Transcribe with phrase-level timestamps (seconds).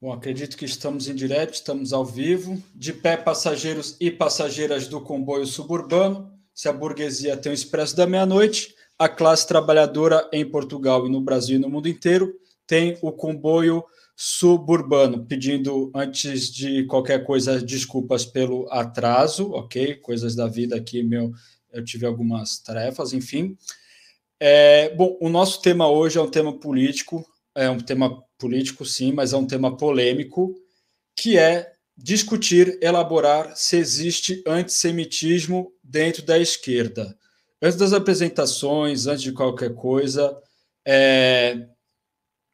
[0.00, 2.62] Bom, acredito que estamos em direto, estamos ao vivo.
[2.72, 6.32] De pé, passageiros e passageiras do comboio suburbano.
[6.54, 11.20] Se a burguesia tem o expresso da meia-noite, a classe trabalhadora em Portugal e no
[11.20, 12.32] Brasil e no mundo inteiro
[12.64, 13.84] tem o comboio
[14.14, 15.26] suburbano.
[15.26, 19.96] Pedindo, antes de qualquer coisa, desculpas pelo atraso, ok?
[19.96, 21.32] Coisas da vida aqui, meu,
[21.72, 23.58] eu tive algumas tarefas, enfim.
[24.38, 29.12] É, bom, o nosso tema hoje é um tema político, é um tema político, sim,
[29.12, 30.54] mas é um tema polêmico,
[31.16, 37.16] que é discutir, elaborar se existe antissemitismo dentro da esquerda.
[37.60, 40.40] Antes das apresentações, antes de qualquer coisa,
[40.86, 41.66] é,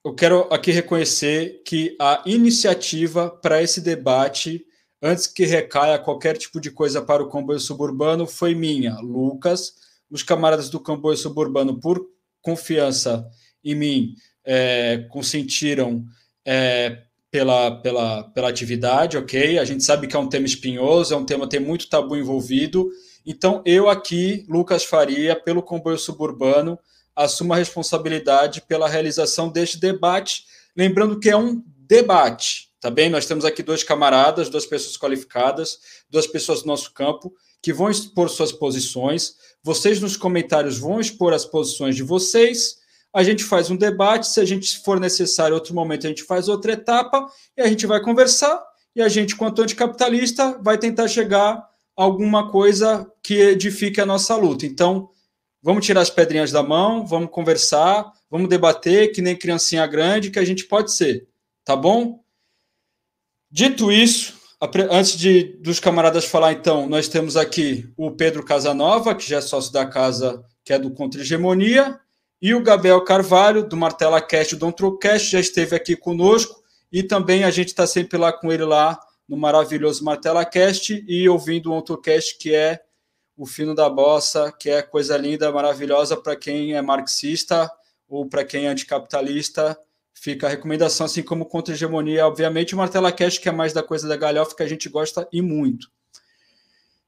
[0.02, 4.65] eu quero aqui reconhecer que a iniciativa para esse debate,
[5.02, 9.74] antes que recaia qualquer tipo de coisa para o comboio suburbano, foi minha, Lucas.
[10.10, 12.07] Os camaradas do comboio suburbano, por
[12.41, 13.27] confiança
[13.62, 16.05] em mim, é, consentiram
[16.45, 16.98] é,
[17.30, 19.59] pela, pela, pela atividade, ok?
[19.59, 22.16] A gente sabe que é um tema espinhoso, é um tema que tem muito tabu
[22.16, 22.88] envolvido.
[23.27, 26.79] Então, eu aqui, Lucas Faria, pelo comboio suburbano,
[27.16, 30.45] assumo a responsabilidade pela realização deste debate.
[30.77, 33.09] Lembrando que é um debate, tá bem?
[33.09, 35.79] Nós temos aqui dois camaradas, duas pessoas qualificadas,
[36.11, 39.37] duas pessoas do nosso campo que vão expor suas posições.
[39.63, 42.77] Vocês nos comentários vão expor as posições de vocês
[43.15, 46.48] a gente faz um debate, se a gente for necessário outro momento, a gente faz
[46.48, 48.60] outra etapa e a gente vai conversar
[48.96, 54.34] e a gente, quanto anticapitalista, vai tentar chegar a alguma coisa que edifique a nossa
[54.34, 54.66] luta.
[54.66, 55.09] Então,
[55.62, 60.38] vamos tirar as pedrinhas da mão, vamos conversar, vamos debater, que nem criancinha grande, que
[60.38, 61.28] a gente pode ser,
[61.65, 62.21] tá bom?
[63.49, 64.34] Dito isso,
[64.91, 69.41] antes de dos camaradas falar, então, nós temos aqui o Pedro Casanova, que já é
[69.41, 72.00] sócio da casa, que é do Contra-Hegemonia,
[72.41, 76.62] e o Gabriel Carvalho, do Martela Cast, do Trocast, já esteve aqui conosco.
[76.93, 81.28] E também a gente está sempre lá com ele lá no maravilhoso Martela Cast e
[81.28, 82.81] ouvindo o Ontrocast, que é
[83.37, 87.71] o fino da bossa, que é coisa linda, maravilhosa para quem é marxista
[88.09, 89.77] ou para quem é anticapitalista.
[90.12, 94.06] Fica a recomendação, assim como contra-hegemonia, obviamente, o Martela Cast, que é mais da coisa
[94.06, 95.91] da galhofa, que a gente gosta e muito.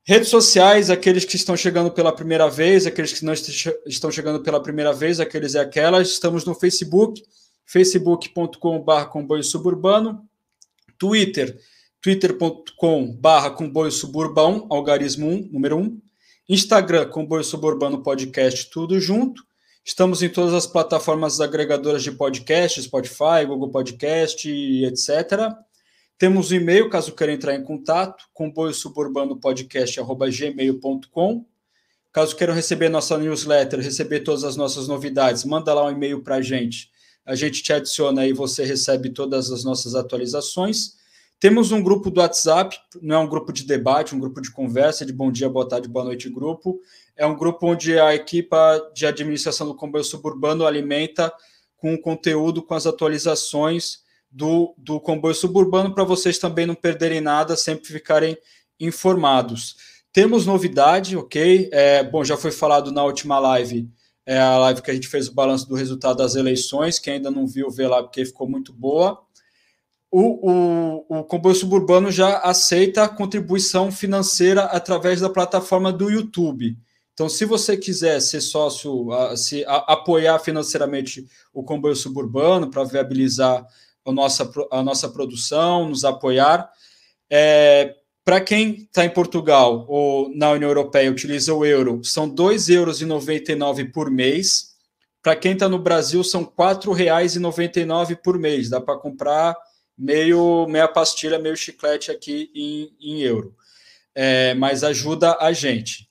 [0.09, 4.63] Redes sociais, aqueles que estão chegando pela primeira vez, aqueles que não estão chegando pela
[4.63, 6.11] primeira vez, aqueles e aquelas.
[6.11, 7.21] Estamos no Facebook,
[7.65, 10.25] facebook.com.br comboio suburbano,
[10.97, 11.59] Twitter,
[12.01, 16.01] twitter.com.br comboio suburbão, algarismo 1, número 1,
[16.51, 19.43] Instagram, comboio suburbano podcast, tudo junto.
[19.85, 24.49] Estamos em todas as plataformas agregadoras de podcast, Spotify, Google Podcast,
[24.85, 25.53] etc.
[26.19, 31.45] Temos o um e-mail, caso queira entrar em contato, comboio suburbano podcast@gmail.com.
[32.11, 36.37] Caso queiram receber nossa newsletter, receber todas as nossas novidades, manda lá um e-mail para
[36.37, 36.91] a gente.
[37.27, 40.97] A gente te adiciona e você recebe todas as nossas atualizações.
[41.39, 45.05] Temos um grupo do WhatsApp, não é um grupo de debate, um grupo de conversa,
[45.05, 46.81] de bom dia, boa tarde, boa noite grupo.
[47.15, 51.31] É um grupo onde a equipa de administração do comboio suburbano alimenta
[51.77, 54.06] com conteúdo, com as atualizações
[54.37, 58.37] do, do comboio suburbano para vocês também não perderem nada, sempre ficarem
[58.79, 59.77] informados.
[60.13, 61.71] Temos novidade, ok?
[61.73, 63.89] É, bom, já foi falado na última live,
[64.27, 66.99] é a live que a gente fez o balanço do resultado das eleições.
[66.99, 69.19] Quem ainda não viu, vê lá, porque ficou muito boa.
[70.11, 76.77] O, o, o comboio suburbano já aceita contribuição financeira através da plataforma do YouTube.
[77.15, 83.67] Então, se você quiser ser sócio, se apoiar financeiramente o comboio suburbano para viabilizar
[84.07, 86.71] a nossa, a nossa produção, nos apoiar.
[87.31, 87.95] É,
[88.25, 93.93] Para quem está em Portugal ou na União Europeia utiliza o euro, são R$ 2,99
[93.93, 94.75] por mês.
[95.23, 98.71] Para quem está no Brasil, são R$ 4,99 por mês.
[98.71, 99.57] Dá para comprar
[99.97, 103.55] meio meia pastilha, meio chiclete aqui em, em euro.
[104.15, 106.09] É, mas ajuda a gente.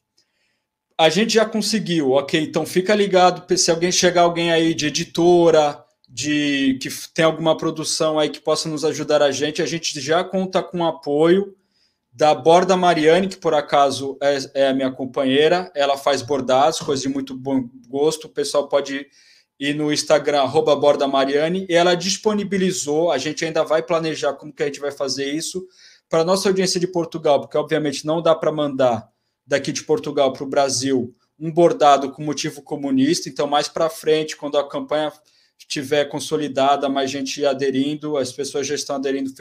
[0.97, 2.41] A gente já conseguiu, ok?
[2.41, 5.83] Então fica ligado se alguém chegar alguém aí de editora,
[6.15, 10.23] de que tem alguma produção aí que possa nos ajudar a gente, a gente já
[10.23, 11.53] conta com o apoio
[12.09, 17.01] da Borda Mariane, que por acaso é, é, a minha companheira, ela faz bordados, coisa
[17.01, 19.05] de muito bom gosto, o pessoal pode
[19.59, 24.53] ir no Instagram, arroba Borda Mariane, e ela disponibilizou, a gente ainda vai planejar como
[24.53, 25.67] que a gente vai fazer isso,
[26.07, 29.05] para nossa audiência de Portugal, porque obviamente não dá para mandar
[29.45, 34.37] daqui de Portugal para o Brasil um bordado com motivo comunista, então mais para frente,
[34.37, 35.11] quando a campanha
[35.57, 39.31] estiver consolidada, mais gente aderindo, as pessoas já estão aderindo,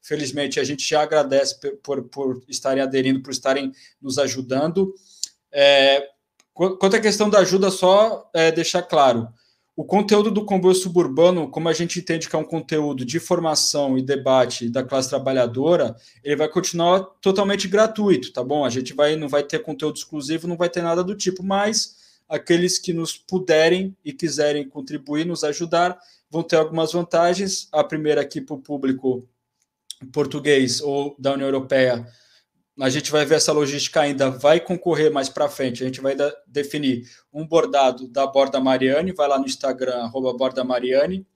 [0.00, 4.94] felizmente, a gente já agradece por, por estarem aderindo, por estarem nos ajudando.
[5.52, 6.08] É,
[6.52, 9.28] quanto à questão da ajuda, só é, deixar claro,
[9.76, 13.98] o conteúdo do comboio suburbano, como a gente entende que é um conteúdo de formação
[13.98, 18.64] e debate da classe trabalhadora, ele vai continuar totalmente gratuito, tá bom?
[18.64, 21.95] A gente vai, não vai ter conteúdo exclusivo, não vai ter nada do tipo, mas
[22.28, 25.98] aqueles que nos puderem e quiserem contribuir, nos ajudar,
[26.30, 27.68] vão ter algumas vantagens.
[27.72, 29.28] A primeira aqui para o público
[30.12, 32.06] português ou da União Europeia
[32.80, 35.82] a gente vai ver essa logística ainda, vai concorrer mais para frente.
[35.82, 36.14] A gente vai
[36.46, 41.26] definir um bordado da Borda Mariane, vai lá no Instagram, arroba Borda Mariane.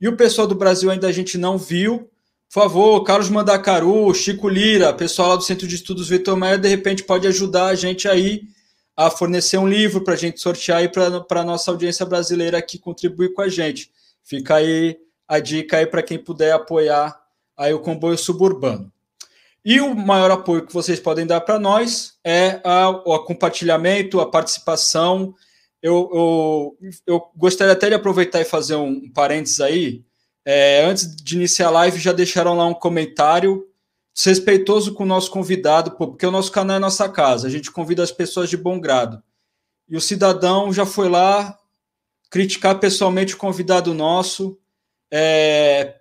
[0.00, 2.08] E o pessoal do Brasil ainda a gente não viu.
[2.48, 6.68] Por favor, Carlos Mandacaru, Chico Lira, pessoal lá do Centro de Estudos Vitor Maia, de
[6.68, 8.42] repente pode ajudar a gente aí
[8.96, 12.78] a fornecer um livro para a gente sortear aí para a nossa audiência brasileira aqui
[12.78, 13.90] contribuir com a gente.
[14.24, 14.98] Fica aí
[15.28, 17.20] a dica aí para quem puder apoiar
[17.56, 18.90] aí o comboio suburbano.
[19.64, 24.30] E o maior apoio que vocês podem dar para nós é a, o compartilhamento, a
[24.30, 25.34] participação.
[25.82, 30.04] Eu, eu, eu, gostaria até de aproveitar e fazer um, um parênteses aí.
[30.44, 33.65] É, antes de iniciar a live, já deixaram lá um comentário
[34.24, 38.02] respeitoso com o nosso convidado, porque o nosso canal é nossa casa, a gente convida
[38.02, 39.22] as pessoas de bom grado.
[39.88, 41.58] E o cidadão já foi lá
[42.30, 44.58] criticar pessoalmente o convidado nosso.
[45.10, 45.96] É,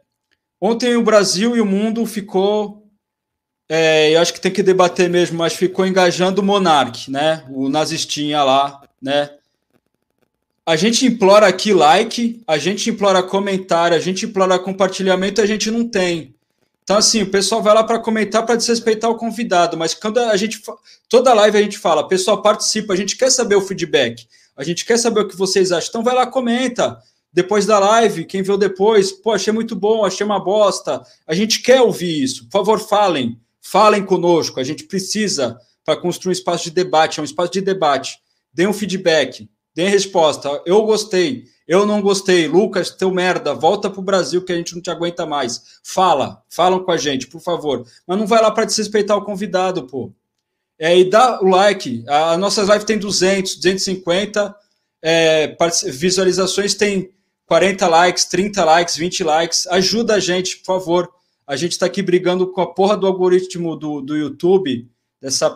[0.59, 2.85] ontem o Brasil e o mundo ficou
[3.67, 7.43] é, eu acho que tem que debater mesmo, mas ficou engajando o Monark, né?
[7.49, 9.31] O nazistinha lá, né?
[10.65, 15.69] A gente implora aqui like, a gente implora comentário, a gente implora compartilhamento, a gente
[15.69, 16.35] não tem.
[16.85, 20.37] Então, assim, o pessoal vai lá para comentar para desrespeitar o convidado, mas quando a
[20.37, 20.61] gente.
[21.09, 24.85] Toda live a gente fala, pessoal, participa, a gente quer saber o feedback, a gente
[24.85, 25.89] quer saber o que vocês acham.
[25.89, 26.97] Então, vai lá, comenta.
[27.33, 31.01] Depois da live, quem viu depois, pô, achei muito bom, achei uma bosta.
[31.27, 32.45] A gente quer ouvir isso.
[32.45, 33.37] Por favor, falem.
[33.59, 37.61] Falem conosco, a gente precisa para construir um espaço de debate, é um espaço de
[37.61, 38.19] debate.
[38.53, 40.61] Dê um feedback, dê resposta.
[40.65, 42.47] Eu gostei, eu não gostei.
[42.47, 45.79] Lucas, teu merda, volta para o Brasil que a gente não te aguenta mais.
[45.83, 47.85] Fala, falam com a gente, por favor.
[48.07, 50.13] Mas não vai lá para desrespeitar o convidado, pô.
[50.79, 52.03] É, e dá o like.
[52.07, 54.55] A nossas lives tem 200, 250
[55.01, 55.55] é,
[55.87, 57.11] visualizações, tem
[57.45, 59.67] 40 likes, 30 likes, 20 likes.
[59.67, 61.09] Ajuda a gente, por favor.
[61.45, 64.89] A gente está aqui brigando com a porra do algoritmo do, do YouTube,
[65.21, 65.49] dessa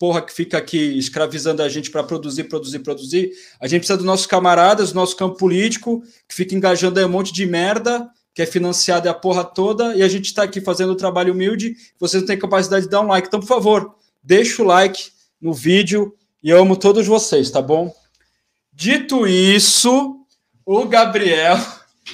[0.00, 3.32] porra que fica aqui escravizando a gente para produzir, produzir, produzir.
[3.60, 7.10] A gente precisa dos nossos camaradas, do nosso campo político, que fica engajando aí um
[7.10, 10.88] monte de merda, que é financiado a porra toda, e a gente está aqui fazendo
[10.88, 11.76] o um trabalho humilde.
[11.98, 13.28] Vocês não têm capacidade de dar um like.
[13.28, 17.94] Então, por favor, deixa o like no vídeo e eu amo todos vocês, tá bom?
[18.72, 20.24] Dito isso,
[20.64, 21.58] o Gabriel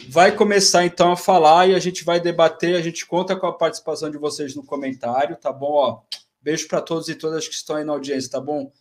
[0.08, 2.74] vai começar então a falar e a gente vai debater.
[2.74, 5.72] A gente conta com a participação de vocês no comentário, tá bom?
[5.72, 6.00] Ó,
[6.46, 8.72] beijo para todos e todas que estão aí na audiência, tá bom?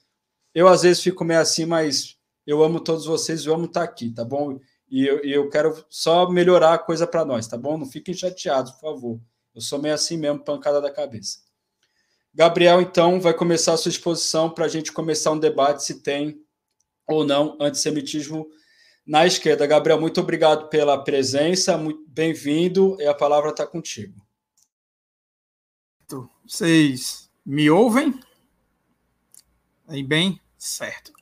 [0.53, 2.15] Eu às vezes fico meio assim, mas
[2.45, 4.59] eu amo todos vocês, eu amo estar tá aqui, tá bom?
[4.87, 7.75] E eu, e eu quero só melhorar a coisa para nós, tá bom?
[7.75, 9.19] Não fiquem chateados, por favor.
[9.55, 11.39] Eu sou meio assim mesmo, pancada da cabeça.
[12.31, 16.39] Gabriel, então, vai começar a sua exposição para a gente começar um debate se tem
[17.07, 18.47] ou não antissemitismo
[19.07, 19.65] na esquerda.
[19.65, 24.23] Gabriel, muito obrigado pela presença, muito bem-vindo e a palavra está contigo.
[26.45, 28.19] Vocês me ouvem?
[29.87, 30.41] Aí bem?
[30.57, 31.13] Certo.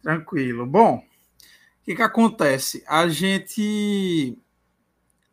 [0.00, 0.64] Tranquilo.
[0.66, 2.84] Bom, o que, que acontece?
[2.86, 4.38] A gente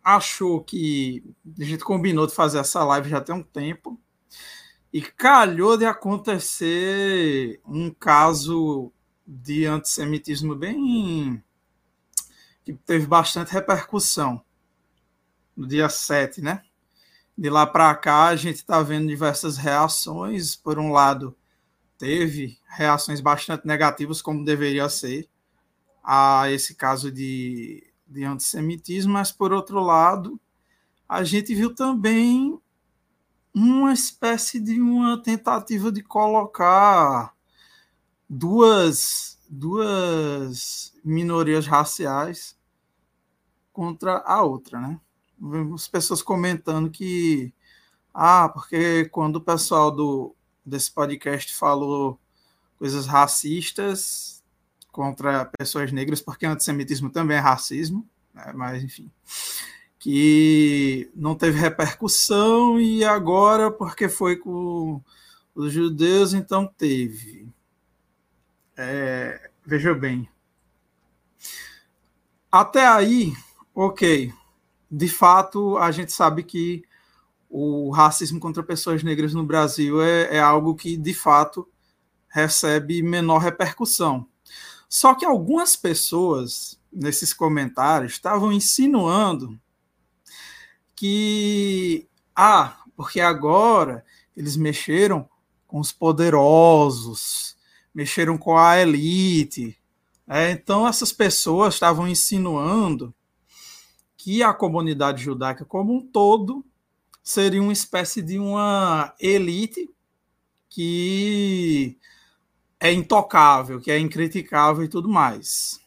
[0.03, 1.23] achou que.
[1.59, 3.99] A gente combinou de fazer essa live já tem um tempo.
[4.91, 8.91] E calhou de acontecer um caso
[9.27, 11.43] de antissemitismo bem
[12.63, 14.43] que teve bastante repercussão
[15.55, 16.63] no dia 7, né?
[17.37, 20.55] De lá para cá, a gente está vendo diversas reações.
[20.55, 21.35] Por um lado,
[21.97, 25.29] teve reações bastante negativas, como deveria ser,
[26.03, 30.39] a esse caso de, de antissemitismo, mas por outro lado,
[31.07, 32.59] a gente viu também
[33.53, 37.33] uma espécie de uma tentativa de colocar
[38.29, 42.57] duas, duas minorias raciais
[43.71, 44.99] contra a outra, né?
[45.49, 47.53] Vemos pessoas comentando que
[48.13, 50.35] ah, porque quando o pessoal do
[50.65, 52.19] desse podcast falou
[52.77, 54.43] coisas racistas
[54.91, 58.53] contra pessoas negras, porque antissemitismo também é racismo, né?
[58.55, 59.11] mas enfim,
[59.99, 65.01] que não teve repercussão e agora porque foi com
[65.53, 67.47] os judeus, então teve.
[68.77, 70.27] É, veja bem,
[72.51, 73.33] até aí
[73.75, 74.33] Ok.
[74.97, 76.81] De fato, a gente sabe que
[77.49, 81.67] o racismo contra pessoas negras no Brasil é, é algo que, de fato,
[82.29, 84.25] recebe menor repercussão.
[84.87, 89.59] Só que algumas pessoas nesses comentários estavam insinuando
[90.95, 95.29] que ah, porque agora eles mexeram
[95.67, 97.57] com os poderosos,
[97.93, 99.77] mexeram com a elite.
[100.25, 103.13] É, então essas pessoas estavam insinuando
[104.25, 106.65] que a comunidade judaica como um todo
[107.21, 109.87] seria uma espécie de uma elite
[110.67, 111.95] que
[112.79, 115.79] é intocável, que é incriticável e tudo mais.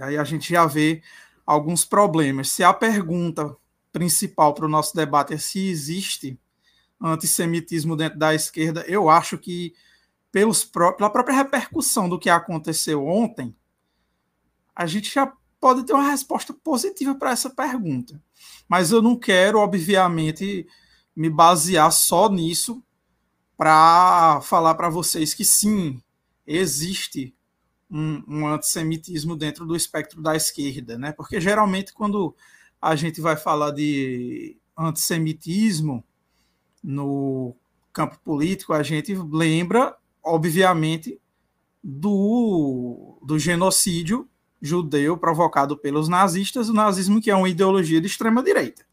[0.00, 1.02] Aí a gente já vê
[1.44, 2.48] alguns problemas.
[2.48, 3.54] Se a pergunta
[3.92, 6.40] principal para o nosso debate é se existe
[6.98, 9.74] antissemitismo dentro da esquerda, eu acho que
[10.30, 13.54] pelos pela própria repercussão do que aconteceu ontem,
[14.74, 15.30] a gente já
[15.62, 18.20] pode ter uma resposta positiva para essa pergunta.
[18.68, 20.66] Mas eu não quero, obviamente,
[21.14, 22.82] me basear só nisso
[23.56, 26.02] para falar para vocês que sim,
[26.44, 27.32] existe
[27.88, 31.12] um, um, antissemitismo dentro do espectro da esquerda, né?
[31.12, 32.34] Porque geralmente quando
[32.80, 36.02] a gente vai falar de antissemitismo
[36.82, 37.54] no
[37.92, 41.20] campo político, a gente lembra, obviamente,
[41.84, 44.28] do, do genocídio
[44.62, 48.86] judeu provocado pelos nazistas, o nazismo que é uma ideologia de extrema direita.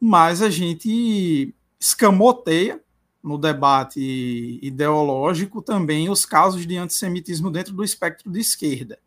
[0.00, 2.82] Mas a gente escamoteia
[3.22, 8.98] no debate ideológico também os casos de antissemitismo dentro do espectro de esquerda.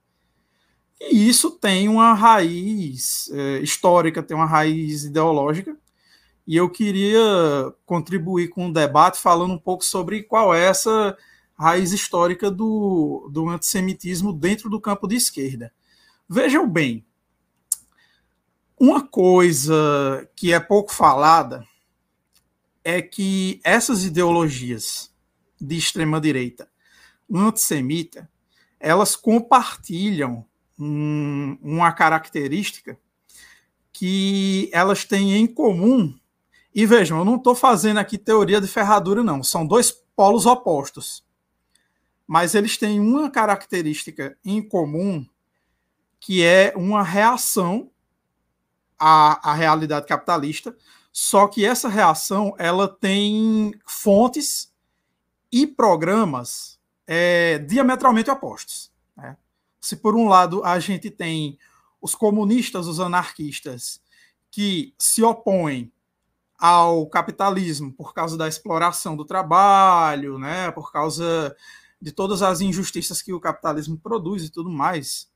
[0.99, 5.77] E isso tem uma raiz é, histórica, tem uma raiz ideológica,
[6.45, 7.21] e eu queria
[7.85, 11.15] contribuir com o debate falando um pouco sobre qual é essa
[11.59, 15.73] raiz histórica do, do antissemitismo dentro do campo de esquerda.
[16.27, 17.05] Vejam bem,
[18.79, 21.67] uma coisa que é pouco falada
[22.81, 25.13] é que essas ideologias
[25.59, 26.69] de extrema direita
[27.29, 28.29] antissemita,
[28.79, 30.45] elas compartilham
[30.79, 32.97] um, uma característica
[33.91, 36.17] que elas têm em comum.
[36.73, 39.43] E vejam, eu não estou fazendo aqui teoria de ferradura, não.
[39.43, 41.27] São dois polos opostos
[42.29, 45.25] mas eles têm uma característica em comum
[46.19, 47.89] que é uma reação
[48.99, 50.77] à, à realidade capitalista,
[51.11, 54.71] só que essa reação ela tem fontes
[55.51, 58.91] e programas é, diametralmente opostos.
[59.17, 59.35] Né?
[59.81, 61.57] Se por um lado a gente tem
[61.99, 63.99] os comunistas, os anarquistas,
[64.51, 65.91] que se opõem
[66.59, 71.55] ao capitalismo por causa da exploração do trabalho, né, por causa
[72.01, 75.29] de todas as injustiças que o capitalismo produz e tudo mais.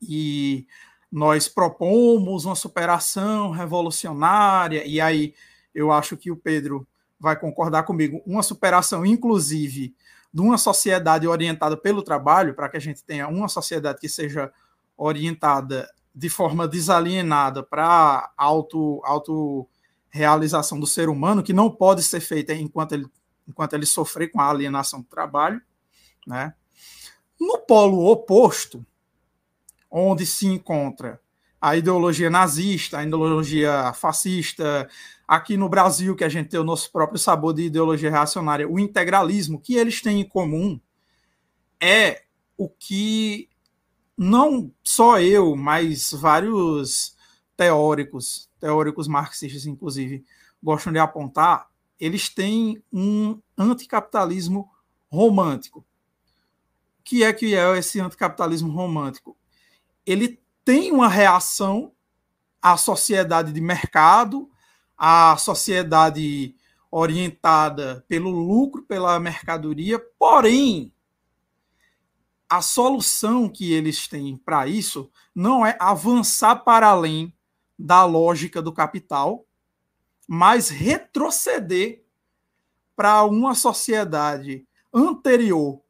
[0.00, 0.66] E
[1.10, 5.34] nós propomos uma superação revolucionária, e aí
[5.74, 6.86] eu acho que o Pedro
[7.18, 9.94] vai concordar comigo, uma superação, inclusive,
[10.32, 14.52] de uma sociedade orientada pelo trabalho, para que a gente tenha uma sociedade que seja
[14.96, 19.68] orientada de forma desalienada para auto, auto
[20.08, 23.06] realização do ser humano, que não pode ser feita enquanto ele
[23.46, 25.60] enquanto ele sofrer com a alienação do trabalho.
[26.26, 26.54] Né?
[27.40, 28.84] No polo oposto,
[29.90, 31.20] onde se encontra
[31.60, 34.88] a ideologia nazista, a ideologia fascista,
[35.26, 38.78] aqui no Brasil, que a gente tem o nosso próprio sabor de ideologia reacionária, o
[38.78, 40.78] integralismo, que eles têm em comum
[41.80, 42.22] é
[42.56, 43.48] o que
[44.16, 47.16] não só eu, mas vários
[47.56, 50.24] teóricos, teóricos marxistas, inclusive,
[50.62, 54.70] gostam de apontar, eles têm um anticapitalismo
[55.10, 55.80] romântico.
[57.00, 59.36] O que é que é esse anticapitalismo romântico?
[60.04, 61.92] Ele tem uma reação
[62.60, 64.50] à sociedade de mercado,
[64.96, 66.54] à sociedade
[66.90, 70.92] orientada pelo lucro, pela mercadoria, porém,
[72.48, 77.34] a solução que eles têm para isso não é avançar para além
[77.78, 79.44] da lógica do capital,
[80.26, 82.02] mas retroceder
[82.94, 85.80] para uma sociedade anterior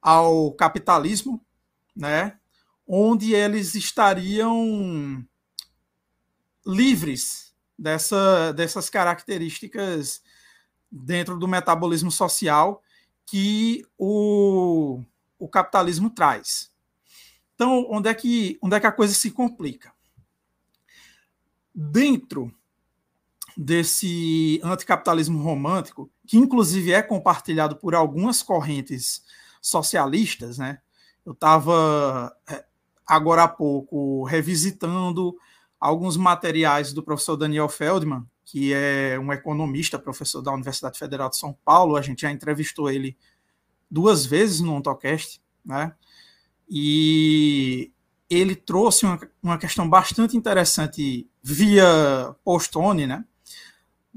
[0.00, 1.44] ao capitalismo,
[1.94, 2.38] né,
[2.86, 5.24] onde eles estariam
[6.64, 10.22] livres dessa, dessas características
[10.90, 12.82] dentro do metabolismo social
[13.26, 15.02] que o,
[15.38, 16.70] o capitalismo traz.
[17.54, 19.92] Então, onde é, que, onde é que a coisa se complica?
[21.74, 22.54] Dentro
[23.56, 29.22] desse anticapitalismo romântico, que inclusive é compartilhado por algumas correntes
[29.60, 30.78] socialistas, né?
[31.24, 32.64] Eu estava é,
[33.06, 35.36] agora há pouco revisitando
[35.78, 41.36] alguns materiais do professor Daniel Feldman, que é um economista, professor da Universidade Federal de
[41.36, 41.96] São Paulo.
[41.96, 43.16] A gente já entrevistou ele
[43.90, 45.94] duas vezes no Ontocast, né?
[46.68, 47.92] E
[48.28, 53.24] ele trouxe uma, uma questão bastante interessante via Postone, né?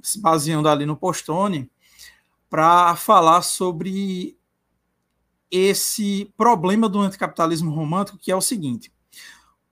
[0.02, 1.70] Se baseando ali no Postone,
[2.50, 4.38] para falar sobre
[5.50, 8.92] esse problema do anticapitalismo romântico, que é o seguinte: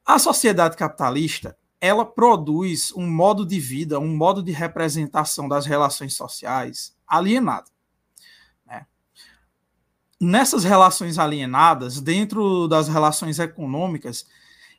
[0.05, 6.13] a sociedade capitalista ela produz um modo de vida, um modo de representação das relações
[6.13, 7.69] sociais alienado.
[8.65, 8.87] Né?
[10.17, 14.25] Nessas relações alienadas, dentro das relações econômicas,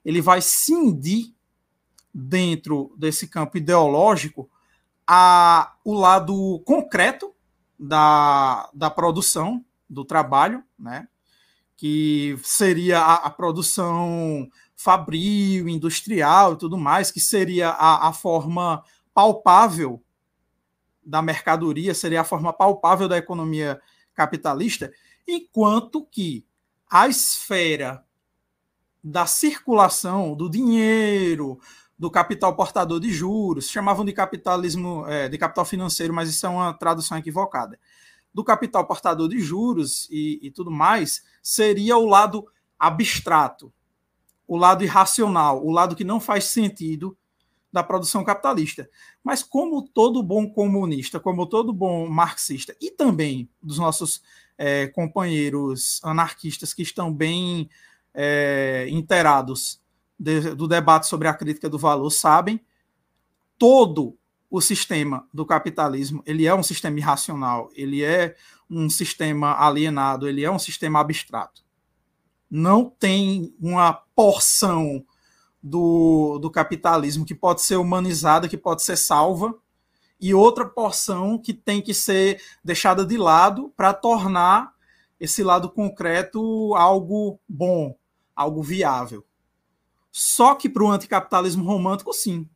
[0.02, 1.34] ele vai cindir
[2.12, 4.48] dentro desse campo ideológico
[5.06, 7.34] a, o lado concreto
[7.78, 11.08] da, da produção, do trabalho, né?
[11.76, 18.82] que seria a, a produção fabril, industrial e tudo mais, que seria a, a forma
[19.12, 20.02] palpável
[21.04, 23.80] da mercadoria, seria a forma palpável da economia
[24.14, 24.92] capitalista,
[25.26, 26.46] enquanto que
[26.90, 28.04] a esfera
[29.02, 31.61] da circulação do dinheiro,
[31.98, 36.48] do capital portador de juros, chamavam de capitalismo, é, de capital financeiro, mas isso é
[36.48, 37.78] uma tradução equivocada.
[38.32, 42.46] Do capital portador de juros e, e tudo mais, seria o lado
[42.78, 43.72] abstrato,
[44.46, 47.16] o lado irracional, o lado que não faz sentido
[47.72, 48.88] da produção capitalista.
[49.22, 54.22] Mas como todo bom comunista, como todo bom marxista e também dos nossos
[54.58, 57.68] é, companheiros anarquistas que estão bem
[58.12, 59.80] é, inteirados
[60.24, 62.60] de, do debate sobre a crítica do valor sabem,
[63.58, 64.16] todo
[64.50, 68.36] o sistema do capitalismo ele é um sistema irracional, ele é
[68.70, 71.64] um sistema alienado, ele é um sistema abstrato
[72.54, 75.04] não tem uma porção
[75.60, 79.52] do, do capitalismo que pode ser humanizada, que pode ser salva,
[80.20, 84.72] e outra porção que tem que ser deixada de lado para tornar
[85.18, 87.96] esse lado concreto algo bom,
[88.36, 89.24] algo viável.
[90.16, 92.49] Só que para o anticapitalismo romântico, sim.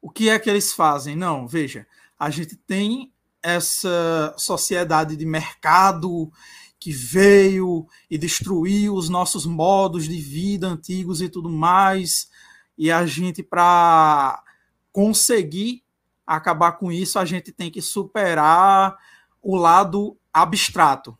[0.00, 1.14] O que é que eles fazem?
[1.14, 1.86] Não, veja,
[2.18, 6.32] a gente tem essa sociedade de mercado
[6.80, 12.28] que veio e destruiu os nossos modos de vida antigos e tudo mais.
[12.76, 14.42] E a gente, para
[14.90, 15.84] conseguir
[16.26, 18.98] acabar com isso, a gente tem que superar
[19.40, 21.16] o lado abstrato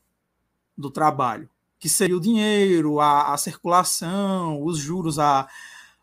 [0.77, 1.49] do trabalho,
[1.83, 5.49] que seria o dinheiro, a, a circulação, os juros, a,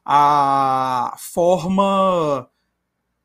[0.04, 2.52] a forma,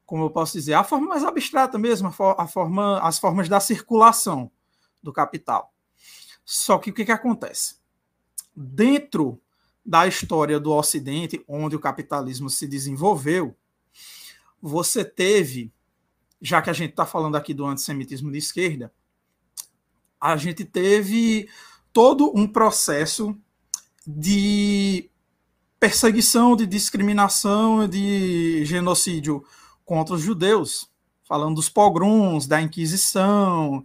[0.07, 3.49] como eu posso dizer, a forma mais abstrata mesmo, a, for, a forma, as formas
[3.49, 4.53] da circulação
[5.03, 5.75] do capital.
[6.45, 7.81] Só que o que, que acontece?
[8.55, 9.43] Dentro
[9.85, 13.57] da história do Ocidente, onde o capitalismo se desenvolveu,
[14.62, 15.73] você teve,
[16.40, 18.95] já que a gente está falando aqui do antissemitismo de esquerda,
[20.21, 21.49] a gente teve
[21.94, 23.35] todo um processo
[24.04, 25.09] de
[25.78, 29.44] perseguição, de discriminação, de genocídio
[29.85, 30.90] contra os judeus,
[31.22, 33.85] falando dos pogroms, da Inquisição,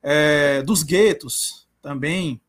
[0.00, 2.40] é, dos guetos, também,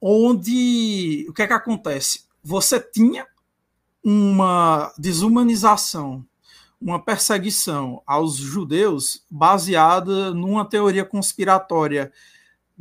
[0.00, 2.24] onde o que é que acontece?
[2.42, 3.24] Você tinha
[4.02, 6.26] uma desumanização,
[6.80, 12.12] uma perseguição aos judeus baseada numa teoria conspiratória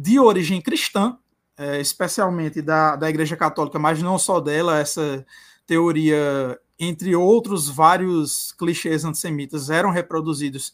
[0.02, 1.16] de origem cristã,
[1.56, 5.24] é, especialmente da, da Igreja Católica, mas não só dela, essa
[5.68, 10.74] teoria, entre outros vários clichês antissemitas, eram reproduzidos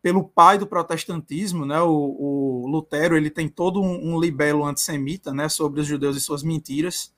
[0.00, 5.32] pelo pai do protestantismo, né, o, o Lutero, ele tem todo um, um, libelo antissemita,
[5.34, 7.12] né, sobre os judeus e suas mentiras,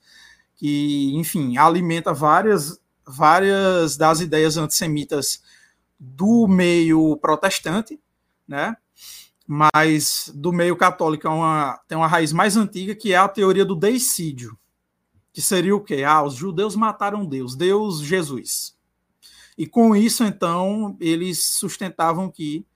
[0.57, 5.41] que, enfim, alimenta várias, várias das ideias antissemitas
[5.99, 7.99] do meio protestante,
[8.47, 8.77] né,
[9.47, 13.65] mas do meio católico é uma, tem uma raiz mais antiga, que é a teoria
[13.65, 14.59] do deicídio,
[15.33, 16.03] que seria o quê?
[16.03, 18.75] Ah, os judeus mataram Deus, Deus Jesus.
[19.57, 22.67] E com isso, então, eles sustentavam que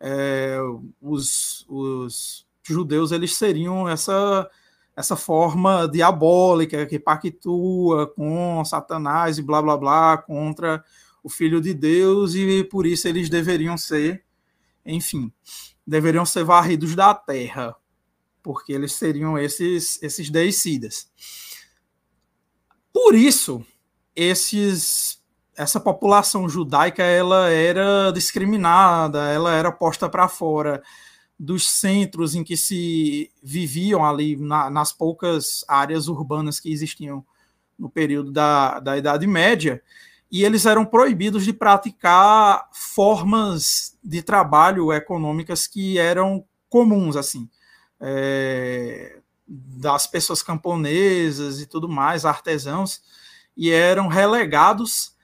[0.00, 0.58] é,
[1.00, 4.48] os, os judeus eles seriam essa
[4.96, 10.84] essa forma diabólica que pactua com Satanás e blá blá blá contra
[11.22, 14.22] o Filho de Deus e por isso eles deveriam ser,
[14.86, 15.32] enfim,
[15.86, 17.74] deveriam ser varridos da terra,
[18.42, 21.10] porque eles seriam esses esses deicidas.
[22.92, 23.64] Por isso,
[24.14, 25.22] esses
[25.56, 30.82] essa população judaica ela era discriminada, ela era posta para fora
[31.38, 37.24] dos centros em que se viviam ali na, nas poucas áreas urbanas que existiam
[37.78, 39.82] no período da, da Idade Média,
[40.34, 47.48] e eles eram proibidos de praticar formas de trabalho econômicas que eram comuns, assim.
[48.00, 53.00] É, das pessoas camponesas e tudo mais, artesãos,
[53.56, 55.14] e eram relegados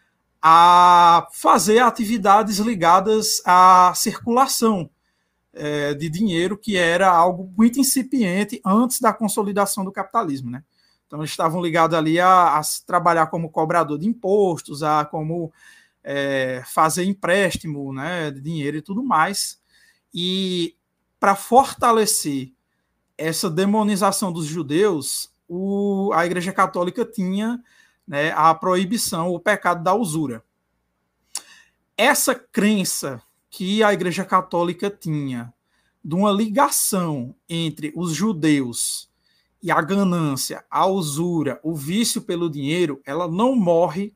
[0.40, 4.88] a fazer atividades ligadas à circulação
[5.53, 10.53] é, de dinheiro, que era algo muito incipiente antes da consolidação do capitalismo.
[10.53, 10.62] Né?
[11.11, 15.53] Então, estavam ligados ali a, a trabalhar como cobrador de impostos, a como
[16.05, 19.61] é, fazer empréstimo né, de dinheiro e tudo mais.
[20.14, 20.77] E
[21.18, 22.53] para fortalecer
[23.18, 27.61] essa demonização dos judeus, o, a Igreja Católica tinha
[28.07, 30.44] né, a proibição, o pecado da usura.
[31.96, 33.20] Essa crença
[33.51, 35.53] que a Igreja Católica tinha
[36.05, 39.10] de uma ligação entre os judeus
[39.62, 44.14] e a ganância, a usura, o vício pelo dinheiro, ela não morre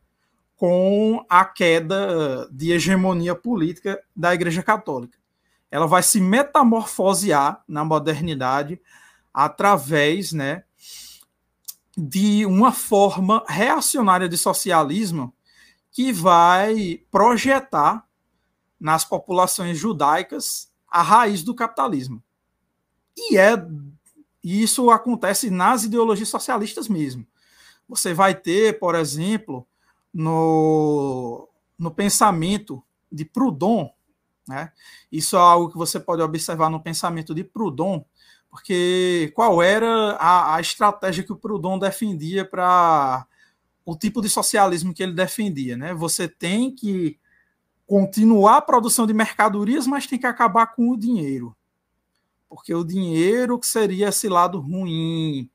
[0.56, 5.18] com a queda de hegemonia política da Igreja Católica.
[5.70, 8.80] Ela vai se metamorfosear na modernidade
[9.32, 10.64] através, né,
[11.96, 15.34] de uma forma reacionária de socialismo
[15.90, 18.06] que vai projetar
[18.80, 22.22] nas populações judaicas a raiz do capitalismo.
[23.16, 23.56] E é
[24.44, 27.26] isso acontece nas ideologias socialistas mesmo.
[27.88, 29.66] Você vai ter, por exemplo,
[30.12, 33.88] no, no pensamento de Proudhon,
[34.46, 34.70] né?
[35.10, 38.04] Isso é algo que você pode observar no pensamento de Proudhon,
[38.50, 43.26] porque qual era a, a estratégia que o Proudhon defendia para
[43.84, 45.94] o tipo de socialismo que ele defendia, né?
[45.94, 47.18] Você tem que
[47.86, 51.56] continuar a produção de mercadorias, mas tem que acabar com o dinheiro.
[52.54, 55.50] Porque o dinheiro que seria esse lado ruim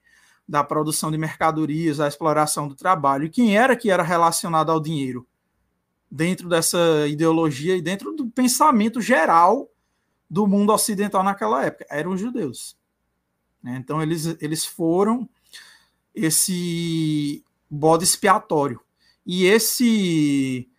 [0.46, 3.24] da produção de mercadorias, da exploração do trabalho.
[3.24, 5.26] E quem era que era relacionado ao dinheiro?
[6.12, 9.70] Dentro dessa ideologia e dentro do pensamento geral
[10.30, 12.76] do mundo ocidental naquela época, eram os judeus.
[13.64, 13.78] Né?
[13.78, 15.30] Então, eles, eles foram
[16.14, 18.82] esse bode expiatório.
[19.26, 20.70] E esse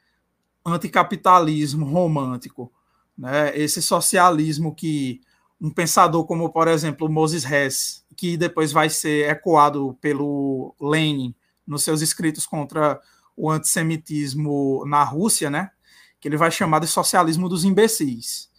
[0.66, 2.70] anticapitalismo romântico,
[3.16, 3.56] né?
[3.56, 5.22] esse socialismo que
[5.61, 11.35] um pensador como, por exemplo, Moses Hess, que depois vai ser ecoado pelo Lenin
[11.66, 13.01] nos seus escritos contra
[13.37, 15.70] o antissemitismo na Rússia, né?
[16.20, 18.51] que ele vai chamar de socialismo dos imbecis,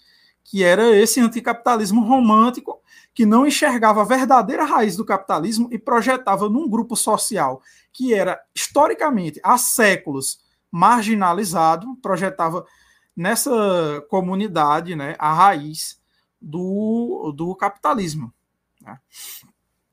[0.43, 2.81] que era esse anticapitalismo romântico
[3.13, 7.61] que não enxergava a verdadeira raiz do capitalismo e projetava num grupo social
[7.93, 10.39] que era historicamente há séculos
[10.71, 12.65] marginalizado, projetava
[13.15, 16.00] nessa comunidade né, a raiz
[16.41, 18.33] do, do capitalismo.
[18.81, 18.99] Né?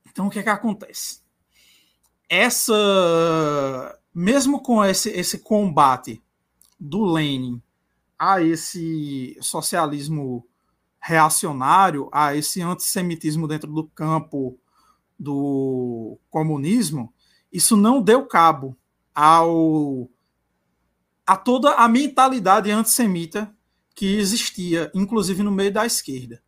[0.09, 1.21] Então, o que, é que acontece?
[2.27, 2.73] Essa,
[4.13, 6.21] mesmo com esse, esse combate
[6.79, 7.61] do Lenin
[8.17, 10.45] a esse socialismo
[10.99, 14.59] reacionário, a esse antissemitismo dentro do campo
[15.17, 17.13] do comunismo,
[17.51, 18.77] isso não deu cabo
[19.15, 20.09] ao
[21.25, 23.53] a toda a mentalidade antissemita
[23.99, 26.41] que existia, inclusive no meio da esquerda.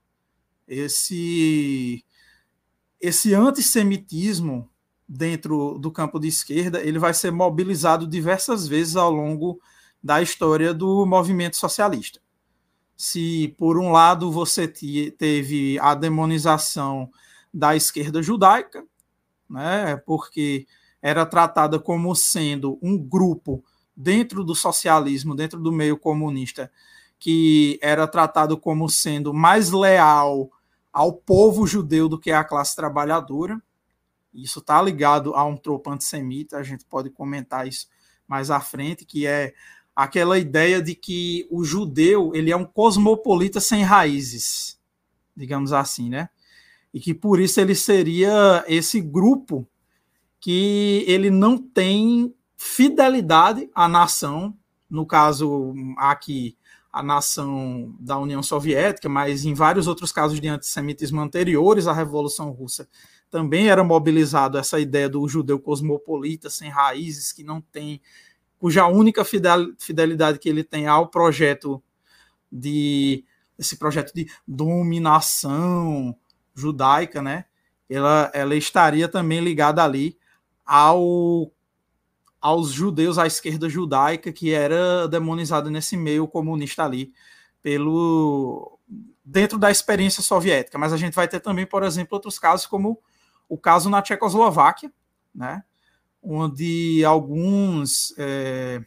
[0.68, 2.04] Esse
[3.00, 4.70] esse antissemitismo
[5.08, 9.60] dentro do campo de esquerda, ele vai ser mobilizado diversas vezes ao longo
[10.02, 12.22] da história do movimento socialista
[13.02, 17.10] se por um lado você teve a demonização
[17.52, 18.86] da esquerda judaica,
[19.50, 20.68] né, porque
[21.02, 23.64] era tratada como sendo um grupo
[23.98, 26.72] dentro do socialismo, dentro do meio comunista,
[27.22, 30.52] que era tratado como sendo mais leal
[30.92, 33.62] ao povo judeu do que à classe trabalhadora.
[34.34, 37.88] Isso está ligado a um tropo antissemita, a gente pode comentar isso
[38.28, 39.54] mais à frente, que é
[39.96, 44.80] aquela ideia de que o judeu ele é um cosmopolita sem raízes,
[45.38, 46.28] digamos assim, né?
[46.92, 49.68] E que por isso ele seria esse grupo
[50.40, 54.58] que ele não tem fidelidade à nação,
[54.90, 56.58] no caso aqui
[56.92, 62.52] a nação da União Soviética, mas em vários outros casos de antissemitismo anteriores à Revolução
[62.52, 62.88] Russa
[63.30, 68.02] também era mobilizado essa ideia do judeu cosmopolita sem raízes que não tem
[68.60, 71.82] cuja única fidelidade que ele tem ao projeto
[72.52, 73.24] de
[73.58, 76.16] esse projeto de dominação
[76.54, 77.46] judaica, né?
[77.90, 80.18] Ela, ela estaria também ligada ali
[80.66, 81.52] ao
[82.42, 87.14] aos judeus, à esquerda judaica que era demonizada nesse meio comunista ali
[87.62, 88.80] pelo
[89.24, 93.00] dentro da experiência soviética, mas a gente vai ter também, por exemplo, outros casos como
[93.48, 94.92] o caso na Tchecoslováquia,
[95.34, 95.64] né?
[96.22, 98.84] onde alguns é,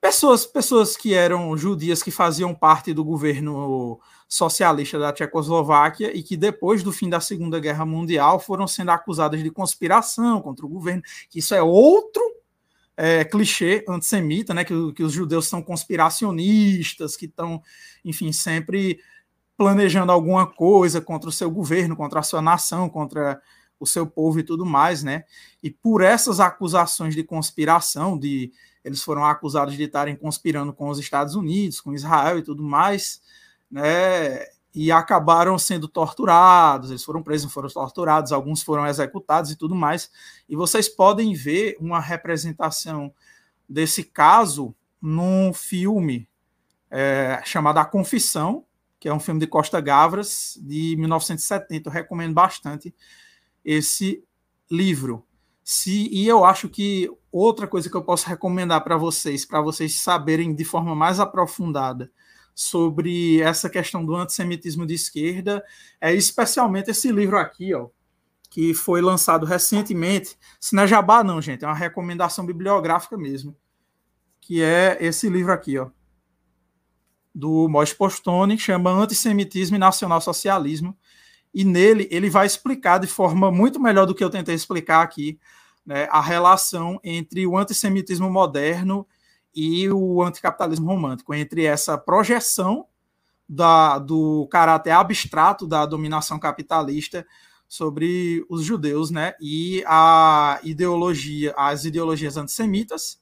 [0.00, 6.36] pessoas, pessoas que eram judias que faziam parte do governo socialista da Tchecoslováquia e que
[6.36, 11.02] depois do fim da Segunda Guerra Mundial foram sendo acusadas de conspiração contra o governo,
[11.34, 12.22] isso é outro
[12.96, 17.62] é, clichê antissemita, né, que, que os judeus são conspiracionistas, que estão,
[18.04, 18.98] enfim, sempre
[19.56, 23.40] planejando alguma coisa contra o seu governo, contra a sua nação, contra
[23.78, 25.24] o seu povo e tudo mais, né?
[25.62, 28.52] E por essas acusações de conspiração, de
[28.84, 33.20] eles foram acusados de estarem conspirando com os Estados Unidos, com Israel e tudo mais,
[33.70, 34.44] né?
[34.74, 40.10] E acabaram sendo torturados, eles foram presos, foram torturados, alguns foram executados e tudo mais.
[40.48, 43.12] E vocês podem ver uma representação
[43.68, 46.28] desse caso num filme
[46.90, 48.64] é, chamado A Confissão,
[49.00, 51.88] que é um filme de Costa Gavras, de 1970.
[51.88, 52.94] Eu recomendo bastante
[53.64, 54.22] esse
[54.70, 55.24] livro.
[55.64, 59.94] Se, e eu acho que outra coisa que eu posso recomendar para vocês, para vocês
[59.94, 62.10] saberem de forma mais aprofundada
[62.56, 65.62] sobre essa questão do antissemitismo de esquerda,
[66.00, 67.88] é especialmente esse livro aqui, ó,
[68.48, 70.38] que foi lançado recentemente.
[70.58, 73.54] Se não é jabá, não, gente, é uma recomendação bibliográfica mesmo,
[74.40, 75.90] que é esse livro aqui, ó,
[77.34, 80.96] do Mois Postone, que chama Antissemitismo e Nacionalsocialismo,
[81.52, 85.38] e nele ele vai explicar de forma muito melhor do que eu tentei explicar aqui
[85.84, 89.06] né, a relação entre o antissemitismo moderno
[89.56, 92.86] e o anticapitalismo romântico, entre essa projeção
[93.48, 97.26] da, do caráter abstrato da dominação capitalista
[97.66, 103.18] sobre os judeus, né, e a ideologia, as ideologias antissemitas,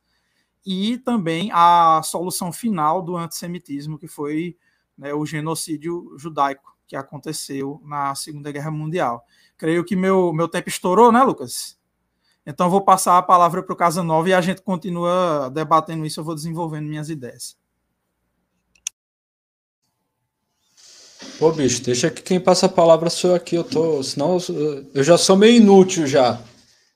[0.66, 4.56] e também a solução final do antissemitismo, que foi
[4.98, 9.24] né, o genocídio judaico que aconteceu na Segunda Guerra Mundial.
[9.56, 11.78] Creio que meu, meu tempo estourou, né, Lucas?
[12.46, 16.20] Então vou passar a palavra para o Casa Nova e a gente continua debatendo isso,
[16.20, 17.56] eu vou desenvolvendo minhas ideias.
[21.38, 24.90] Pô, bicho, deixa que quem passa a palavra sou eu aqui, eu tô, senão eu,
[24.94, 26.40] eu já sou meio inútil já.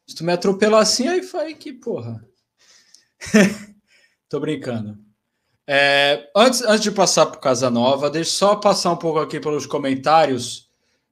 [0.06, 2.24] Se tu me atropelar assim, aí foi que, porra.
[4.28, 4.98] tô brincando.
[5.66, 10.66] É, antes, antes de passar para Casanova, deixa só passar um pouco aqui pelos comentários.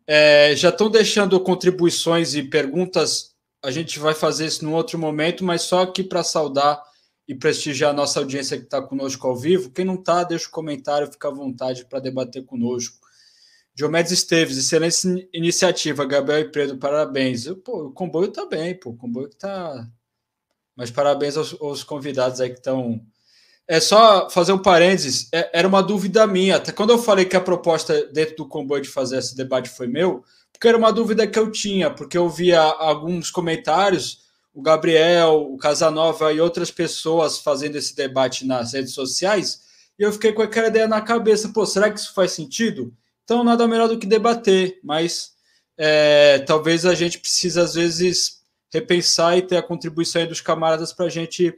[0.06, 3.35] É, já estão deixando contribuições e perguntas.
[3.66, 6.80] A gente vai fazer isso num outro momento, mas só aqui para saudar
[7.26, 9.72] e prestigiar a nossa audiência que está conosco ao vivo.
[9.72, 12.96] Quem não está, deixa o um comentário, fica à vontade para debater conosco.
[13.74, 16.04] Diomedes Esteves, excelente iniciativa.
[16.04, 17.48] Gabriel e Pedro, parabéns.
[17.64, 19.84] Pô, o comboio está bem, pô, o comboio está.
[20.76, 23.04] Mas parabéns aos, aos convidados aí que estão
[23.66, 26.54] é só fazer um parênteses, é, era uma dúvida minha.
[26.54, 29.88] Até quando eu falei que a proposta dentro do comboio de fazer esse debate foi
[29.88, 30.22] meu,
[30.56, 35.58] porque era uma dúvida que eu tinha, porque eu via alguns comentários, o Gabriel, o
[35.58, 39.60] Casanova e outras pessoas fazendo esse debate nas redes sociais,
[39.98, 42.92] e eu fiquei com aquela ideia na cabeça, pô, será que isso faz sentido?
[43.22, 45.32] Então, nada melhor do que debater, mas
[45.76, 48.40] é, talvez a gente precise, às vezes,
[48.72, 51.54] repensar e ter a contribuição dos camaradas para a gente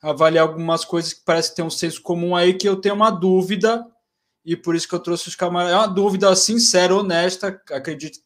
[0.00, 3.10] avaliar algumas coisas que parece que tem um senso comum aí que eu tenho uma
[3.10, 3.84] dúvida
[4.44, 5.74] e por isso que eu trouxe os camaradas.
[5.74, 8.20] É uma dúvida sincera, honesta, acredito,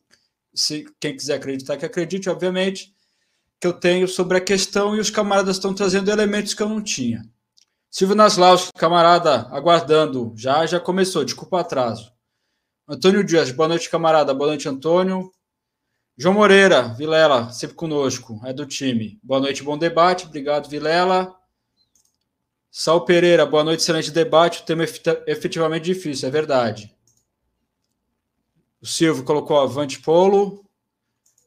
[0.55, 2.95] se quem quiser acreditar que acredite, obviamente,
[3.61, 6.83] que eu tenho sobre a questão e os camaradas estão trazendo elementos que eu não
[6.83, 7.23] tinha.
[7.91, 10.33] Silvio Naslaus, camarada, aguardando.
[10.37, 12.13] Já, já começou, desculpa o atraso.
[12.89, 14.35] Antônio Dias, boa noite, camarada.
[14.35, 15.31] Boa noite, Antônio.
[16.17, 19.19] João Moreira, Vilela, sempre conosco, é do time.
[19.23, 20.27] Boa noite, bom debate.
[20.27, 21.35] Obrigado, Vilela.
[22.71, 24.63] Sal Pereira, boa noite, excelente debate.
[24.63, 24.87] O tema é
[25.27, 26.95] efetivamente difícil, é verdade.
[28.83, 30.65] O Silvio colocou Avante Polo.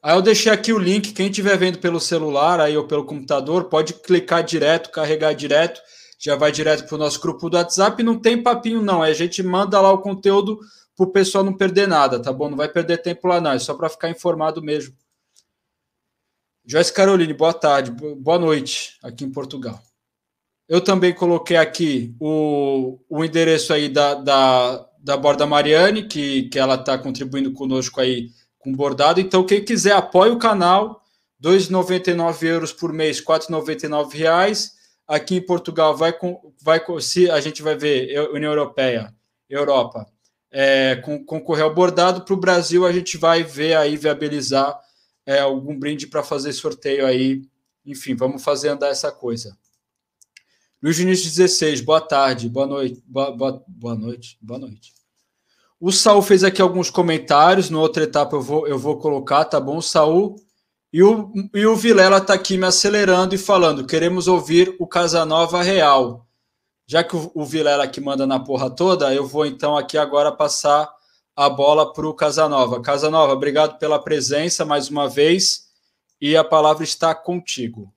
[0.02, 1.12] Aí eu deixei aqui o link.
[1.12, 5.80] Quem estiver vendo pelo celular aí ou pelo computador, pode clicar direto, carregar direto.
[6.18, 8.02] Já vai direto para o nosso grupo do WhatsApp.
[8.02, 9.02] Não tem papinho, não.
[9.02, 10.58] A gente manda lá o conteúdo
[10.96, 12.48] para o pessoal não perder nada, tá bom?
[12.48, 13.50] Não vai perder tempo lá, não.
[13.50, 14.96] É só para ficar informado mesmo.
[16.64, 17.90] Joyce Caroline, boa tarde.
[17.90, 19.78] Boa noite aqui em Portugal.
[20.66, 26.58] Eu também coloquei aqui o, o endereço aí da, da, da Borda Mariane, que, que
[26.58, 29.20] ela está contribuindo conosco aí com bordado.
[29.20, 31.00] Então, quem quiser, apoie o canal.
[31.40, 34.72] R$ 2,99 euros por mês, 4,99 reais.
[35.06, 39.14] Aqui em Portugal vai com, vai se a gente vai ver União Europeia,
[39.48, 40.08] Europa,
[40.50, 44.76] é, com, concorrer ao bordado para o Brasil a gente vai ver aí viabilizar
[45.24, 47.42] é, algum brinde para fazer sorteio aí.
[47.84, 49.56] Enfim, vamos fazer andar essa coisa.
[50.82, 54.95] Luiz Vinícius 16, boa tarde, boa noite, boa, boa, boa noite, boa noite.
[55.78, 59.60] O Saul fez aqui alguns comentários, na outra etapa eu vou, eu vou colocar, tá
[59.60, 60.36] bom, Saul?
[60.92, 65.62] E o, e o Vilela está aqui me acelerando e falando: queremos ouvir o Casanova
[65.62, 66.26] Real.
[66.86, 70.32] Já que o, o Vilela aqui manda na porra toda, eu vou então aqui agora
[70.32, 70.88] passar
[71.34, 72.80] a bola para o Casanova.
[72.80, 75.66] Casanova, obrigado pela presença mais uma vez
[76.18, 77.92] e a palavra está contigo.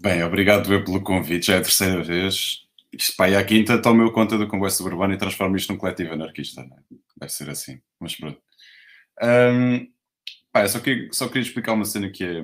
[0.00, 2.61] Bem, obrigado pelo convite, já é a terceira vez.
[2.92, 5.78] Isto, pá, e à quinta tomo eu conta do comboio suburbano e transformo isto num
[5.78, 6.62] coletivo anarquista.
[6.62, 6.80] Não é?
[7.16, 8.40] Deve ser assim, mas pronto.
[9.22, 9.90] Um,
[10.52, 12.42] pá, só, queria, só queria explicar uma cena que é.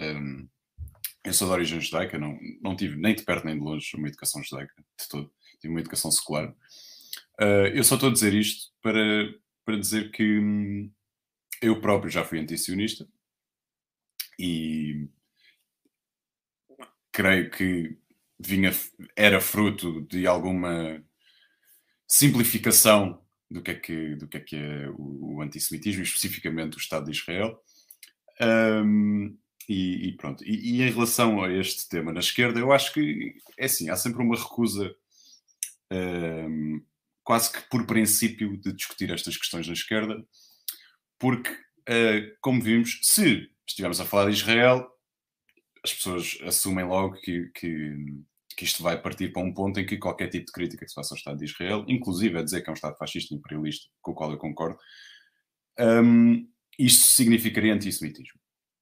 [0.00, 0.48] Um,
[1.24, 4.08] eu sou de origem judaica, não, não tive nem de perto nem de longe uma
[4.08, 5.30] educação judaica, de todo.
[5.60, 6.48] Tive uma educação secular.
[7.40, 9.32] Uh, eu só estou a dizer isto para,
[9.64, 10.90] para dizer que hum,
[11.60, 13.06] eu próprio já fui antisionista
[14.38, 15.08] e
[17.12, 17.98] creio que
[18.38, 18.70] vinha,
[19.16, 21.02] era fruto de alguma
[22.06, 26.80] simplificação do que é que, do que é, que é o, o antissemitismo, especificamente o
[26.80, 27.58] Estado de Israel.
[28.40, 29.36] Um,
[29.68, 30.44] e, e, pronto.
[30.44, 33.96] E, e, em relação a este tema na esquerda, eu acho que é assim, há
[33.96, 34.94] sempre uma recusa,
[35.92, 36.82] um,
[37.22, 40.24] quase que por princípio, de discutir estas questões na esquerda,
[41.18, 44.88] porque, uh, como vimos, se estivermos a falar de Israel,
[45.84, 47.94] as pessoas assumem logo que, que,
[48.58, 50.94] que, isto vai partir para um ponto em que qualquer tipo de crítica que se
[50.94, 53.88] faça ao Estado de Israel, inclusive a dizer que é um Estado fascista e imperialista,
[54.02, 54.76] com o qual eu concordo,
[55.78, 56.44] um,
[56.76, 58.40] isto significaria antissemitismo.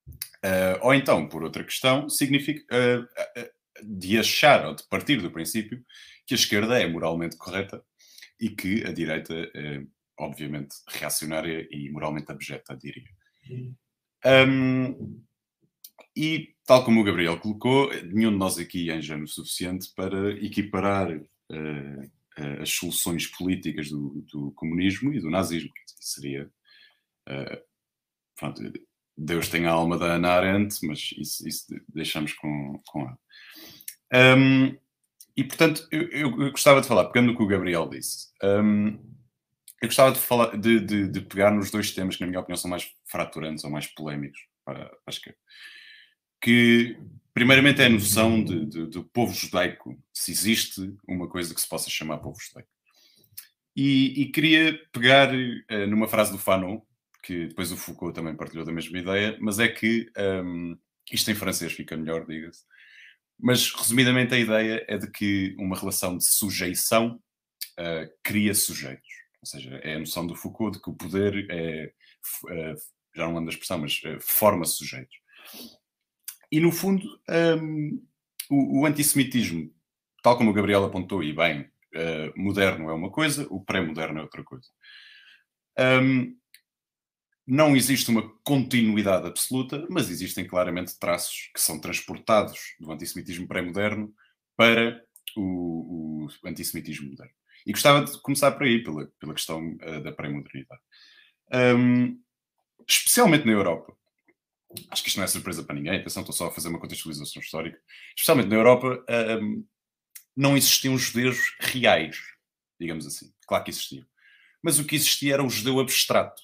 [0.08, 3.50] Uh, ou então, por outra questão, significa uh, uh,
[3.84, 5.84] de achar ou de partir do princípio
[6.26, 7.84] que a esquerda é moralmente correta
[8.40, 9.82] e que a direita é,
[10.18, 13.04] obviamente, reacionária e moralmente abjeta, diria.
[14.24, 15.22] Um,
[16.16, 20.30] e, tal como o Gabriel colocou, nenhum de nós aqui é ingênuo o suficiente para
[20.42, 22.10] equiparar uh,
[22.62, 25.70] as soluções políticas do, do, comunismo e do nazismo.
[26.00, 26.50] Seria.
[27.28, 27.60] Uh,
[28.34, 28.62] pronto,
[29.16, 33.18] Deus tem a alma da Ana Arendt, mas isso, isso deixamos com, com ela.
[34.38, 34.76] Um,
[35.36, 38.98] e, portanto, eu, eu, eu, gostava de falar, pegando no que o Gabriel disse, um,
[39.82, 42.56] eu gostava de, falar, de, de, de, pegar nos dois temas que, na minha opinião,
[42.56, 45.38] são mais fraturantes ou mais polémicos para, para a esquerda
[46.40, 46.96] que,
[47.32, 51.68] primeiramente, é a noção de, de, do povo judaico, se existe uma coisa que se
[51.68, 52.70] possa chamar povo judaico.
[53.76, 56.80] E, e queria pegar uh, numa frase do Fanon,
[57.22, 60.78] que depois o Foucault também partilhou da mesma ideia, mas é que, um,
[61.12, 62.62] isto em francês fica melhor, diga-se,
[63.38, 67.20] mas resumidamente a ideia é de que uma relação de sujeição
[67.78, 69.08] uh, cria sujeitos.
[69.42, 71.92] Ou seja, é a noção do Foucault de que o poder é,
[72.44, 72.76] uh,
[73.14, 75.16] já não lembro da expressão, mas forma sujeitos.
[76.56, 78.02] E no fundo, um,
[78.48, 79.70] o, o, antissemitismo,
[80.22, 81.60] tal como o Gabriel apontou, e bem,
[81.94, 84.66] uh, moderno é uma coisa, o pré-moderno é outra coisa.
[85.78, 86.34] Um,
[87.46, 94.10] não existe uma continuidade absoluta, mas existem claramente traços que são transportados do antissemitismo pré-moderno
[94.56, 95.04] para
[95.36, 97.34] o, o, antissemitismo moderno.
[97.66, 100.80] E gostava de começar por aí, pela, pela questão uh, da pré-modernidade.
[101.52, 102.18] Um,
[102.88, 103.95] especialmente na Europa,
[104.90, 107.40] acho que isto não é surpresa para ninguém, atenção, estou só a fazer uma contextualização
[107.40, 107.80] histórica.
[108.16, 109.04] Especialmente na Europa,
[109.40, 109.66] um,
[110.36, 112.18] não existiam judeus reais,
[112.78, 113.32] digamos assim.
[113.46, 114.06] Claro que existiam.
[114.62, 116.42] Mas o que existia era o judeu abstrato.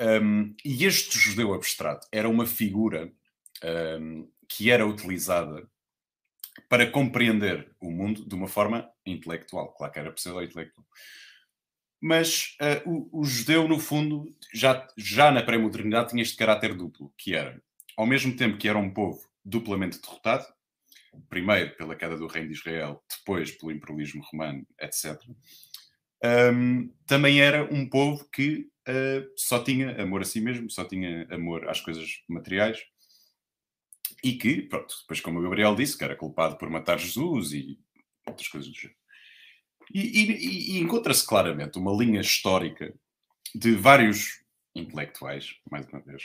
[0.00, 3.12] Um, e este judeu abstrato era uma figura
[4.00, 5.68] um, que era utilizada
[6.68, 9.72] para compreender o mundo de uma forma intelectual.
[9.74, 10.86] Claro que era pseudo-intelectual.
[12.00, 17.12] Mas uh, o, o, judeu, no fundo, já, já na pré-modernidade tinha este caráter duplo,
[17.16, 17.62] que era,
[17.96, 20.46] ao mesmo tempo que era um povo duplamente derrotado,
[21.28, 25.20] primeiro pela queda do reino de Israel, depois pelo imperialismo romano, etc.,
[26.22, 31.26] um, também era um povo que uh, só tinha amor a si mesmo, só tinha
[31.30, 32.78] amor às coisas materiais,
[34.22, 37.78] e que, pronto, depois como o Gabriel disse, que era culpado por matar Jesus e
[38.26, 38.99] outras coisas do género.
[39.92, 42.94] E, e, e encontra-se claramente uma linha histórica
[43.54, 44.40] de vários
[44.74, 46.22] intelectuais, mais uma vez,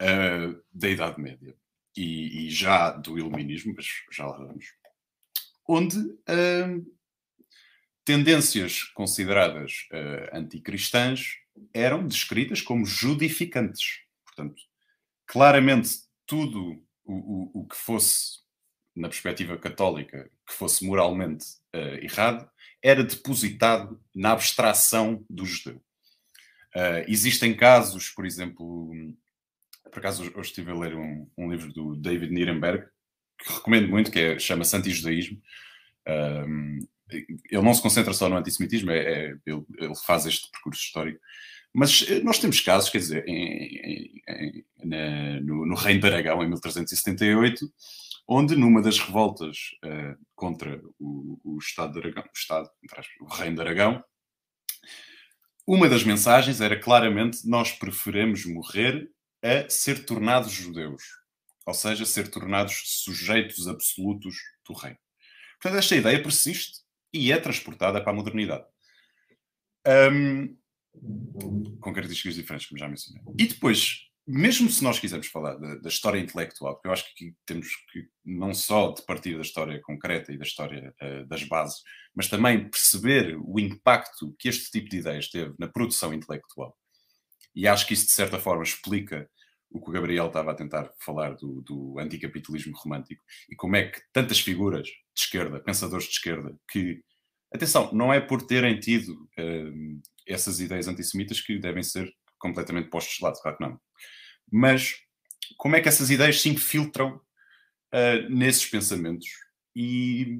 [0.00, 1.54] uh, da Idade Média
[1.96, 4.66] e, e, já do Iluminismo, mas já lá vamos,
[5.68, 6.94] onde uh,
[8.04, 11.36] tendências consideradas uh, anticristãs
[11.72, 14.00] eram descritas como judificantes.
[14.24, 14.60] Portanto,
[15.26, 15.90] claramente
[16.26, 18.40] tudo o, o, o que fosse,
[18.96, 22.48] na perspectiva católica, que fosse moralmente uh, errado,
[22.84, 25.82] era depositado na abstração do judeu.
[26.76, 28.92] Uh, existem casos, por exemplo,
[29.90, 32.86] por acaso hoje estive a ler um, um livro do David Nirenberg,
[33.38, 35.40] que recomendo muito, que é, chama-se Anti-Judaísmo.
[36.06, 36.80] Um,
[37.10, 41.20] ele não se concentra só no antissemitismo, é, é, ele, ele, faz este percurso histórico.
[41.72, 46.06] Mas eh, nós temos casos, quer dizer, em, em, em, na, no, no, Reino de
[46.06, 47.66] Aragão, em 1378,
[48.26, 52.70] onde numa das revoltas uh, contra o, o, Estado de Aragão, o Estado,
[53.20, 54.04] o Reino de Aragão,
[55.66, 59.10] uma das mensagens era claramente nós preferimos morrer
[59.42, 61.02] a ser tornados judeus,
[61.66, 64.98] ou seja, ser tornados sujeitos absolutos do reino.
[65.60, 66.80] Portanto, esta ideia persiste
[67.12, 68.64] e é transportada para a modernidade.
[69.86, 70.56] Um,
[71.80, 73.22] com características diferentes, como já mencionei.
[73.38, 77.34] E depois, mesmo se nós quisermos falar da, da, história intelectual, porque eu acho que
[77.44, 81.82] temos que não só de partir da história concreta e da história uh, das bases,
[82.14, 86.76] mas também perceber o impacto que este tipo de ideias teve na produção intelectual.
[87.54, 89.28] E acho que isso, de certa forma, explica
[89.70, 93.88] o que o Gabriel estava a tentar falar do, do anticapitalismo romântico e como é
[93.88, 97.02] que tantas figuras de esquerda, pensadores de esquerda, que,
[97.52, 103.16] atenção, não é por terem tido uh, essas ideias antissemitas que devem ser completamente postos
[103.16, 103.80] de lado, claro que não.
[104.50, 104.96] Mas
[105.56, 109.28] como é que essas ideias se infiltram uh, nesses pensamentos?
[109.74, 110.38] E,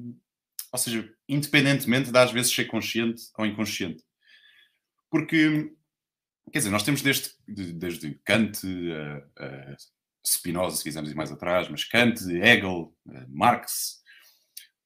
[0.71, 4.03] ou seja, independentemente de às vezes ser consciente ou inconsciente.
[5.09, 5.71] Porque,
[6.51, 9.75] quer dizer, nós temos desde, desde Kant, uh, uh,
[10.25, 12.95] Spinoza, se quisermos ir mais atrás, mas Kant, Hegel,
[13.27, 14.01] Marx,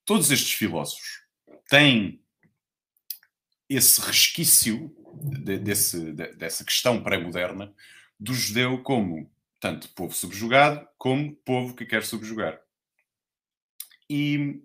[0.05, 1.23] todos estes filósofos
[1.69, 2.21] têm
[3.69, 7.73] esse resquício de, desse, de, dessa questão pré-moderna
[8.19, 12.59] do judeu como tanto povo subjugado como povo que quer subjugar.
[14.09, 14.61] E,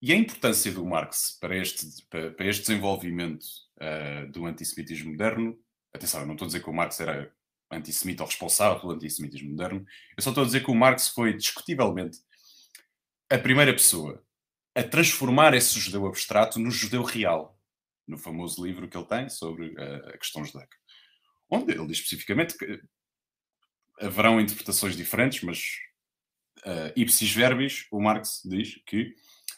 [0.00, 3.44] e a importância do Marx para este, para, este desenvolvimento
[3.76, 5.58] uh, do antissemitismo moderno,
[5.92, 7.32] atenção, eu não estou a dizer que o Marx era
[7.70, 9.84] antissemita ou responsável pelo antissemitismo moderno,
[10.16, 12.18] eu só estou a dizer que o Marx foi discutivelmente
[13.30, 14.24] a primeira pessoa
[14.74, 17.58] a transformar esse judeu abstrato no judeu real
[18.06, 20.76] no famoso livro que ele tem sobre a, a questão judaica.
[21.50, 22.80] Onde ele diz especificamente que
[24.00, 25.58] haverão interpretações diferentes, mas
[26.58, 29.14] uh, ipsis verbis, o Marx diz que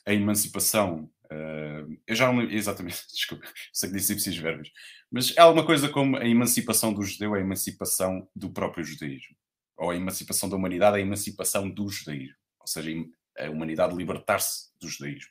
[0.07, 1.11] a emancipação.
[1.27, 4.71] Uh, eu já não exatamente, desculpa, sei que disse ipsis verbis,
[5.11, 9.37] mas é alguma coisa como a emancipação do judeu, a emancipação do próprio judaísmo,
[9.77, 12.91] ou a emancipação da humanidade, a emancipação do judaísmo, ou seja,
[13.39, 15.31] a humanidade libertar-se do judaísmo.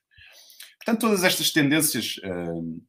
[0.78, 2.82] Portanto, todas estas tendências uh,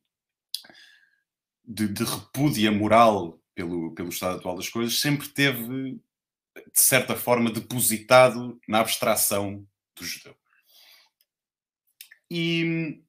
[1.64, 7.50] de, de repúdia moral pelo, pelo estado atual das coisas, sempre teve, de certa forma,
[7.50, 10.34] depositado na abstração do judeu.
[12.30, 13.02] E,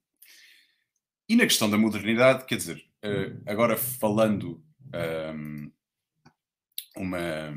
[1.26, 4.62] e na questão da modernidade, quer dizer, eh, agora falando
[5.34, 5.72] um,
[6.96, 7.50] uma.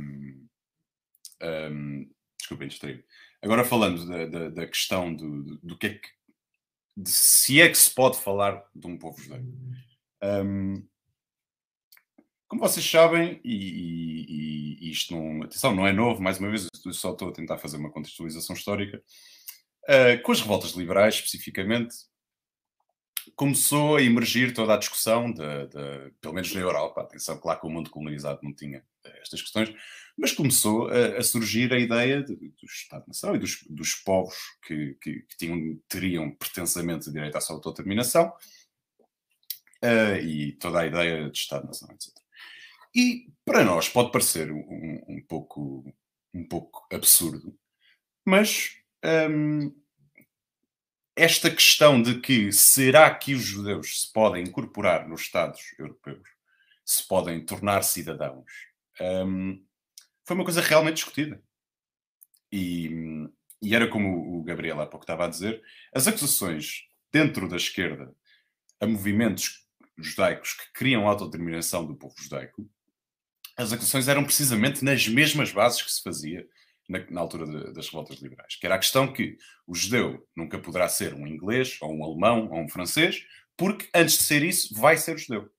[1.41, 3.03] Um, desculpem, distraí
[3.41, 6.07] Agora falando da, da, da questão do, do, do, que é que.
[7.05, 9.43] Se é que se pode falar de um povo judeu.
[10.23, 10.87] Um,
[12.47, 16.67] como vocês sabem, e, e, e, isto não, atenção, não é novo, mais uma vez,
[16.85, 19.01] eu só estou a tentar fazer uma contextualização histórica,
[19.89, 21.95] uh, com as revoltas liberais especificamente,
[23.35, 27.67] começou a emergir toda a discussão, de, de, pelo menos na Europa, atenção, claro que
[27.67, 29.73] o mundo colonizado não tinha eh, estas questões,
[30.15, 34.35] mas começou a, a surgir a ideia de, do Estado-nação e dos, dos povos
[34.65, 38.31] que, que, que tinham, teriam pretensamente direito à sua autodeterminação,
[39.83, 42.24] uh, e toda a ideia de Estado-nação, etc.
[42.95, 45.83] E para nós pode parecer um, um, pouco,
[46.33, 47.57] um pouco absurdo,
[48.23, 48.77] mas
[49.29, 49.75] hum,
[51.13, 56.27] esta questão de que será que os judeus se podem incorporar nos Estados europeus,
[56.85, 58.51] se podem tornar cidadãos,
[59.01, 59.61] hum,
[60.25, 61.43] foi uma coisa realmente discutida.
[62.51, 62.89] E,
[63.61, 65.61] e, era como o Gabriel há pouco estava a dizer,
[65.93, 68.15] as acusações dentro da esquerda
[68.79, 69.65] a movimentos
[69.97, 72.69] judaicos que queriam a autodeterminação do povo judaico
[73.57, 76.47] as acusações eram precisamente nas mesmas bases que se fazia
[76.87, 80.59] na, na altura de, das revoltas liberais, que era a questão que o judeu nunca
[80.59, 83.25] poderá ser um inglês, ou um alemão, ou um francês,
[83.57, 85.49] porque antes de ser isso, vai ser judeu.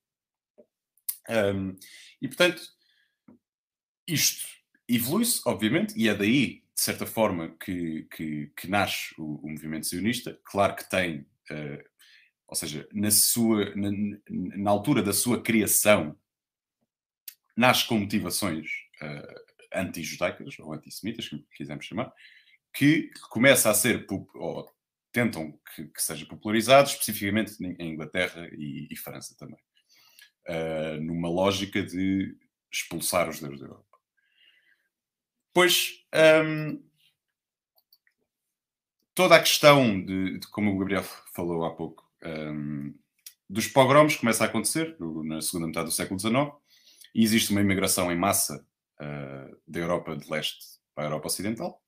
[1.29, 1.77] Um,
[2.21, 2.63] e portanto,
[4.07, 4.47] isto
[4.89, 9.87] evolui-se, obviamente, e é daí, de certa forma, que, que, que nasce o, o, movimento
[9.87, 10.39] sionista.
[10.45, 11.21] Claro que tem,
[11.51, 11.83] uh,
[12.47, 13.91] ou seja, na, sua, na,
[14.31, 16.17] na altura da sua criação,
[17.57, 18.69] nasce com motivações
[19.03, 22.13] uh, anti-judaicas ou antissemitas, que quisermos chamar,
[22.75, 24.71] que começa a ser, ou
[25.11, 29.59] tentam que, que seja popularizado, especificamente em Inglaterra e, e França também,
[30.49, 32.37] uh, numa lógica de
[32.71, 33.99] expulsar os judeus da Europa.
[35.55, 36.05] Pois,
[36.45, 36.85] um,
[39.15, 41.03] toda a questão de, de, como o Gabriel
[41.35, 42.95] falou há pouco, um,
[43.49, 46.53] dos pogroms começa a acontecer na segunda metade do século XIX,
[47.17, 48.63] e existe uma imigração em massa
[49.01, 50.59] uh, da Europa de leste
[50.95, 51.83] para a Europa Ocidental.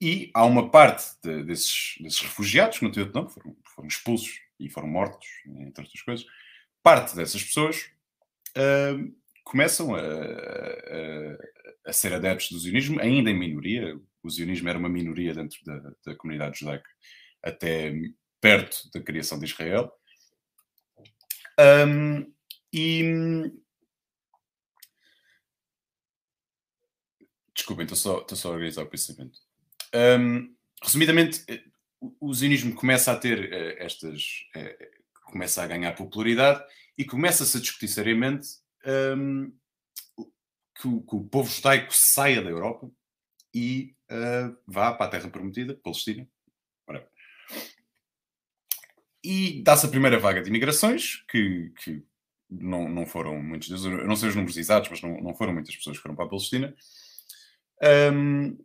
[0.00, 4.70] e há uma parte de, desses, desses, refugiados, que outro nome, foram, foram, expulsos e
[4.70, 6.26] foram mortos, entre outras coisas.
[6.84, 7.90] Parte dessas pessoas
[8.56, 14.00] uh, começam a, a, a, ser adeptos do zionismo, ainda em minoria.
[14.22, 16.88] O zionismo era uma minoria dentro da, da comunidade judaica
[17.42, 17.92] até
[18.40, 19.92] perto da criação de Israel.
[21.58, 22.32] Um,
[22.72, 23.52] e.
[27.54, 29.38] Desculpem, estou só, estou só a organizar o pensamento.
[29.94, 31.62] Um, resumidamente, eh,
[32.18, 34.22] o zionismo começa a ter uh, estas.
[34.56, 35.00] Uh,
[35.30, 36.64] começa a ganhar popularidade
[36.98, 38.48] e começa-se a discutir seriamente
[39.16, 39.52] um,
[40.74, 42.90] que, o, que, o, povo judaico saia da Europa
[43.54, 46.28] e uh, vá para a Terra Prometida, Palestina.
[49.22, 52.02] E dá-se a primeira vaga de imigrações, que, que
[52.50, 55.74] não, não foram muitos, eu não sei os números exatos, mas não, não foram muitas
[55.76, 56.74] pessoas que foram para a Palestina.
[58.12, 58.56] Um,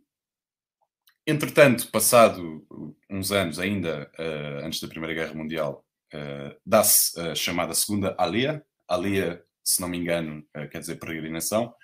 [1.26, 2.64] Entretanto, passado
[3.10, 5.84] uns anos ainda, uh, antes da Primeira Guerra Mundial,
[6.14, 8.64] uh, dá-se a chamada Segunda Alia.
[8.86, 11.74] Alia, se não me engano, uh, quer dizer peregrinação,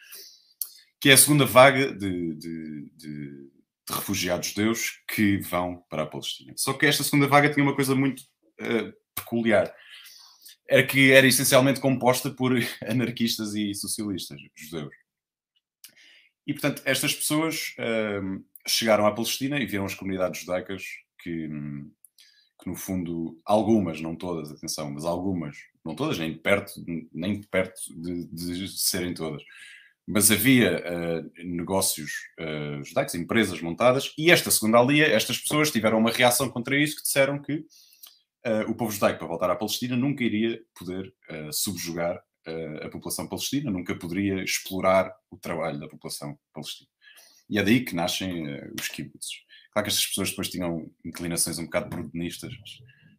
[1.00, 3.50] que é a segunda vaga de, de, de, de,
[3.90, 6.52] refugiados judeus que vão para a Palestina.
[6.56, 8.22] Só que esta segunda vaga tinha uma coisa muito
[9.12, 9.74] peculiar.
[10.72, 12.52] Era que era essencialmente composta por
[12.88, 14.94] anarquistas e socialistas judeus.
[16.46, 17.76] E, portanto, estas pessoas
[18.66, 20.82] chegaram à Palestina e viram as comunidades judaicas
[21.18, 21.46] que,
[22.58, 27.80] que, no fundo, algumas, não todas, atenção, mas algumas, não todas, nem perto, nem perto
[27.94, 29.42] de, de serem todas,
[30.06, 32.10] mas havia uh, negócios
[32.40, 36.96] uh, judaicos, empresas montadas, e esta segunda alia, estas pessoas tiveram uma reação contra isso
[36.96, 37.64] que disseram que
[38.46, 41.12] uh, o povo judaico, para voltar à Palestina, nunca iria poder
[41.52, 42.22] subjugar
[42.84, 46.90] a população palestina, nunca poderia explorar o trabalho da população palestina.
[47.48, 49.42] E é daí que nascem uh, os kibbutzes.
[49.72, 52.70] Claro que estas pessoas depois tinham inclinações um bocado brudenistas, mas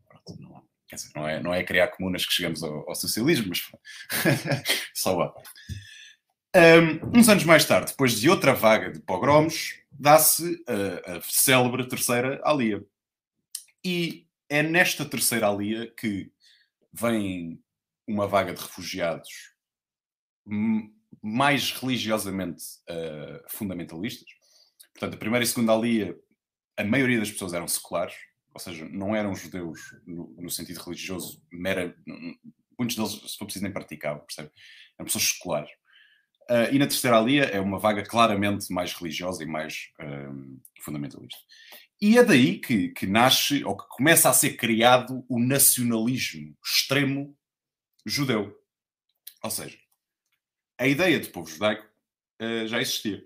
[0.07, 3.49] pronto, não, quer dizer, não, é, não é criar comunas que chegamos ao, ao socialismo,
[3.49, 3.61] mas
[4.93, 5.33] só a
[6.55, 11.87] um, uns anos mais tarde, depois de outra vaga de pogroms, dá-se a, a célebre
[11.87, 12.83] terceira alia.
[13.83, 16.31] E é nesta terceira alia que
[16.91, 17.61] vem
[18.07, 19.53] uma vaga de refugiados
[21.21, 24.29] mais religiosamente uh, fundamentalistas.
[24.93, 26.17] Portanto, a primeira e segunda alia,
[26.77, 28.15] a maioria das pessoas eram seculares,
[28.53, 31.95] ou seja, não eram judeus no, no sentido religioso, mera,
[32.77, 34.51] muitos deles, se for preciso, nem praticavam, percebe?
[34.97, 35.71] Eram pessoas seculares.
[36.49, 41.39] Uh, e na terceira alia é uma vaga claramente mais religiosa e mais uh, fundamentalista.
[42.03, 47.33] E é daí que, que nasce, ou que começa a ser criado, o nacionalismo extremo
[48.05, 48.61] judeu.
[49.41, 49.77] Ou seja,
[50.77, 51.87] a ideia de povo judaico
[52.41, 53.25] uh, já existia.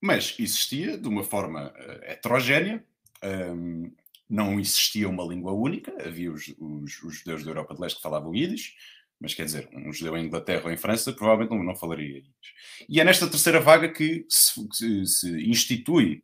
[0.00, 2.86] Mas existia de uma forma uh, heterogénea,
[3.24, 3.92] um,
[4.28, 8.02] não existia uma língua única, havia os, os, os, judeus da Europa de Leste que
[8.02, 8.76] falavam Yiddish,
[9.18, 12.54] mas quer dizer, um judeu em Inglaterra ou em França provavelmente não, não falaria Yiddish.
[12.88, 16.22] E é nesta terceira vaga que se, se, se institui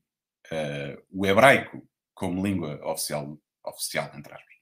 [0.52, 4.54] uh, o hebraico como língua oficial, oficial entre aspas,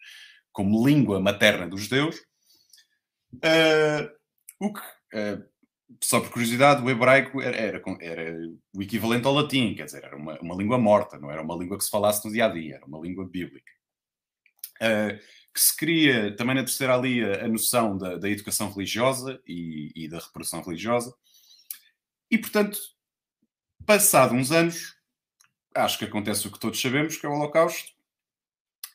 [0.53, 2.17] como língua materna dos judeus,
[3.35, 4.11] uh,
[4.61, 5.45] o que, uh,
[6.03, 8.39] só por curiosidade, o hebraico era, era, era,
[8.75, 11.79] o equivalente ao latim, quer dizer, era uma, uma língua morta, não era uma língua
[11.79, 13.73] que se falasse no dia a dia, era uma língua bíblica.
[14.81, 15.19] Uh,
[15.55, 19.93] que se cria também na terceira ali a, a noção da, da, educação religiosa e,
[19.95, 21.15] e, da reprodução religiosa.
[22.29, 22.77] E, portanto,
[23.87, 24.97] passado uns anos,
[25.75, 27.93] acho que acontece o que todos sabemos, que é o Holocausto.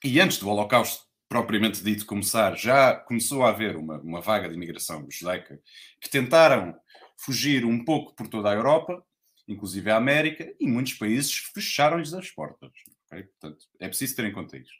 [0.04, 4.56] E antes do Holocausto propriamente dito começar, já começou a haver uma, uma vaga de
[4.56, 5.62] imigração judaica
[6.02, 6.76] que tentaram
[7.16, 9.06] fugir um pouco por toda a Europa,
[9.48, 12.72] inclusive a América, e muitos países fecharam-lhes as portas.
[13.06, 13.24] Okay?
[13.24, 14.74] Portanto, é preciso ter em conta isso.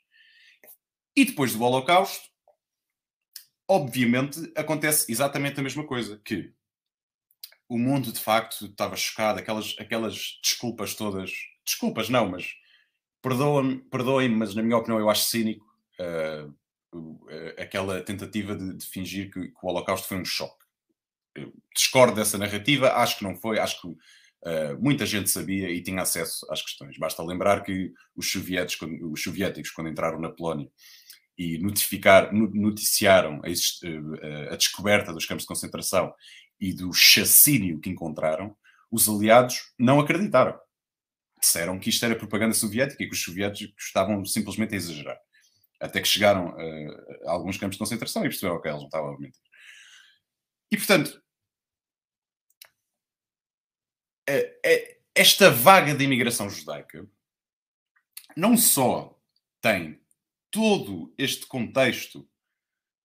[1.16, 2.28] E depois do Holocausto,
[3.68, 6.52] obviamente, acontece exatamente a mesma coisa, que
[7.68, 11.32] o mundo de facto estava chocado, aquelas, aquelas desculpas todas,
[11.70, 12.54] desculpas não, mas
[13.22, 15.66] perdoem-me, perdoem mas na minha opinião eu acho cínico,
[16.00, 16.54] uh,
[17.58, 20.66] aquela tentativa de, de fingir que, que, o Holocausto foi um choque.
[21.36, 25.82] Eu discordo dessa narrativa, acho que não foi, acho que uh, muita gente sabia e
[25.84, 26.98] tinha acesso às questões.
[26.98, 28.32] Basta lembrar que os
[28.78, 30.70] quando, os soviéticos, quando entraram na Polónia
[31.38, 36.14] e notificar, noticiaram a, a descoberta dos campos de concentração
[36.60, 38.58] e do chacínio que encontraram,
[38.92, 40.60] os aliados não acreditaram.
[41.40, 45.18] Disseram que isto era propaganda soviética e que os soviéticos estavam simplesmente a exagerar.
[45.80, 49.14] Até que chegaram uh, a alguns campos de concentração e perceberam que eles não estavam
[49.14, 49.42] a mentir.
[50.72, 51.22] E, portanto,
[54.28, 57.10] é, é, esta vaga de imigração judaica
[58.36, 59.20] não só
[59.60, 60.00] tem
[60.52, 62.30] todo este contexto,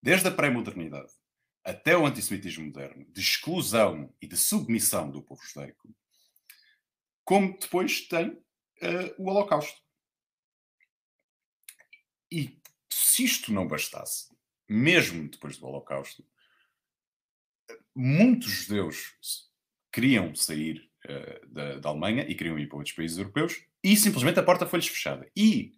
[0.01, 1.11] desde a pré-modernidade
[1.63, 5.89] até o antissemitismo moderno, de exclusão e de submissão do povo judaico,
[7.25, 9.81] como depois tem uh, o Holocausto.
[12.31, 14.33] E se isto não bastasse,
[14.69, 16.23] mesmo depois do Holocausto,
[17.95, 19.15] muitos judeus
[19.91, 24.39] queriam sair uh, da, da, Alemanha e queriam ir para outros países europeus e simplesmente
[24.39, 25.29] a porta foi-lhes fechada.
[25.35, 25.73] E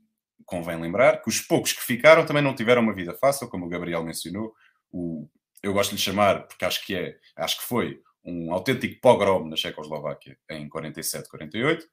[0.46, 3.70] convém lembrar que os poucos que ficaram também não tiveram uma vida fácil, como o
[3.70, 4.54] Gabriel mencionou.
[4.92, 5.30] O,
[5.62, 9.48] eu gosto de lhe chamar, porque acho que é, acho que foi um autêntico pogrom
[9.48, 11.88] na Checoslováquia em 47, 48.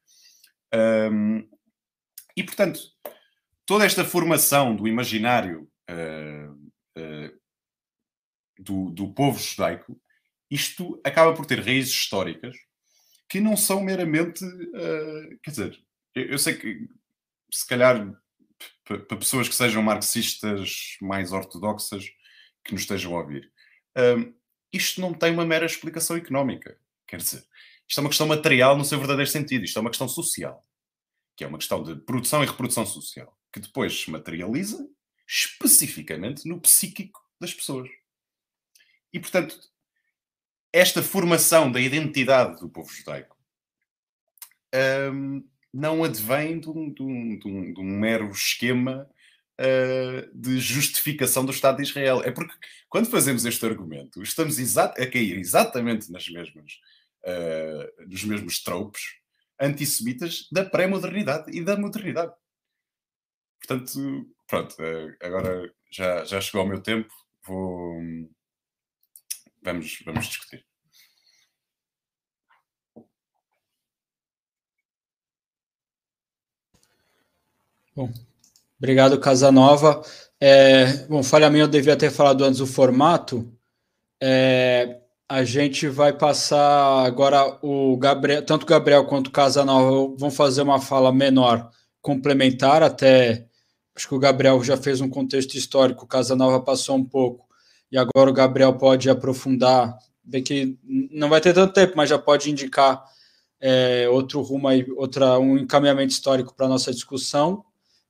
[1.12, 1.48] Um,
[2.36, 2.80] e portanto,
[3.64, 6.52] toda esta formação do imaginário uh,
[6.98, 7.40] uh,
[8.58, 10.00] do, do povo judaico,
[10.50, 12.56] isto acaba por ter raízes históricas
[13.28, 14.44] que não são meramente.
[14.44, 15.78] Uh, quer dizer,
[16.16, 16.88] eu, eu, sei que
[17.52, 18.12] se calhar
[18.84, 22.04] para pessoas que sejam marxistas mais ortodoxas
[22.64, 23.50] que nos estejam a ouvir,
[24.76, 26.78] isto não tem uma mera explicação económica.
[27.06, 27.44] Quer dizer,
[27.86, 30.62] isto é uma questão material no seu verdadeiro sentido, isto é uma questão social,
[31.36, 34.88] que é uma questão de produção e reprodução social, que depois se materializa
[35.26, 37.88] especificamente no psíquico das pessoas.
[39.12, 39.58] E, portanto,
[40.72, 43.36] esta formação da identidade do povo judaico
[45.12, 49.08] um, não advém de um, de, um, de, um, de um, mero esquema
[49.60, 52.22] uh, de justificação do Estado de Israel.
[52.24, 52.54] É porque,
[52.94, 56.74] quando fazemos este argumento, estamos a cair exatamente nas mesmas,
[57.24, 59.16] uh, nos mesmos tropes
[59.60, 62.32] antissemitas da pré-modernidade e da modernidade.
[63.58, 67.12] Portanto, pronto, uh, agora já, já chegou o meu tempo,
[67.44, 68.00] vou
[69.60, 70.64] vamos, vamos discutir.
[77.96, 78.12] Bom,
[78.78, 80.00] obrigado, Casanova.
[80.46, 83.50] É, bom, falha minha, eu devia ter falado antes o formato.
[84.22, 90.30] É, a gente vai passar agora o Gabriel, tanto o Gabriel quanto o Casanova vão
[90.30, 91.70] fazer uma fala menor,
[92.02, 93.46] complementar até.
[93.96, 97.46] Acho que o Gabriel já fez um contexto histórico, o Casanova passou um pouco
[97.90, 100.78] e agora o Gabriel pode aprofundar, bem que
[101.10, 103.02] não vai ter tanto tempo, mas já pode indicar
[103.58, 107.64] é, outro rumo aí, outra, um encaminhamento histórico para a nossa discussão,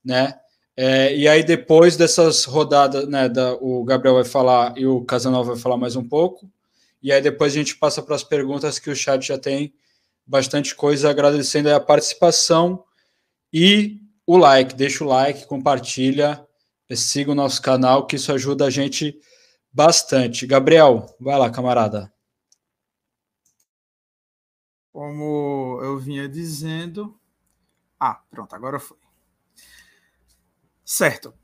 [0.04, 0.34] né?
[0.76, 5.52] É, e aí, depois dessas rodadas, né, da, o Gabriel vai falar e o Casanova
[5.52, 6.50] vai falar mais um pouco.
[7.02, 9.72] E aí, depois a gente passa para as perguntas que o chat já tem
[10.26, 12.84] bastante coisa, agradecendo a participação
[13.52, 14.74] e o like.
[14.74, 16.44] Deixa o like, compartilha,
[16.92, 19.18] siga o nosso canal, que isso ajuda a gente
[19.74, 20.46] Bastante.
[20.46, 22.14] Gabriel, vai lá, camarada.
[24.92, 27.18] Como eu vinha dizendo.
[27.98, 28.96] Ah, pronto, agora foi.
[30.96, 31.34] Certo.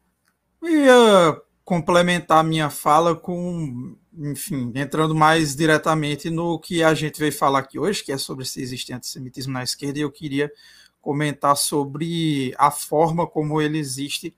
[0.62, 7.58] Ia complementar minha fala com, enfim, entrando mais diretamente no que a gente veio falar
[7.58, 10.52] aqui hoje, que é sobre se existe antissemitismo na esquerda, e eu queria
[11.00, 14.36] comentar sobre a forma como ele existe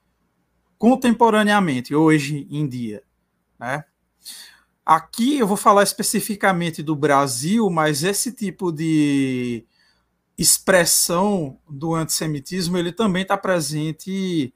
[0.79, 3.03] contemporaneamente, hoje em dia.
[3.61, 3.85] Né?
[4.83, 9.67] Aqui eu vou falar especificamente do Brasil, mas esse tipo de
[10.39, 14.55] expressão do antissemitismo ele também está presente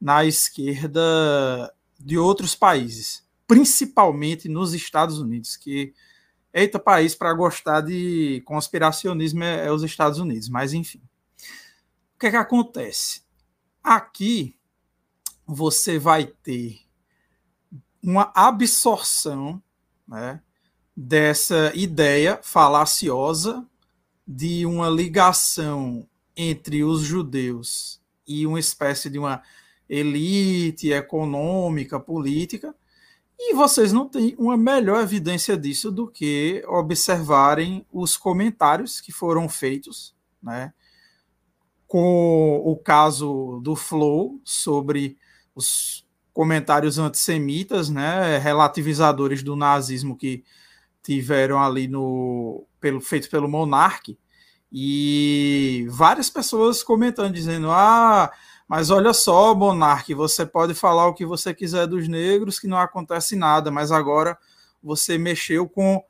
[0.00, 5.92] na esquerda de outros países, principalmente nos Estados Unidos, que
[6.52, 11.02] eita país para gostar de conspiracionismo é, é, os Estados Unidos, mas enfim.
[12.14, 13.22] O que é que acontece?
[13.82, 14.56] Aqui
[15.46, 16.80] você vai ter
[18.02, 19.62] uma absorção
[20.06, 20.40] né,
[20.96, 23.66] dessa ideia falaciosa
[24.26, 29.42] de uma ligação entre os judeus e uma espécie de uma
[29.88, 32.74] elite econômica, política,
[33.38, 39.48] e vocês não têm uma melhor evidência disso do que observarem os comentários que foram
[39.48, 40.72] feitos, né,
[41.86, 45.16] com o caso do Flow sobre
[45.54, 50.44] os comentários antissemitas, né, relativizadores do nazismo que
[51.02, 54.18] tiveram ali no pelo feito pelo Monarque
[54.70, 58.30] e várias pessoas comentando dizendo: "Ah,
[58.68, 62.76] mas olha só, Monarque, você pode falar o que você quiser dos negros que não
[62.76, 64.36] acontece nada, mas agora
[64.82, 66.04] você mexeu com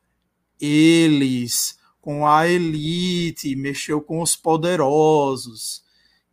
[0.61, 5.85] eles, com a elite, mexeu com os poderosos.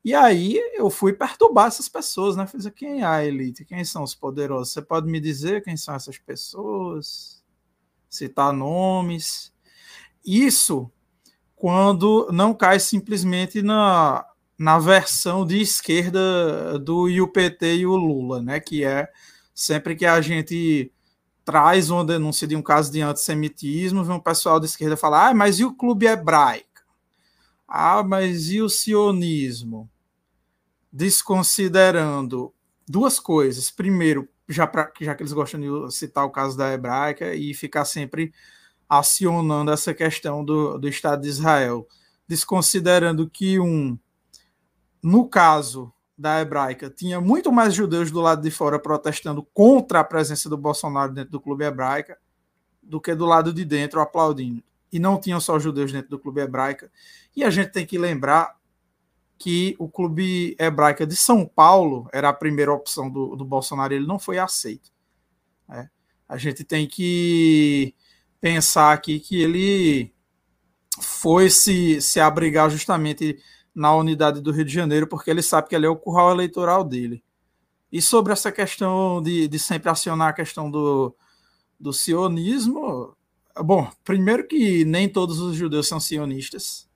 [0.04, 2.48] E aí eu fui perturbar essas pessoas, né?
[2.48, 3.64] Fiz quem é a elite?
[3.64, 4.74] Quem são os poderosos?
[4.74, 7.44] Você pode me dizer quem são essas pessoas?
[8.10, 9.54] Citar nomes.
[10.26, 10.92] Isso
[11.56, 14.26] quando não cai simplesmente na,
[14.58, 18.60] na versão de esquerda do UPT e o Lula, né?
[18.60, 19.10] Que é
[19.54, 20.92] sempre que a gente
[21.44, 25.34] traz uma denúncia de um caso de antissemitismo, vem um pessoal de esquerda falar: ah,
[25.34, 26.66] mas e o clube hebraico?
[27.68, 29.90] Ah, mas e o sionismo?
[30.92, 32.54] Desconsiderando
[32.88, 33.70] duas coisas.
[33.70, 37.86] Primeiro, já, pra, já que eles gostam de citar o caso da hebraica e ficar
[37.86, 38.34] sempre
[38.88, 41.88] acionando essa questão do, do Estado de Israel,
[42.28, 43.98] desconsiderando que um
[45.06, 50.04] no caso da hebraica, tinha muito mais judeus do lado de fora protestando contra a
[50.04, 52.18] presença do Bolsonaro dentro do clube hebraica
[52.82, 54.64] do que do lado de dentro aplaudindo.
[54.92, 56.92] E não tinham só judeus dentro do clube hebraica.
[57.36, 58.56] E a gente tem que lembrar
[59.38, 64.08] que o clube hebraica de São Paulo era a primeira opção do, do Bolsonaro, ele
[64.08, 64.92] não foi aceito.
[65.70, 65.88] Né?
[66.28, 67.94] A gente tem que
[68.42, 70.12] pensar aqui que ele
[71.00, 73.38] foi se, se abrigar justamente
[73.76, 76.82] na unidade do Rio de Janeiro, porque ele sabe que ele é o curral eleitoral
[76.84, 77.22] dele.
[77.92, 81.16] E sobre essa questão de, de sempre acionar a questão do,
[81.80, 83.16] do sionismo,
[83.64, 86.90] bom, primeiro que nem todos os judeus são sionistas.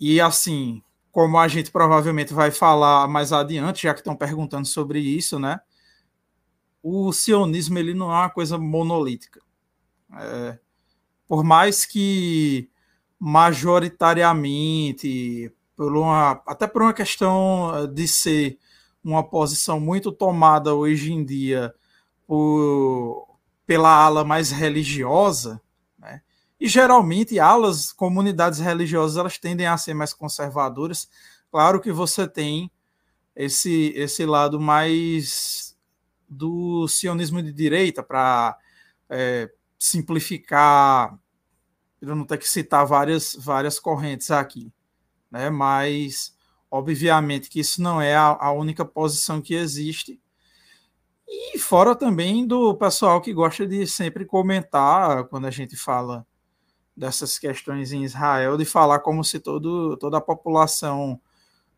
[0.00, 0.82] E assim,
[1.12, 5.60] como a gente provavelmente vai falar mais adiante, já que estão perguntando sobre isso, né?
[6.82, 9.40] O sionismo ele não é uma coisa monolítica.
[10.18, 10.58] É,
[11.26, 12.68] por mais que
[13.18, 18.58] majoritariamente por uma, até por uma questão eh, de ser
[19.02, 21.74] uma posição muito tomada hoje em dia
[22.26, 25.60] por, pela ala mais religiosa,
[25.98, 26.22] né?
[26.58, 31.08] e geralmente alas, comunidades religiosas, elas tendem a ser mais conservadoras.
[31.50, 32.70] Claro que você tem
[33.36, 35.76] esse, esse lado mais
[36.28, 38.56] do sionismo de direita para
[39.10, 41.18] é, simplificar,
[42.00, 44.72] eu não ter que citar várias, várias correntes aqui
[45.34, 45.50] né?
[45.50, 46.32] Mas
[46.70, 50.20] obviamente que isso não é a, a única posição que existe.
[51.28, 56.24] E fora também do pessoal que gosta de sempre comentar quando a gente fala
[56.96, 61.20] dessas questões em Israel, de falar como se todo, toda a população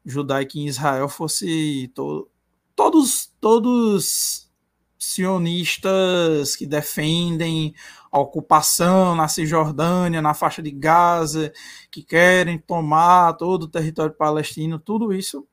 [0.05, 2.29] judaica em Israel fosse to,
[2.75, 4.46] todos todos
[4.99, 7.75] sionistas que defendem
[8.11, 11.53] a ocupação na Cisjordânia, na faixa de Gaza,
[11.91, 15.47] que querem tomar todo o território palestino, tudo isso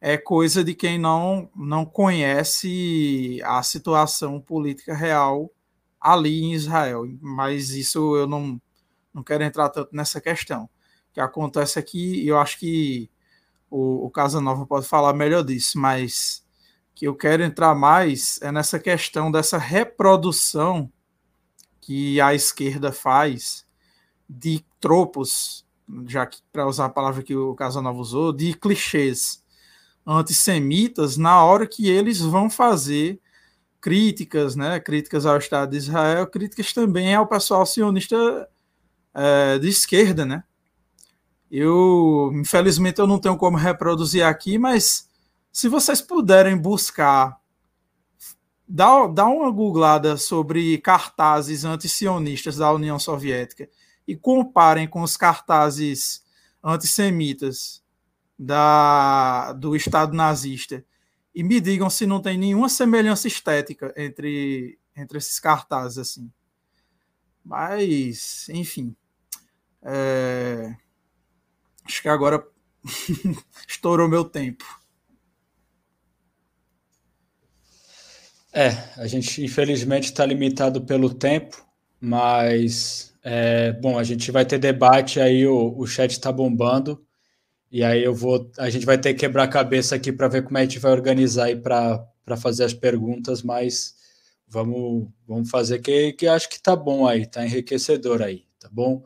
[0.00, 5.50] é coisa de quem não, não conhece a situação política real
[6.00, 7.04] ali em Israel.
[7.20, 8.60] Mas isso eu não,
[9.12, 10.64] não quero entrar tanto nessa questão.
[10.64, 10.68] O
[11.14, 13.10] que acontece aqui, eu acho que
[13.70, 16.46] o, o Casanova pode falar melhor disso, mas
[16.98, 20.90] que eu quero entrar mais é nessa questão dessa reprodução
[21.80, 23.64] que a esquerda faz
[24.28, 25.64] de tropos,
[26.08, 29.44] já que para usar a palavra que o Casanova usou, de clichês
[30.04, 33.20] antissemitas na hora que eles vão fazer
[33.80, 38.48] críticas, né, críticas ao Estado de Israel, críticas também ao pessoal sionista
[39.14, 40.42] é, de esquerda, né?
[41.48, 45.07] Eu, infelizmente, eu não tenho como reproduzir aqui, mas
[45.58, 47.36] se vocês puderem buscar
[48.68, 53.68] dá, dá uma googlada sobre cartazes antisionistas da União Soviética
[54.06, 56.24] e comparem com os cartazes
[56.62, 57.82] antissemitas
[58.38, 60.84] da, do Estado nazista
[61.34, 66.32] e me digam se não tem nenhuma semelhança estética entre, entre esses cartazes assim.
[67.44, 68.94] Mas, enfim.
[69.82, 70.76] É...
[71.84, 72.46] Acho que agora
[73.66, 74.77] estourou meu tempo.
[78.52, 81.62] É, a gente infelizmente está limitado pelo tempo,
[82.00, 87.04] mas é, bom, a gente vai ter debate aí, o, o chat está bombando,
[87.70, 90.42] e aí eu vou, a gente vai ter que quebrar a cabeça aqui para ver
[90.42, 93.94] como é que a gente vai organizar aí para fazer as perguntas, mas
[94.46, 99.04] vamos, vamos fazer que, que acho que está bom aí, está enriquecedor aí, tá bom?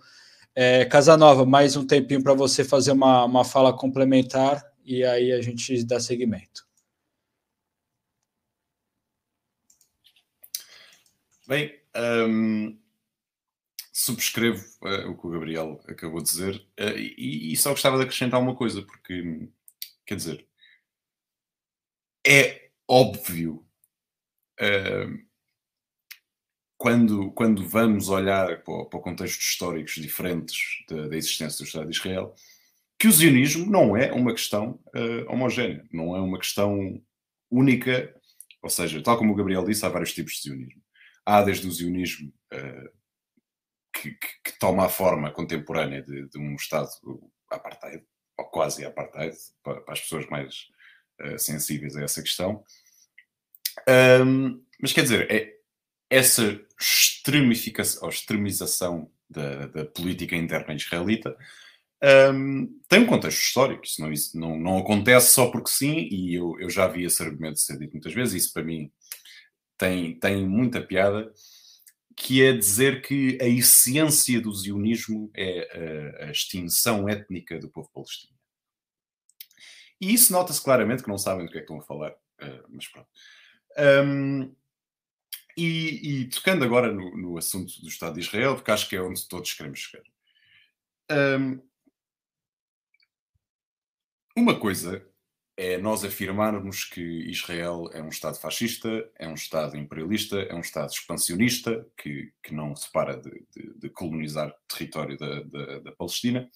[0.54, 5.40] É, Casanova, mais um tempinho para você fazer uma, uma fala complementar e aí a
[5.40, 6.64] gente dá seguimento.
[11.46, 12.78] Bem, um,
[13.92, 18.04] subscrevo uh, o que o Gabriel acabou de dizer uh, e, e, só gostava de
[18.04, 19.48] acrescentar uma coisa, porque,
[20.06, 20.46] quer dizer,
[22.24, 23.66] é óbvio
[24.60, 25.26] uh,
[26.78, 31.96] quando, quando vamos olhar para, para contextos históricos diferentes da, da, existência do Estado de
[31.96, 32.34] Israel
[32.98, 34.78] que o zionismo não é uma questão
[35.28, 37.02] homogénea, não é uma questão
[37.50, 38.14] única,
[38.62, 40.81] ou seja, tal como o Gabriel disse, há vários tipos de zionismo
[41.24, 42.90] Há desde o zionismo uh,
[43.94, 46.88] que que, que, toma a forma contemporânea de, de, um Estado
[47.50, 48.04] apartheid,
[48.38, 50.68] ou quase apartheid, para, para as pessoas mais
[51.20, 52.64] uh, sensíveis a essa questão.
[54.24, 55.54] Um, mas quer dizer, é,
[56.10, 61.36] essa extremificação, ou extremização da, da política interna israelita
[62.34, 63.84] um, tem um contexto histórico.
[63.84, 67.22] Isso não, isso não, não acontece só porque sim, e eu, eu já vi esse
[67.22, 68.44] argumento ser dito muitas vezes.
[68.44, 68.90] Isso para mim
[69.82, 71.32] tem, tem muita piada
[72.16, 77.90] que é dizer que a essência do zionismo é a, a extinção étnica do povo
[77.92, 78.32] palestino.
[80.00, 82.64] E isso nota-se claramente que não sabem do que é que estão a falar, uh,
[82.68, 83.08] mas pronto.
[84.06, 84.54] Um,
[85.56, 89.02] e, e, tocando agora no, no, assunto do Estado de Israel, porque acho que é
[89.02, 90.04] onde todos queremos chegar.
[91.10, 91.60] Um,
[94.36, 95.04] uma coisa
[95.56, 98.88] é nós afirmarmos que Israel é um Estado fascista,
[99.18, 103.74] é um Estado imperialista, é um Estado expansionista, que, que não se para de, de,
[103.78, 106.50] de colonizar território da, da, da Palestina,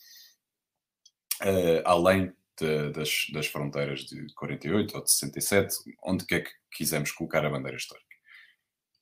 [1.42, 7.12] uh, além de, das, das, fronteiras de 48 ou de 67, onde quer que quisermos
[7.12, 8.06] colocar a bandeira histórica.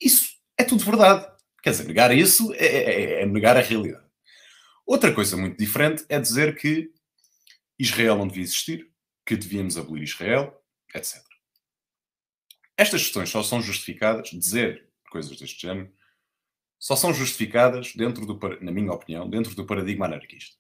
[0.01, 1.25] Isso é tudo verdade.
[1.63, 4.05] Quer dizer, negar isso é, é, é, é negar a realidade.
[4.85, 6.91] Outra coisa muito diferente é dizer que
[7.79, 8.93] Israel não devia existir,
[9.25, 10.55] que devíamos abolir Israel,
[10.95, 11.23] etc.
[12.77, 15.93] Estas questões só são justificadas, dizer coisas deste género,
[16.79, 20.57] só são justificadas dentro do, na minha opinião, dentro do paradigma anarquista.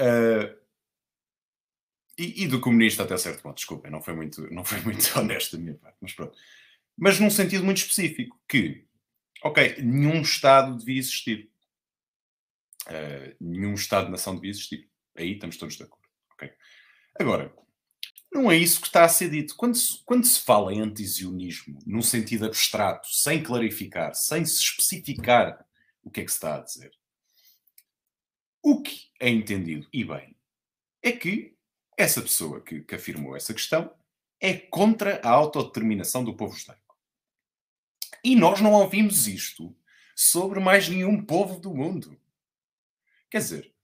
[0.00, 0.56] Uh,
[2.16, 5.56] e, e, do comunista até certo ponto, desculpem, não foi muito, não foi muito honesto
[5.56, 6.36] da minha parte, mas pronto.
[6.96, 8.84] Mas num sentido muito específico, que,
[9.42, 11.50] ok, nenhum Estado devia existir.
[12.86, 14.90] Uh, nenhum Estado-nação devia existir.
[15.16, 16.07] Aí estamos todos de acordo.
[16.38, 16.52] Okay?
[17.18, 17.52] Agora,
[18.32, 19.56] não é isso que está a ser dito.
[19.56, 25.66] Quando se, quando se fala em antizionismo, num sentido abstrato, sem clarificar, sem se especificar
[26.02, 26.92] o que é que se está a dizer,
[28.62, 30.36] o que é entendido, e bem,
[31.02, 31.56] é que
[31.96, 33.92] essa pessoa que, que afirmou essa questão
[34.40, 36.96] é contra a autodeterminação do povo judaico.
[38.22, 39.76] E nós não ouvimos isto
[40.14, 42.20] sobre mais nenhum povo do mundo.
[43.30, 43.74] Quer dizer,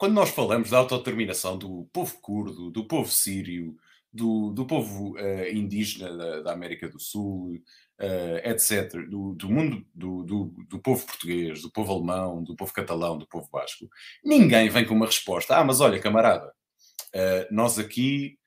[0.00, 3.76] quando nós falamos da autodeterminação do povo curdo, do povo sírio,
[4.10, 7.60] do, do povo uh, indígena da, da, América do Sul, uh,
[7.98, 10.24] eh, etc., do, do mundo do,
[10.66, 13.90] do, povo português, do povo alemão, do povo catalão, do povo basco,
[14.24, 15.54] ninguém vem com uma resposta.
[15.54, 18.38] Ah, mas olha, camarada, uh, nós aqui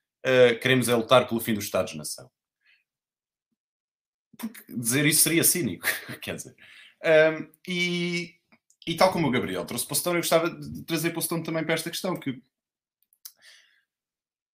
[0.59, 2.31] queremos é lutar pelo fim dos Estados-nação.
[4.35, 5.85] Porque dizer isso seria cínico,
[6.19, 6.55] quer dizer.
[7.05, 8.33] Um, e
[8.85, 11.89] e tal como o Gabriel trouxe Postão, eu gostava de trazer Postão também para esta
[11.89, 12.41] questão, que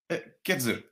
[0.10, 0.90] eh, quer dizer,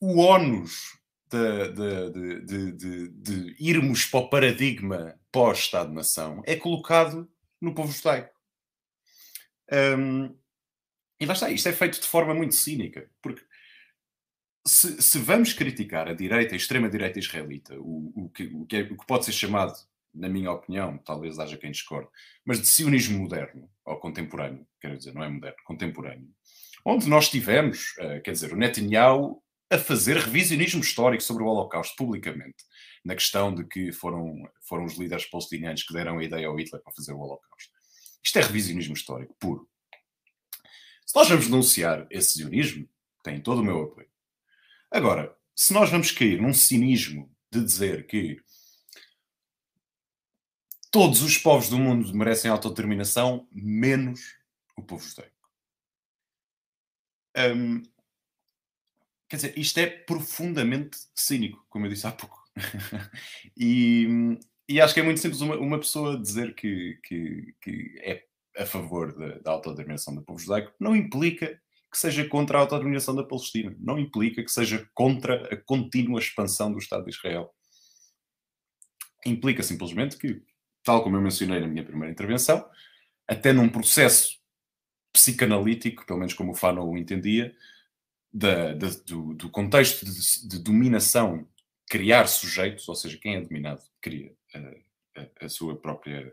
[0.00, 0.98] o ónus
[1.30, 8.34] de, de, de, de, irmos para o paradigma pós-Estado-nação é colocado no povo judaico.
[9.72, 10.36] Um,
[11.18, 13.42] e lá está, isto é feito de forma muito cínica, porque
[14.66, 18.80] se, se vamos criticar a direita, a extrema-direita israelita, o, o, que, o, que é,
[18.82, 19.74] o que pode ser chamado
[20.16, 22.08] na minha opinião, talvez haja quem discorde,
[22.44, 26.28] mas de sionismo moderno, ou contemporâneo, quero dizer, não é moderno, contemporâneo,
[26.84, 31.96] onde nós tivemos, uh, quer dizer, o Netanyahu a fazer revisionismo histórico sobre o Holocausto
[31.96, 32.64] publicamente,
[33.04, 36.82] na questão de que foram, foram os líderes palestinianos que deram a ideia ao Hitler
[36.82, 37.70] para fazer o Holocausto.
[38.24, 39.68] Isto é revisionismo histórico puro.
[41.04, 42.88] Se nós vamos denunciar esse sionismo,
[43.22, 44.08] tem todo o meu apoio.
[44.90, 48.38] Agora, se nós vamos cair num cinismo de dizer que
[50.90, 54.20] todos os povos do mundo merecem autodeterminação, menos
[54.76, 55.34] o povo judaico.
[57.36, 57.82] Um,
[59.28, 62.42] quer dizer, isto é profundamente cínico, como eu disse há pouco.
[63.56, 68.24] e, e, acho que é muito simples uma, uma pessoa dizer que, que, que, é
[68.56, 71.60] a favor da, da autodeterminação do povo judaico, não implica
[71.90, 76.72] que seja contra a autodeterminação da Palestina, não implica que seja contra a contínua expansão
[76.72, 77.54] do Estado de Israel.
[79.26, 80.42] Implica simplesmente que
[80.86, 82.64] tal como eu mencionei na minha primeira intervenção,
[83.26, 84.38] até num processo
[85.12, 87.56] psicanalítico, pelo menos como o Fanon entendia,
[88.32, 91.48] da, da, do, do, contexto de, de, dominação,
[91.88, 96.32] criar sujeitos, ou seja, quem é dominado cria a, a, a sua própria,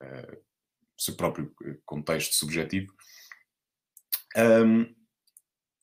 [0.00, 0.36] a,
[0.96, 1.52] o seu próprio
[1.84, 2.94] contexto subjetivo.
[4.36, 4.94] Um,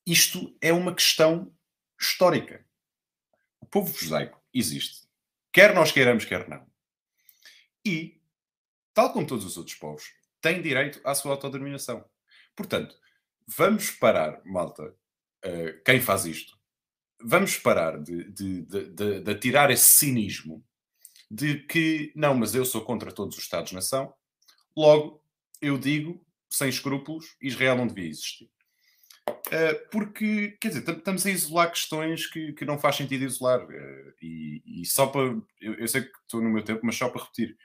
[0.06, 1.54] isto é uma questão
[2.00, 2.66] histórica.
[3.60, 5.10] O povo judaico existe.
[5.52, 6.66] Quer nós queiramos, quer não.
[7.88, 8.22] E,
[8.94, 10.04] tal como todos os outros povos,
[10.42, 12.04] tem direito à sua autodeterminação.
[12.54, 12.94] Portanto,
[13.48, 16.58] vamos parar, malta, uh, quem faz isto,
[17.22, 20.62] vamos parar de, de, de, de, atirar esse cinismo
[21.32, 24.14] de que não, mas eu sou contra todos os Estados-nação,
[24.76, 25.24] logo
[25.62, 28.50] eu digo, sem escrúpulos, Israel não devia existir.
[29.48, 33.66] Uh, porque, quer dizer, estamos a isolar questões que, que não faz sentido isolar.
[33.66, 35.22] Uh, e, e, só para.
[35.62, 37.58] Eu, eu, sei que estou no meu tempo, mas só para repetir.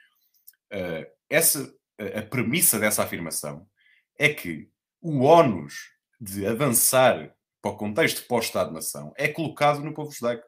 [0.73, 3.69] Uh, essa, a premissa dessa afirmação
[4.17, 4.69] é que
[4.99, 10.47] o ónus de avançar para o contexto pós-Estado-nação é colocado no povo judaico.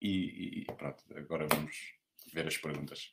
[0.00, 1.94] E, e pronto, agora vamos
[2.32, 3.12] ver as perguntas.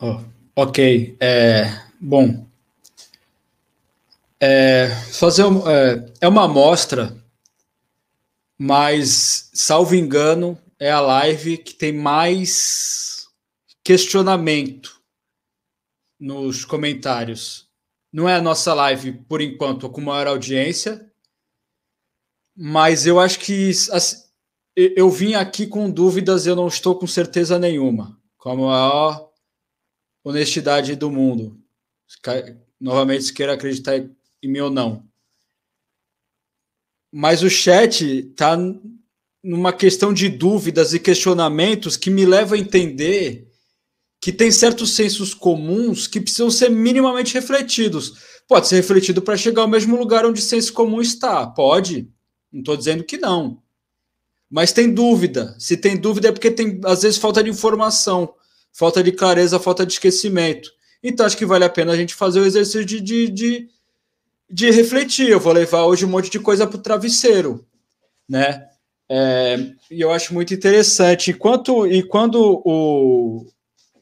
[0.00, 0.20] Oh,
[0.54, 1.16] ok.
[1.20, 1.64] É,
[2.00, 2.48] bom,
[4.40, 7.16] é, fazer um, é, é uma amostra,
[8.58, 13.28] mas, salvo engano, é a live que tem mais
[13.84, 15.00] questionamento
[16.18, 17.68] nos comentários.
[18.12, 21.10] Não é a nossa live, por enquanto, com maior audiência,
[22.56, 24.24] mas eu acho que assim,
[24.76, 28.20] eu vim aqui com dúvidas, eu não estou com certeza nenhuma.
[28.36, 29.30] Com a maior
[30.24, 31.60] honestidade do mundo.
[32.80, 35.07] Novamente, se queira acreditar em mim ou não.
[37.12, 38.56] Mas o chat está
[39.42, 43.48] numa questão de dúvidas e questionamentos que me leva a entender
[44.20, 48.14] que tem certos sensos comuns que precisam ser minimamente refletidos.
[48.48, 51.46] Pode ser refletido para chegar ao mesmo lugar onde o senso comum está.
[51.46, 52.10] Pode.
[52.52, 53.62] Não estou dizendo que não.
[54.50, 55.54] Mas tem dúvida.
[55.58, 58.34] Se tem dúvida é porque tem, às vezes, falta de informação
[58.78, 60.70] falta de clareza, falta de esquecimento.
[61.02, 63.68] Então, acho que vale a pena a gente fazer o exercício de, de, de,
[64.50, 65.28] de refletir.
[65.28, 67.66] Eu vou levar hoje um monte de coisa para o travesseiro,
[68.28, 68.66] né?
[69.10, 69.56] É,
[69.90, 71.30] e eu acho muito interessante.
[71.30, 73.46] Enquanto, e quando o,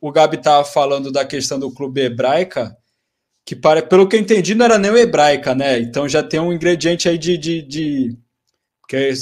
[0.01, 2.77] o Gabi estava falando da questão do clube hebraica,
[3.45, 5.79] que para, pelo que eu entendi não era nem hebraica, né?
[5.79, 7.39] Então já tem um ingrediente aí de.
[7.39, 8.19] de, de
[8.89, 9.13] que é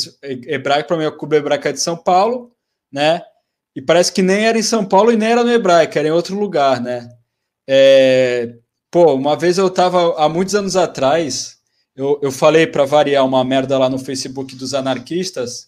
[0.54, 2.52] hebraico, para mim, é o clube hebraica de São Paulo,
[2.92, 3.22] né?
[3.74, 6.12] E parece que nem era em São Paulo e nem era no Hebraico, era em
[6.12, 7.08] outro lugar, né?
[7.66, 8.54] É,
[8.95, 11.59] pô, uma vez eu tava, há muitos anos atrás,
[11.97, 15.66] eu, eu falei para variar uma merda lá no Facebook dos anarquistas,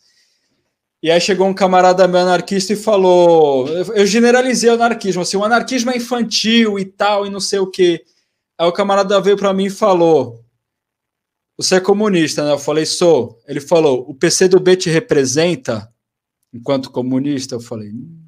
[1.02, 5.42] e aí chegou um camarada meu anarquista e falou: eu generalizei o anarquismo, assim, o
[5.42, 8.04] anarquismo é infantil e tal, e não sei o quê.
[8.56, 10.44] Aí o camarada veio para mim e falou:
[11.58, 12.52] Você é comunista, né?
[12.52, 13.40] Eu falei: Sou.
[13.48, 15.92] Ele falou: O PCdoB te representa?
[16.54, 17.90] enquanto comunista, eu falei.
[17.90, 18.20] Hum.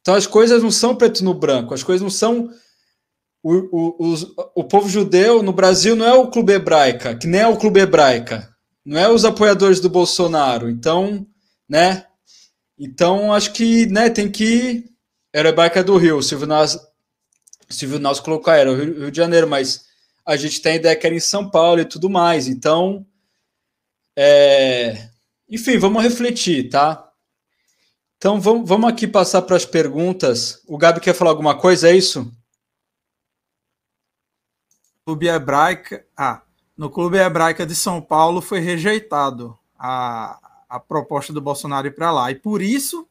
[0.00, 2.50] Então as coisas não são preto no branco, as coisas não são.
[3.42, 4.14] O, o,
[4.54, 7.80] o povo judeu no Brasil não é o Clube Hebraica, que nem é o Clube
[7.80, 8.48] Hebraica,
[8.84, 10.70] não é os apoiadores do Bolsonaro.
[10.70, 11.26] Então,
[11.68, 12.06] né?
[12.78, 14.84] Então acho que né, tem que.
[15.32, 16.78] Era Hebraica do Rio, o Silvio Nas,
[17.68, 19.86] Silvio Nas colocou era o Rio, Rio de Janeiro, mas
[20.24, 22.46] a gente tem a ideia que era em São Paulo e tudo mais.
[22.46, 23.04] Então,
[24.16, 25.08] é,
[25.48, 27.08] enfim, vamos refletir, tá?
[28.16, 30.62] Então vamos, vamos aqui passar para as perguntas.
[30.68, 32.30] O Gabi quer falar alguma coisa, é isso?
[35.04, 36.42] Clube Hebraica, ah,
[36.76, 40.38] no Clube Hebraica de São Paulo foi rejeitado a,
[40.68, 42.30] a proposta do Bolsonaro ir para lá.
[42.30, 43.08] E por isso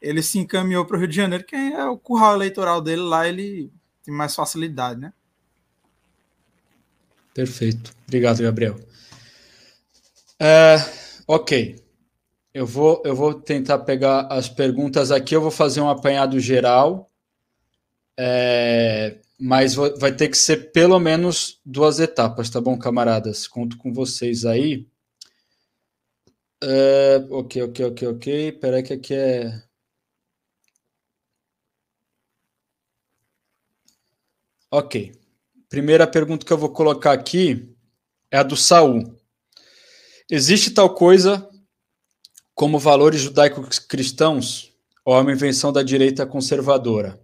[0.00, 3.28] ele se encaminhou para o Rio de Janeiro, que é o curral eleitoral dele lá,
[3.28, 3.70] ele
[4.02, 5.12] tem mais facilidade, né?
[7.34, 7.94] Perfeito.
[8.06, 8.76] Obrigado, Gabriel.
[10.38, 10.76] É,
[11.26, 11.82] ok.
[12.52, 15.36] Eu vou, eu vou tentar pegar as perguntas aqui.
[15.36, 17.10] Eu vou fazer um apanhado geral,
[18.18, 23.48] é, mas vai ter que ser pelo menos duas etapas, tá bom, camaradas?
[23.48, 24.86] Conto com vocês aí.
[26.62, 28.52] É, ok, ok, ok, ok.
[28.52, 29.62] Peraí que aqui é.
[34.70, 35.12] Ok.
[35.68, 37.74] Primeira pergunta que eu vou colocar aqui
[38.30, 39.16] é a do Saul.
[40.30, 41.48] Existe tal coisa
[42.54, 44.72] como valores judaico-cristãos
[45.04, 47.19] ou é uma invenção da direita conservadora?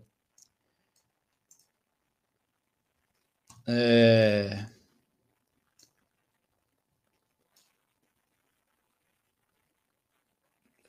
[3.66, 4.66] É...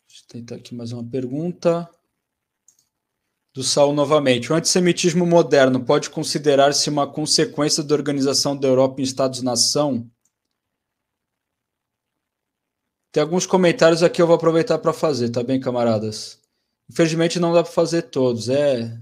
[0.08, 1.90] Deixa eu tentar aqui mais uma pergunta.
[3.54, 4.52] Do Saul novamente.
[4.52, 10.08] O antissemitismo moderno pode considerar-se uma consequência da organização da Europa em Estados-nação?
[13.12, 16.40] Tem alguns comentários aqui eu vou aproveitar para fazer, tá bem, camaradas?
[16.88, 18.48] Infelizmente não dá para fazer todos.
[18.48, 18.96] É,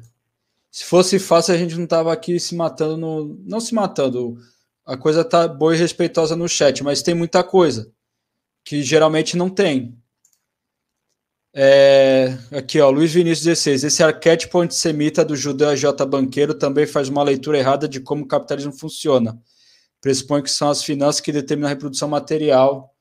[0.75, 4.37] se fosse fácil a gente não tava aqui se matando no, não se matando.
[4.85, 7.89] A coisa tá boa e respeitosa no chat, mas tem muita coisa
[8.61, 9.97] que geralmente não tem.
[11.53, 13.85] É, aqui, ó, Luiz Vinícius 16.
[13.85, 18.27] Esse arquétipo antissemita do judeu J banqueiro também faz uma leitura errada de como o
[18.27, 19.41] capitalismo funciona.
[20.01, 22.93] Pressupõe que são as finanças que determinam a reprodução material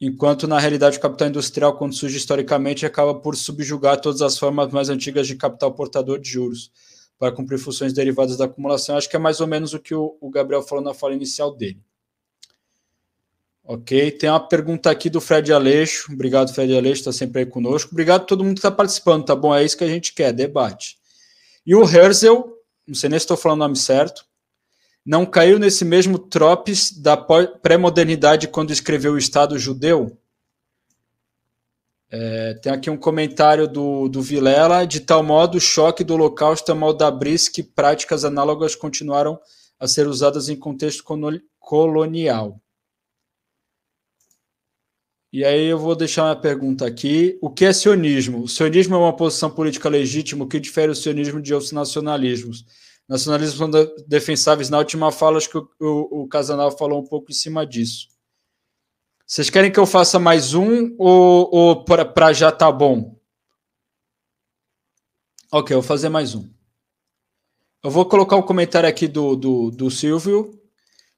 [0.00, 4.72] enquanto na realidade o capital industrial, quando surge historicamente, acaba por subjugar todas as formas
[4.72, 6.72] mais antigas de capital portador de juros
[7.18, 8.96] para cumprir funções derivadas da acumulação.
[8.96, 11.80] Acho que é mais ou menos o que o, Gabriel falou na fala inicial dele.
[13.64, 16.12] Ok, tem uma pergunta aqui do Fred Aleixo.
[16.12, 17.90] Obrigado, Fred Aleixo, está sempre aí conosco.
[17.90, 19.54] Obrigado a todo mundo que está participando, tá bom?
[19.54, 20.98] É isso que a gente quer, debate.
[21.66, 22.44] E o Herzl,
[22.86, 24.24] não sei nem se estou falando o nome certo,
[25.04, 30.16] não caiu nesse mesmo tropes da pré-modernidade quando escreveu o Estado judeu?
[32.10, 34.86] É, tem aqui um comentário do, do Vilela.
[34.86, 39.38] De tal modo, o choque do Holocausto é mal da bris que práticas análogas continuaram
[39.78, 41.04] a ser usadas em contexto
[41.58, 42.60] colonial.
[45.32, 47.38] E aí eu vou deixar uma pergunta aqui.
[47.42, 48.44] O que é sionismo?
[48.44, 50.44] O sionismo é uma posição política legítima.
[50.44, 52.64] O que difere o sionismo de outros nacionalismos?
[53.08, 53.70] Nacionalismos são
[54.08, 54.70] defensáveis.
[54.70, 58.15] Na última fala, acho que o, o, o Casanal falou um pouco em cima disso.
[59.26, 63.18] Vocês querem que eu faça mais um ou, ou para já tá bom?
[65.50, 66.48] Ok, eu vou fazer mais um.
[67.82, 70.56] Eu vou colocar o um comentário aqui do, do, do Silvio.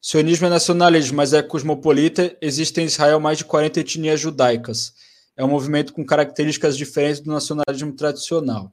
[0.00, 2.34] Sionismo é nacionalismo, mas é cosmopolita.
[2.40, 4.94] Existem em Israel mais de 40 etnias judaicas.
[5.36, 8.72] É um movimento com características diferentes do nacionalismo tradicional.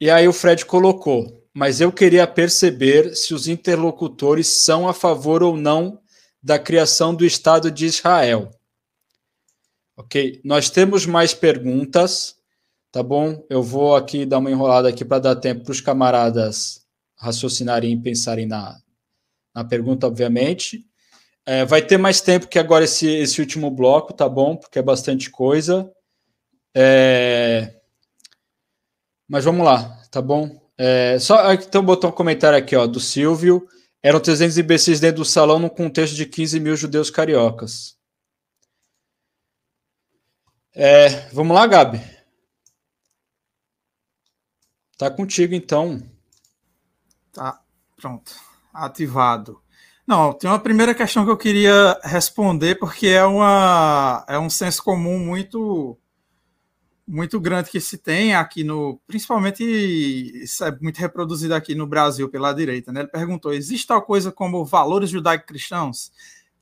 [0.00, 5.42] E aí o Fred colocou, mas eu queria perceber se os interlocutores são a favor
[5.42, 6.00] ou não
[6.42, 8.50] da criação do Estado de Israel.
[9.96, 10.40] Ok?
[10.44, 12.36] Nós temos mais perguntas,
[12.90, 13.44] tá bom?
[13.50, 16.86] Eu vou aqui dar uma enrolada aqui para dar tempo para os camaradas
[17.16, 18.80] raciocinarem e pensarem na,
[19.54, 20.86] na pergunta, obviamente.
[21.44, 24.56] É, vai ter mais tempo que agora esse, esse último bloco, tá bom?
[24.56, 25.90] Porque é bastante coisa.
[26.74, 27.74] É...
[29.28, 30.60] Mas vamos lá, tá bom?
[30.78, 33.66] É, só então botou um comentário aqui, ó, do Silvio.
[34.02, 37.98] Eram 300 imbecis dentro do salão num contexto de 15 mil judeus cariocas.
[40.74, 42.00] É, vamos lá, Gabi.
[44.96, 46.00] Tá contigo, então.
[47.32, 47.62] Tá,
[47.96, 49.60] pronto ativado.
[50.06, 54.82] Não, tem uma primeira questão que eu queria responder, porque é, uma, é um senso
[54.82, 55.96] comum muito
[57.10, 62.28] muito grande que se tem aqui no, principalmente isso é muito reproduzido aqui no Brasil
[62.28, 63.00] pela direita, né?
[63.00, 66.12] Ele perguntou: existe tal coisa como valores judaico-cristãos?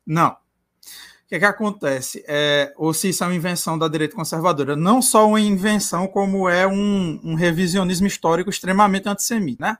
[0.06, 0.30] Não.
[0.30, 2.24] O que, é que acontece?
[2.26, 4.74] É, ou se isso é uma invenção da direita conservadora?
[4.74, 9.78] Não só uma invenção, como é um, um revisionismo histórico extremamente antissemita, né?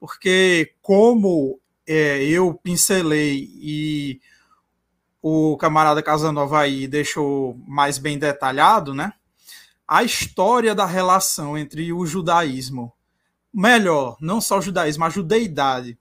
[0.00, 4.20] porque como é, eu pincelei e
[5.20, 9.12] o camarada Casanova aí deixou mais bem detalhado, né?
[9.90, 12.92] A história da relação entre o judaísmo,
[13.52, 15.98] melhor, não só o judaísmo, a judeidade,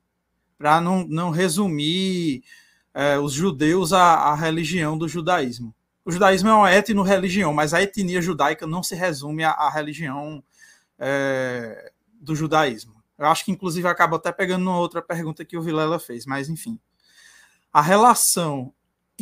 [0.60, 2.44] para não, não resumir
[2.94, 5.74] é, os judeus à, à religião do judaísmo.
[6.06, 10.44] O judaísmo é uma etno-religião, mas a etnia judaica não se resume à, à religião
[11.00, 12.94] é, do judaísmo.
[13.18, 16.48] Eu acho que, inclusive, acaba até pegando uma outra pergunta que o Vilela fez, mas
[16.48, 16.80] enfim.
[17.74, 18.72] A relação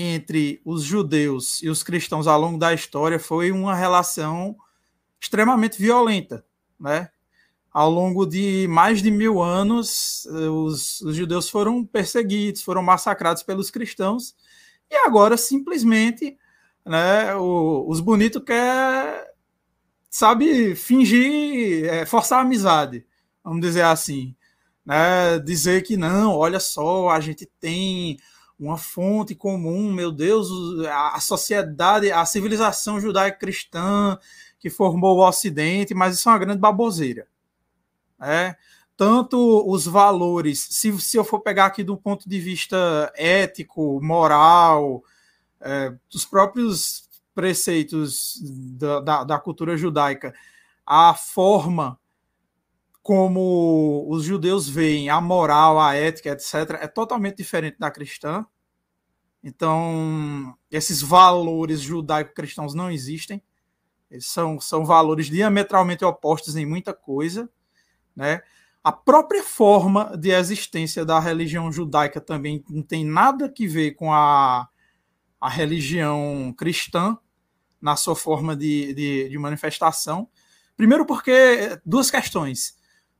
[0.01, 4.55] entre os judeus e os cristãos ao longo da história foi uma relação
[5.19, 6.45] extremamente violenta,
[6.79, 7.09] né?
[7.71, 13.69] Ao longo de mais de mil anos, os, os judeus foram perseguidos, foram massacrados pelos
[13.69, 14.35] cristãos,
[14.89, 16.37] e agora simplesmente,
[16.85, 17.35] né?
[17.35, 19.33] O, os bonitos quer,
[20.09, 23.05] sabe, fingir, é, forçar a amizade
[23.47, 24.35] vamos dizer assim,
[24.85, 25.39] né?
[25.39, 28.17] dizer que não, olha só, a gente tem
[28.59, 30.49] uma fonte comum, meu Deus,
[30.87, 34.17] a sociedade, a civilização judaico-cristã
[34.59, 37.27] que formou o Ocidente, mas isso é uma grande baboseira.
[38.19, 38.55] Né?
[38.95, 45.03] Tanto os valores, se, se eu for pegar aqui do ponto de vista ético, moral,
[45.61, 50.33] é, dos próprios preceitos da, da, da cultura judaica,
[50.83, 51.99] a forma
[53.07, 58.45] como os judeus veem a moral, a ética, etc., é totalmente diferente da cristã.
[59.41, 63.41] Então, esses valores judaico-cristãos não existem.
[64.11, 67.49] Eles são, são valores diametralmente opostos em muita coisa.
[68.13, 68.41] Né?
[68.83, 74.11] A própria forma de existência da religião judaica também não tem nada que ver com
[74.11, 74.67] a,
[75.39, 77.17] a religião cristã
[77.79, 80.27] na sua forma de, de, de manifestação.
[80.75, 82.75] Primeiro, porque duas questões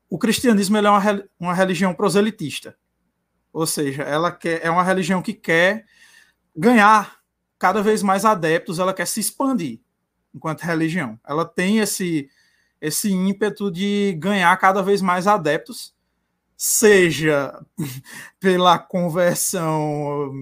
[0.08, 2.76] o cristianismo é uma, uma religião proselitista.
[3.52, 5.84] Ou seja, ela quer, é uma religião que quer
[6.56, 7.18] ganhar
[7.58, 9.80] cada vez mais adeptos, ela quer se expandir
[10.34, 11.18] enquanto religião.
[11.26, 12.30] Ela tem esse,
[12.80, 15.94] esse ímpeto de ganhar cada vez mais adeptos,
[16.56, 17.60] seja
[18.40, 20.32] pela conversão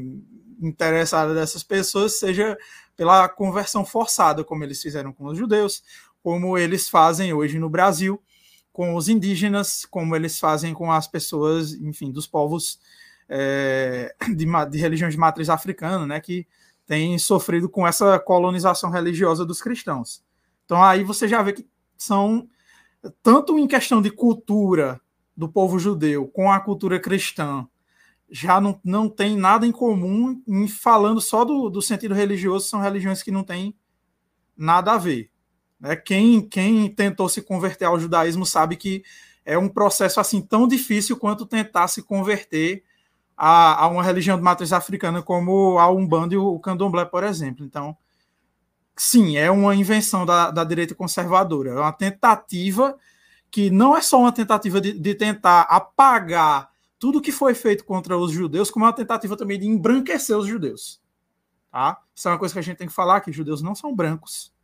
[0.61, 2.57] interessada dessas pessoas seja
[2.97, 5.83] pela conversão forçada, como eles fizeram com os judeus,
[6.23, 8.23] como eles fazem hoje no Brasil
[8.77, 12.79] com os indígenas, como eles fazem com as pessoas, enfim, dos povos
[13.27, 16.47] é, de, de religião de matriz africana, né, que
[16.87, 20.23] têm sofrido com essa colonização religiosa dos cristãos.
[20.67, 21.67] Então aí você já vê que
[21.97, 22.47] são
[23.23, 25.01] tanto em questão de cultura
[25.35, 27.67] do povo judeu com a cultura cristã,
[28.31, 32.83] já não, não tem nada em comum em falando só do, do sentido religioso, são
[32.83, 33.75] religiões que não têm
[34.55, 35.31] nada a ver.
[35.87, 35.97] Né?
[35.97, 39.05] Quem, quem tentou se converter ao judaísmo sabe que
[39.45, 42.83] é um processo assim tão difícil quanto tentar se converter
[43.37, 47.65] a, a uma religião de matriz africana como a Umbanda e o Candomblé, por exemplo.
[47.65, 47.97] Então,
[48.97, 52.97] sim, é uma invenção da, da direita conservadora, é uma tentativa
[53.49, 56.69] que não é só uma tentativa de, de tentar apagar
[56.99, 60.47] tudo que foi feito contra os judeus, como é uma tentativa também de embranquecer os
[60.47, 61.01] judeus.
[61.71, 62.01] Tá?
[62.15, 64.56] Isso é uma coisa que a gente tem que falar, que judeus não são brancos.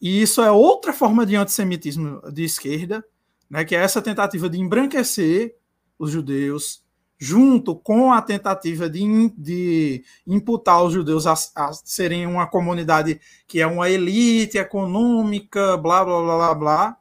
[0.00, 3.04] E isso é outra forma de antissemitismo de esquerda,
[3.48, 5.56] né, que é essa tentativa de embranquecer
[5.98, 6.84] os judeus,
[7.18, 13.60] junto com a tentativa de, de imputar os judeus a, a, serem uma comunidade que
[13.60, 16.96] é uma elite econômica, blá, blá, blá, blá, blá,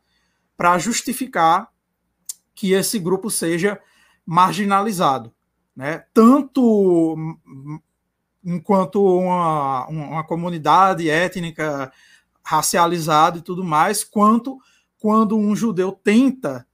[0.56, 1.70] para justificar
[2.54, 3.80] que esse grupo seja
[4.26, 5.34] marginalizado,
[5.76, 6.06] né?
[6.14, 7.16] tanto
[8.44, 11.92] enquanto uma, uma comunidade étnica
[12.46, 14.60] racializado e tudo mais, quanto
[15.00, 16.66] quando um judeu tenta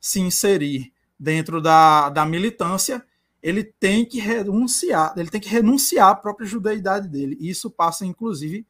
[0.00, 3.04] se inserir dentro da, da militância,
[3.42, 7.36] ele tem que renunciar, ele tem que renunciar à própria judeidade dele.
[7.40, 8.66] Isso passa, inclusive,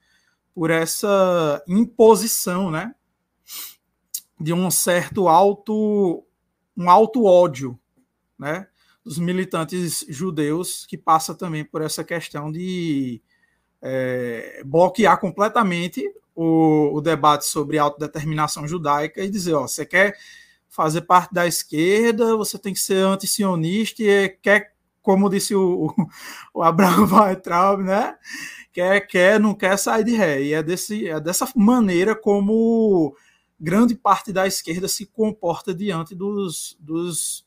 [0.54, 2.94] por essa imposição, né,
[4.40, 6.24] de um certo alto,
[6.76, 7.78] um alto ódio,
[8.38, 8.66] né,
[9.04, 13.22] dos militantes judeus, que passa também por essa questão de
[13.80, 16.04] é, bloquear completamente
[16.40, 20.16] o, o debate sobre autodeterminação judaica e dizer, ó, você quer
[20.68, 25.92] fazer parte da esquerda, você tem que ser antisionista e quer, como disse o,
[26.54, 28.16] o Abraham Weintraub, né?
[28.72, 30.40] Quer, quer, não quer sair de ré.
[30.40, 33.16] E é, desse, é dessa maneira como
[33.58, 37.44] grande parte da esquerda se comporta diante dos, dos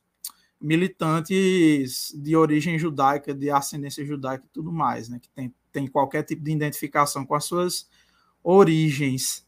[0.60, 5.18] militantes de origem judaica, de ascendência judaica e tudo mais, né?
[5.18, 7.88] Que tem, tem qualquer tipo de identificação com as suas
[8.44, 9.46] origens.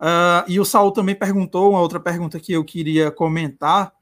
[0.00, 3.92] Uh, e o Saul também perguntou, uma outra pergunta que eu queria comentar,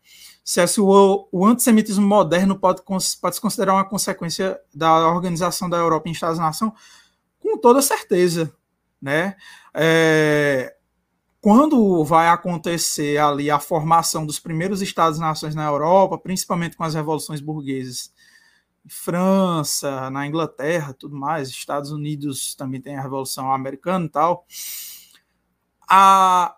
[0.45, 5.69] se, é se o, o, antissemitismo moderno pode, pode se considerar uma consequência da organização
[5.69, 6.73] da Europa em Estados-nação,
[7.41, 8.55] com toda certeza.
[9.03, 9.37] Né?
[9.75, 10.77] É,
[11.41, 17.41] quando vai acontecer ali a formação dos primeiros Estados-nações na Europa, principalmente com as revoluções
[17.41, 18.13] burguesas,
[18.89, 24.47] França, na Inglaterra, tudo mais, Estados Unidos também tem a Revolução Americana e tal.
[25.89, 26.55] A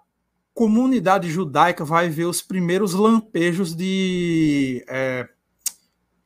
[0.55, 5.28] comunidade judaica vai ver os primeiros lampejos de é,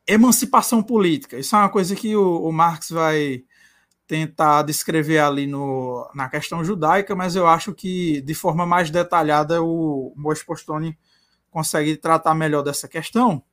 [0.07, 1.37] emancipação política.
[1.37, 3.43] Isso é uma coisa que o, o Marx vai
[4.07, 9.61] tentar descrever ali no, na questão judaica, mas eu acho que de forma mais detalhada
[9.61, 10.97] o Mois Postone
[11.49, 13.43] consegue tratar melhor dessa questão.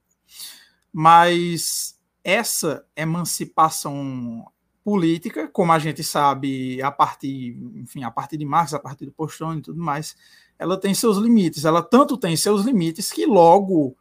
[0.93, 4.47] Mas essa emancipação
[4.85, 9.13] política, como a gente sabe, a partir, enfim, a partir de Marx, a partir do
[9.13, 10.17] Postone e tudo mais,
[10.59, 11.65] ela tem seus limites.
[11.65, 13.97] Ela tanto tem seus limites que logo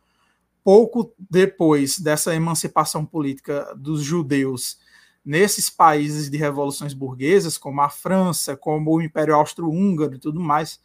[0.63, 4.77] pouco depois dessa emancipação política dos judeus
[5.23, 10.79] nesses países de revoluções burguesas, como a França, como o Império Austro-Húngaro e tudo mais,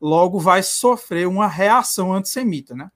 [0.00, 2.90] logo vai sofrer uma reação antissemita, né?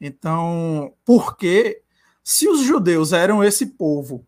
[0.00, 1.82] Então, porque
[2.30, 4.22] se os judeus eram esse povo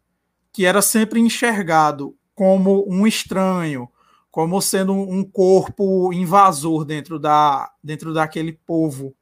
[0.50, 3.86] que era sempre enxergado como um estranho,
[4.30, 9.14] como sendo um corpo invasor dentro, da, dentro daquele povo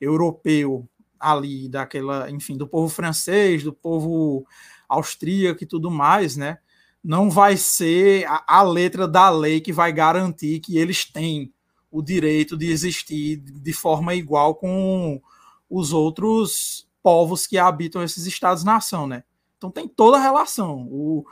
[0.00, 0.88] europeu
[1.18, 4.46] ali, daquela, enfim, do povo francês, do povo
[4.88, 6.58] austríaco e tudo mais, né?
[7.02, 11.52] Não vai ser a, a letra da lei que vai garantir que eles têm
[11.90, 15.20] o direito de existir de forma igual com
[15.68, 19.24] os outros povos que habitam esses estados-nação, né?
[19.56, 20.88] Então tem toda a relação.
[20.90, 21.26] O,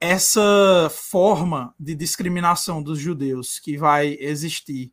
[0.00, 4.92] essa forma de discriminação dos judeus que vai existir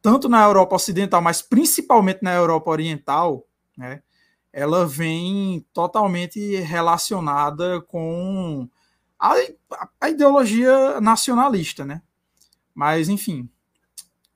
[0.00, 3.46] tanto na Europa Ocidental, mas principalmente na Europa Oriental,
[3.76, 4.02] né?
[4.52, 8.68] Ela vem totalmente relacionada com
[9.18, 9.34] a,
[10.00, 12.02] a ideologia nacionalista, né?
[12.74, 13.48] Mas, enfim,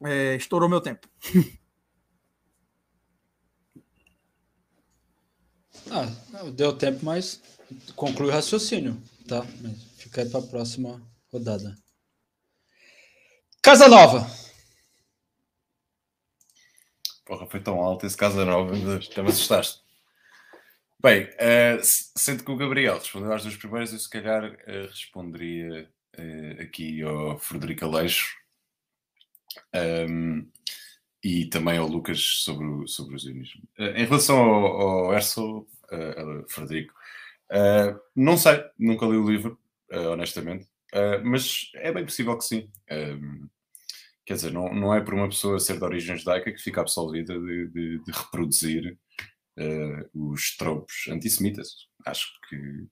[0.03, 1.09] é, estourou meu tempo.
[5.91, 6.07] Ah,
[6.51, 7.41] deu tempo, mas
[7.95, 9.43] conclui o raciocínio, tá?
[9.97, 11.01] Fica aí para a próxima
[11.33, 11.77] rodada.
[13.63, 14.29] Casa Nova.
[17.25, 19.81] Porra, foi tão alto esse Casa Nova, até me assustaste.
[21.01, 25.91] Bem, uh, sendo que o Gabriel respondeu às duas primeiras, eu se calhar uh, responderia
[26.19, 28.35] uh, aqui ao Frederico Aleixo
[30.09, 30.51] um,
[31.23, 33.63] e também ao Lucas sobre o, sobre o zionismo.
[33.79, 35.67] em relação ao, ao Erso,
[36.49, 36.95] Frederico,
[38.15, 39.59] não sei, nunca li o livro,
[40.13, 40.67] honestamente,
[41.25, 42.71] mas é bem possível que sim.
[42.91, 43.49] Um,
[44.27, 47.39] quer dizer, não, não é por uma pessoa ser de origem judaica que fica absolvida
[47.39, 48.99] de, de, de reproduzir
[49.57, 51.87] uh, os tropos antissemitas.
[52.05, 52.87] Acho que,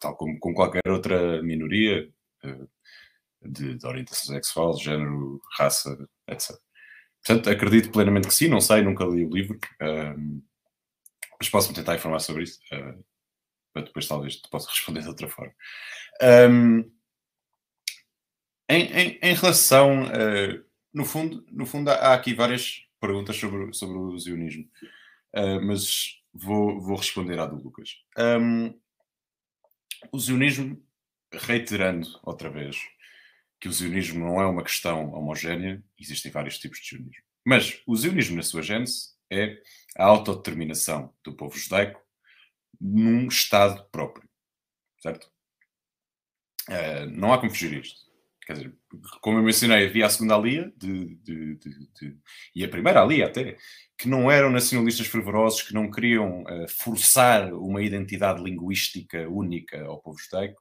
[0.00, 2.10] tal, como com qualquer outra minoria
[2.44, 2.68] uh,
[3.42, 6.56] de, de, orientação sexual, género, raça, etc.
[7.24, 10.42] Portanto, acredito plenamente que sim, não sei, nunca li o livro, uh,
[11.38, 13.04] mas posso-me tentar informar sobre isso, uh,
[13.72, 15.52] para depois talvez te possa responder de outra forma.
[16.22, 16.80] Um,
[18.68, 23.98] em, em, em, relação, uh, no fundo, no fundo há aqui várias perguntas sobre, sobre
[23.98, 24.68] o zionismo.
[25.34, 27.96] Uh, mas vou, vou responder à do Lucas.
[28.18, 28.78] Um,
[30.12, 30.82] o zionismo,
[31.32, 32.76] reiterando outra vez,
[33.60, 37.24] que o zionismo não é uma questão homogénea, existem vários tipos de zionismo.
[37.44, 39.58] Mas o zionismo, na sua gênese, é
[39.96, 42.00] a autodeterminação do povo judaico
[42.80, 44.28] num Estado próprio.
[45.00, 45.30] Certo?
[46.68, 48.00] Uh, não há como fugir isto.
[48.46, 48.74] Quer dizer,
[49.20, 52.18] como eu mencionei, havia a segunda alia de, de, de,
[52.54, 53.56] e a primeira alia até,
[53.96, 60.00] que não eram nacionalistas fervorosos, que não queriam uh, forçar uma identidade linguística única ao
[60.00, 60.60] povo judaico,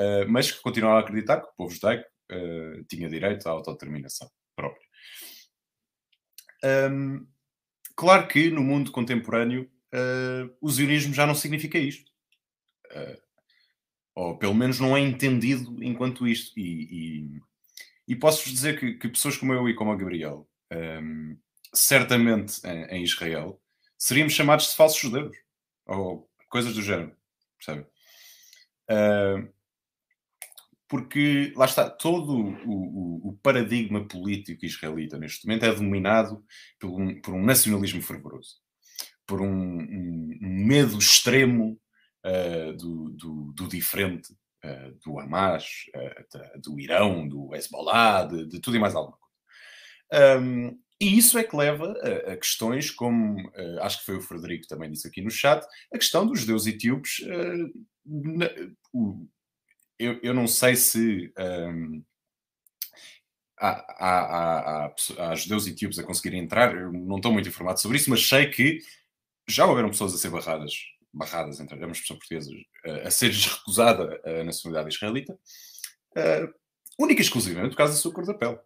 [0.00, 4.30] uh, mas que continuavam a acreditar que o povo judaico uh, tinha direito à autodeterminação
[4.56, 4.88] própria.
[6.90, 7.26] Um,
[7.94, 9.70] claro que no mundo contemporâneo
[10.60, 12.08] o zionismo já não significa isto.
[14.14, 16.56] ou pelo menos não é entendido enquanto isto.
[16.56, 17.40] E, e,
[18.06, 21.36] e posso-vos dizer que, que, pessoas como eu e como a Gabriel um,
[21.74, 23.60] certamente em, em, Israel,
[23.98, 25.36] seríamos chamados de falsos judeus.
[25.86, 27.16] Ou coisas do género.
[27.58, 27.86] Percebe?
[28.88, 29.52] Uh,
[30.90, 36.44] porque, lá está, todo o, o, o, paradigma político israelita neste momento é dominado
[36.80, 38.56] por um, por um nacionalismo fervoroso.
[39.24, 41.80] Por um, um medo extremo
[42.26, 44.32] uh, do, do, do, diferente,
[44.64, 45.64] uh, do Hamas,
[46.60, 50.40] do Irão, do Hezbollah, de, de, tudo e mais alguma coisa.
[50.40, 54.20] Um, e isso é que leva a, a questões como, uh, acho que foi o
[54.20, 55.64] Frederico também disse aqui no chat,
[55.94, 57.20] a questão dos judeus etíopes.
[57.20, 57.70] Uh,
[58.04, 58.46] na,
[58.92, 59.30] uh,
[60.00, 62.02] eu, eu, não sei se um,
[63.58, 67.98] há, há, há, há, judeus etíopes a conseguirem entrar, eu não estou muito informado sobre
[67.98, 68.78] isso, mas sei que
[69.48, 70.72] já houveram pessoas a ser barradas,
[71.12, 72.50] barradas, entre uma expressão portuguesa,
[73.04, 75.38] a ser recusada a nacionalidade israelita,
[76.98, 78.58] única e exclusivamente por causa da sua cor da pele.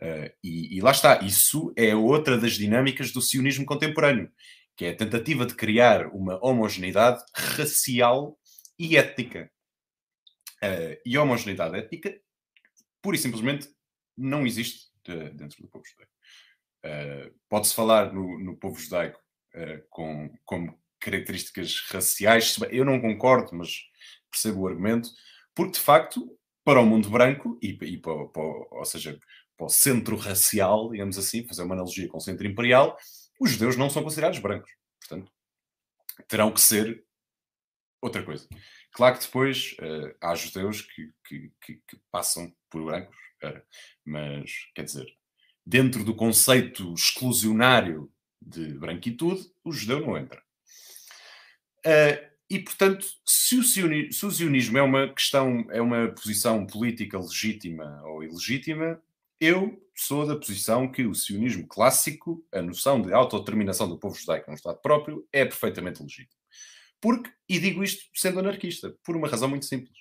[0.00, 4.30] Uh, e, e, lá está, isso é outra das dinâmicas do sionismo contemporâneo,
[4.76, 8.38] que é a tentativa de criar uma homogeneidade racial
[8.78, 9.50] e étnica.
[10.62, 12.20] Uh, e a homogeneidade étnica,
[13.00, 13.68] pura e simplesmente,
[14.16, 16.12] não existe de, dentro do povo judaico.
[16.84, 19.20] Uh, Pode-se falar no, no, povo judaico
[19.90, 23.70] com, com características raciais, eu não concordo, mas
[24.30, 25.08] percebo o argumento,
[25.54, 29.18] porque de facto, para o mundo branco, e, e para, para, ou seja,
[29.56, 32.96] para o centro racial, digamos assim, fazer uma analogia com o centro imperial,
[33.40, 34.70] os judeus não são considerados brancos.
[35.00, 35.32] Portanto,
[36.28, 37.04] terão que ser
[38.00, 38.48] outra coisa.
[38.92, 43.62] Claro que depois uh, há judeus que, que, que, que, passam por brancos, uh,
[44.04, 45.06] mas quer dizer,
[45.64, 48.10] dentro do conceito exclusionário
[48.40, 50.42] de branquitude, o judeu não entra.
[51.86, 56.66] Uh, e, portanto, se o, sionismo, se o zionismo é uma questão, é uma posição
[56.66, 59.00] política legítima ou ilegítima,
[59.38, 64.50] eu sou da posição que o sionismo clássico, a noção de autodeterminação do povo judaico
[64.50, 66.37] num Estado próprio, é perfeitamente legítimo.
[67.00, 69.96] Porque, e digo isto sendo anarquista, por uma razão muito simples,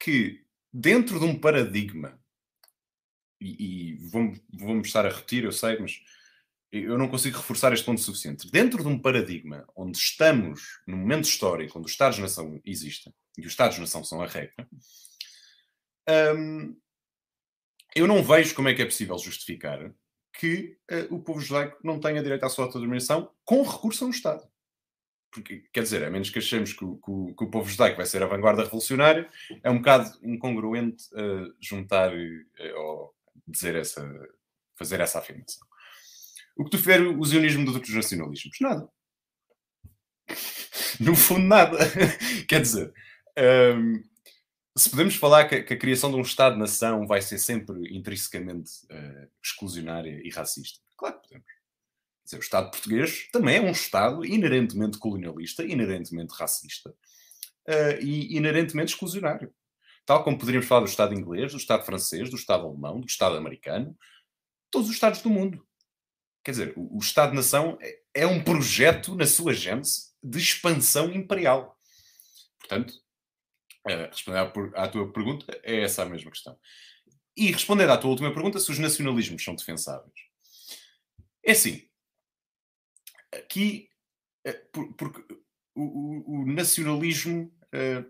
[0.00, 2.18] que dentro de um paradigma,
[3.40, 6.00] e, e vamos, vamos estar a repetir, eu sei, mas
[6.70, 8.50] eu não consigo reforçar este ponto suficiente.
[8.50, 13.52] Dentro de um paradigma onde estamos num momento histórico onde os Estados-nação existem e os
[13.52, 14.68] Estados-nação são a regra,
[16.36, 16.76] hum,
[17.94, 19.92] eu não vejo como é que é possível justificar
[20.34, 24.10] que uh, o povo judaico não tenha direito à sua autodeterminação com recurso a um
[24.10, 24.48] Estado.
[25.30, 27.98] Porque, quer dizer, a menos que achemos que o, que, o, que o, povo judaico
[27.98, 29.28] vai ser a vanguarda revolucionária,
[29.62, 33.14] é um bocado incongruente uh, juntar uh, ou
[33.46, 34.10] dizer essa,
[34.76, 35.66] fazer essa afirmação.
[36.56, 38.56] O que difere o zionismo dos outros nacionalismos?
[38.60, 38.88] Nada.
[41.00, 41.78] no fundo, nada.
[42.48, 42.92] Quer dizer,
[43.76, 44.02] um,
[44.76, 49.30] se podemos falar que, que, a criação de um Estado-nação vai ser sempre intrinsecamente uh,
[49.42, 51.57] exclusionária e racista, claro que podemos.
[52.28, 58.92] Dizer, o Estado português também é um Estado inerentemente colonialista, inerentemente racista uh, e inerentemente
[58.92, 59.50] exclusionário.
[60.04, 63.36] Tal como poderíamos falar do Estado inglês, do Estado francês, do Estado alemão, do Estado
[63.36, 63.96] americano,
[64.70, 65.66] todos os Estados do mundo.
[66.44, 71.78] Quer dizer, o, o Estado-nação é, é um projeto, na sua gênese, de expansão imperial.
[72.58, 72.92] Portanto,
[73.86, 76.58] uh, à, à tua pergunta, é essa a mesma questão.
[77.34, 80.28] E respondendo à tua última pergunta, se os nacionalismos são defensáveis.
[81.42, 81.87] É assim,
[83.32, 83.88] aqui,
[84.44, 84.60] eh,
[84.96, 85.22] porque
[85.74, 88.04] o, o, nacionalismo, uh,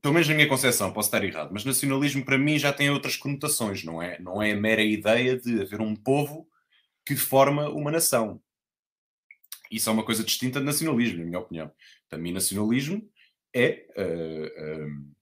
[0.00, 3.16] pelo menos na minha concepção, posso estar errado, mas nacionalismo para mim já tem outras
[3.16, 4.18] conotações, não é?
[4.20, 6.48] Não é a mera ideia de haver um povo
[7.06, 8.42] que forma uma nação.
[9.70, 11.72] Isso é uma coisa distinta de nacionalismo, na minha opinião.
[12.08, 13.10] Para mim, nacionalismo
[13.54, 15.14] é uh, uh,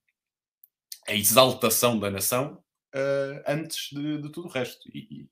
[1.09, 2.63] a exaltação da nação
[3.47, 4.89] antes de, de, tudo o resto.
[4.93, 5.29] E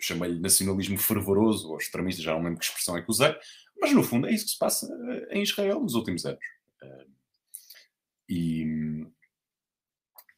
[0.00, 3.34] chamei-lhe nacionalismo fervoroso ou extremista, já não lembro que expressão é que usei,
[3.80, 6.44] mas no fundo é isso que se passa eh, em Israel nos últimos anos.
[6.82, 7.06] Eh,
[8.28, 9.06] e,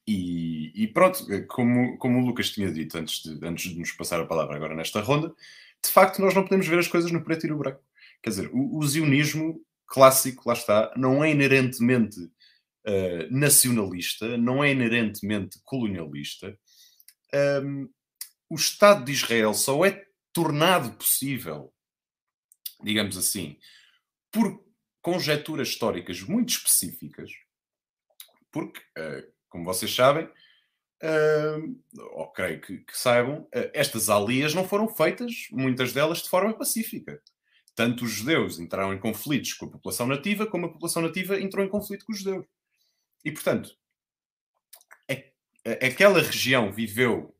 [0.07, 3.91] e, e, pronto, eh, como, como o Lucas tinha dito antes de, antes de nos
[3.91, 5.33] passar a palavra agora nesta ronda,
[5.83, 7.81] de facto nós não podemos ver as coisas no preto e no branco.
[8.21, 14.71] Quer dizer, o, o zionismo clássico, lá está, não é inerentemente uh, nacionalista, não é
[14.71, 16.57] inerentemente colonialista.
[17.63, 17.89] Um,
[18.49, 21.73] o Estado de Israel só é tornado possível,
[22.83, 23.57] digamos assim,
[24.31, 24.63] por
[25.01, 27.29] conjecturas históricas muito específicas,
[28.51, 31.83] porque, uh, como vocês sabem, uh,
[32.13, 36.57] ou creio que, que saibam, uh, estas alias não foram feitas, muitas delas, de forma
[36.57, 37.21] pacífica.
[37.75, 41.65] Tanto os judeus entraram em conflitos com a população nativa, como a população nativa entrou
[41.65, 42.45] em conflito com os judeus.
[43.25, 43.75] E, portanto,
[45.81, 47.32] aquela região viveu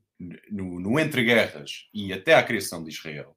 [0.50, 3.36] no, no entre-guerras e até à criação de Israel,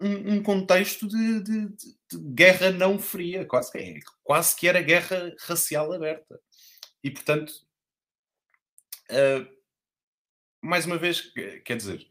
[0.00, 5.34] um, um contexto de, de, de, guerra não fria, quase que, quase que era guerra
[5.40, 6.40] racial aberta.
[7.04, 7.52] E, portanto,
[9.10, 9.46] uh,
[10.62, 11.32] mais uma vez,
[11.64, 12.09] quer dizer,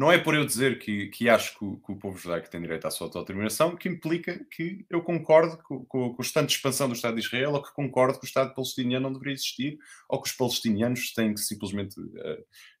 [0.00, 2.58] não é por eu dizer que, que acho que o, que o povo judaico tem
[2.58, 7.16] direito à sua autodeterminação que implica que eu concordo com, estado de expansão do Estado
[7.16, 9.76] de Israel ou que concordo que o Estado palestiniano não deveria existir
[10.08, 12.06] ou que os palestinianos têm que simplesmente uh,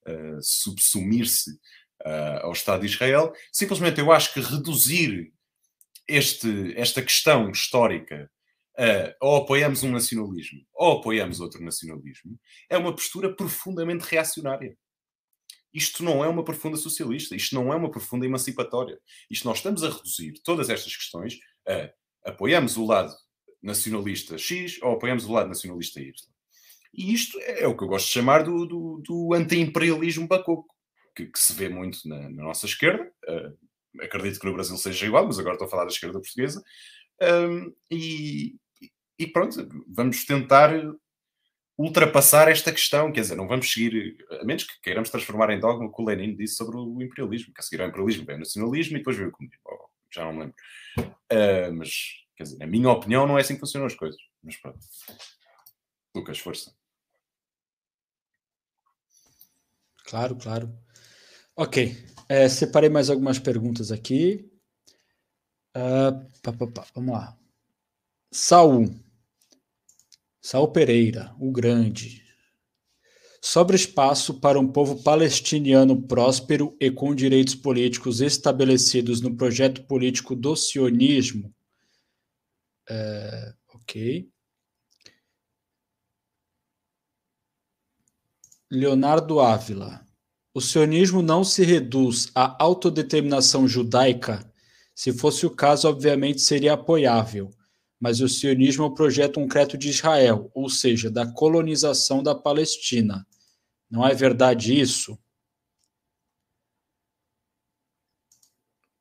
[0.08, 1.50] uh, subsumir-se
[2.06, 3.34] uh, ao Estado de Israel.
[3.52, 5.30] Simplesmente eu acho que reduzir
[6.08, 8.30] este, esta questão histórica
[8.78, 14.74] Uh, ou apoiamos um nacionalismo ou apoiamos outro nacionalismo, é uma postura profundamente reacionária.
[15.72, 18.98] Isto não é uma profunda socialista, isto não é uma profunda emancipatória.
[19.30, 21.90] Isto nós estamos a reduzir todas estas questões a
[22.24, 23.14] apoiamos o lado
[23.62, 26.12] nacionalista X ou apoiamos o lado nacionalista Y.
[26.92, 30.74] E isto é o que eu gosto de chamar do, do, do anti-imperialismo bacoco,
[31.14, 33.10] que, que, se vê muito na, na nossa esquerda.
[33.28, 36.62] Uh, acredito que no Brasil seja igual, mas agora estou a falar da esquerda portuguesa.
[37.22, 38.56] Um, e,
[39.18, 40.72] e pronto, vamos tentar
[41.80, 45.86] ultrapassar esta questão, quer dizer, não vamos seguir, a menos que queiramos transformar em dogma
[45.86, 48.40] o que o Lenin disse sobre o imperialismo, que a seguir ao imperialismo vem o
[48.40, 50.54] nacionalismo e depois vem o comunismo, oh, já não me lembro.
[50.98, 51.90] Uh, mas,
[52.36, 54.20] quer dizer, na minha opinião, não é assim que funcionam as coisas.
[54.42, 54.78] Mas pronto.
[56.14, 56.74] Lucas, força.
[60.04, 60.78] Claro, claro.
[61.56, 61.96] Ok,
[62.28, 64.50] é, separei mais algumas perguntas aqui.
[65.74, 67.38] Uh, pá, pá, pá, vamos lá.
[68.30, 69.09] Saul.
[70.42, 72.24] Saul Pereira, o Grande.
[73.42, 80.34] Sobra espaço para um povo palestiniano próspero e com direitos políticos estabelecidos no projeto político
[80.34, 81.54] do sionismo.
[82.88, 84.30] É, ok.
[88.70, 90.06] Leonardo Ávila.
[90.54, 94.50] O sionismo não se reduz à autodeterminação judaica.
[94.94, 97.50] Se fosse o caso, obviamente seria apoiável
[98.00, 103.26] mas o sionismo é o projeto concreto de Israel, ou seja, da colonização da Palestina.
[103.90, 105.18] Não é verdade isso?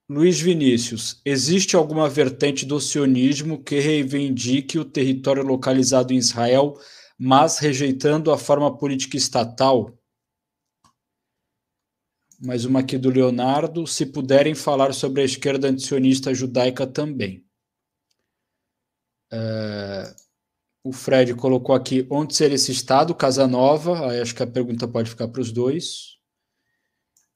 [0.09, 6.75] Luiz Vinícius, existe alguma vertente do sionismo que reivindique o território localizado em Israel,
[7.17, 9.95] mas rejeitando a forma política estatal?
[12.41, 13.85] Mais uma aqui do Leonardo.
[13.85, 17.45] Se puderem falar sobre a esquerda antisionista judaica também.
[19.31, 20.15] É,
[20.83, 24.09] o Fred colocou aqui onde seria esse estado, Casa Nova.
[24.09, 26.17] Aí acho que a pergunta pode ficar para os dois.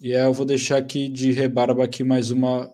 [0.02, 2.74] E aí eu vou deixar aqui de rebarba aqui mais uma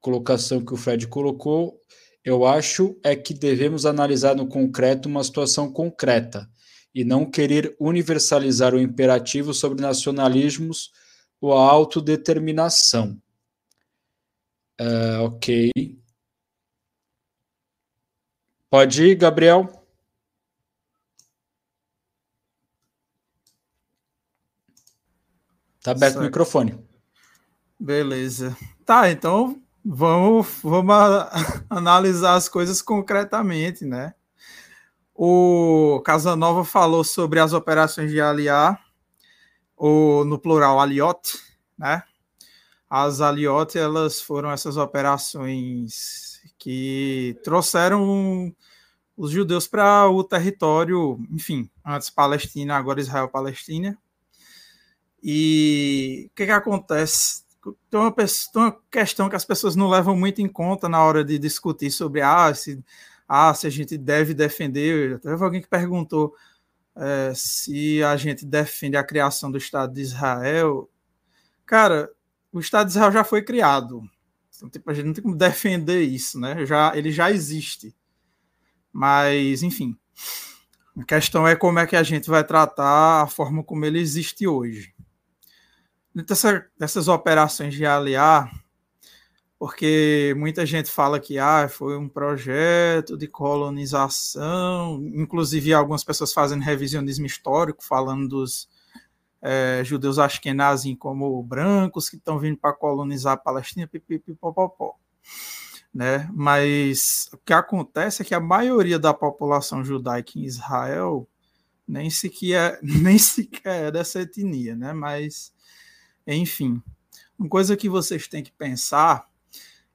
[0.00, 1.80] colocação que o Fred colocou.
[2.24, 6.48] Eu acho é que devemos analisar no concreto uma situação concreta
[6.94, 10.90] e não querer universalizar o imperativo sobre nacionalismos
[11.40, 13.20] ou a autodeterminação.
[14.80, 15.97] Uh, ok.
[18.70, 19.66] Pode ir, Gabriel?
[25.82, 26.20] Tá aberto certo.
[26.20, 26.78] o microfone.
[27.80, 28.54] Beleza.
[28.84, 30.94] Tá, então vamos, vamos
[31.70, 34.12] analisar as coisas concretamente, né?
[35.14, 38.78] O Casanova falou sobre as operações de aliar,
[39.74, 41.38] ou no plural, aliote,
[41.76, 42.02] né?
[42.90, 46.27] As aliote, elas foram essas operações
[46.58, 48.54] que trouxeram
[49.16, 53.98] os judeus para o território, enfim, antes Palestina, agora Israel-Palestina,
[55.22, 57.42] e o que, que acontece?
[57.90, 61.24] Tem uma, tem uma, questão que as pessoas não levam muito em conta na hora
[61.24, 62.82] de discutir sobre ah, se,
[63.28, 65.18] ah, se a gente deve defender.
[65.20, 66.34] Teve alguém que perguntou
[66.96, 70.88] é, se a gente defende a criação do Estado de Israel.
[71.66, 72.10] Cara,
[72.52, 74.02] o Estado de Israel já foi criado.
[74.58, 76.66] Então, tipo, a gente não tem como defender isso, né?
[76.66, 77.96] Já, ele já existe.
[78.92, 79.96] Mas, enfim.
[80.98, 84.46] A questão é como é que a gente vai tratar a forma como ele existe
[84.46, 84.92] hoje
[86.24, 88.50] dessa, dessas operações de aliar,
[89.58, 96.60] porque muita gente fala que ah, foi um projeto de colonização, inclusive algumas pessoas fazem
[96.60, 98.68] revisionismo histórico, falando dos
[99.40, 104.96] é, judeus ashkenazim como brancos que estão vindo para colonizar a Palestina, pipipipopopó.
[105.94, 106.28] Né?
[106.32, 111.26] Mas o que acontece é que a maioria da população judaica em Israel
[111.86, 114.92] nem sequer, nem sequer é dessa etnia, né?
[114.92, 115.52] mas
[116.26, 116.82] enfim,
[117.38, 119.26] uma coisa que vocês têm que pensar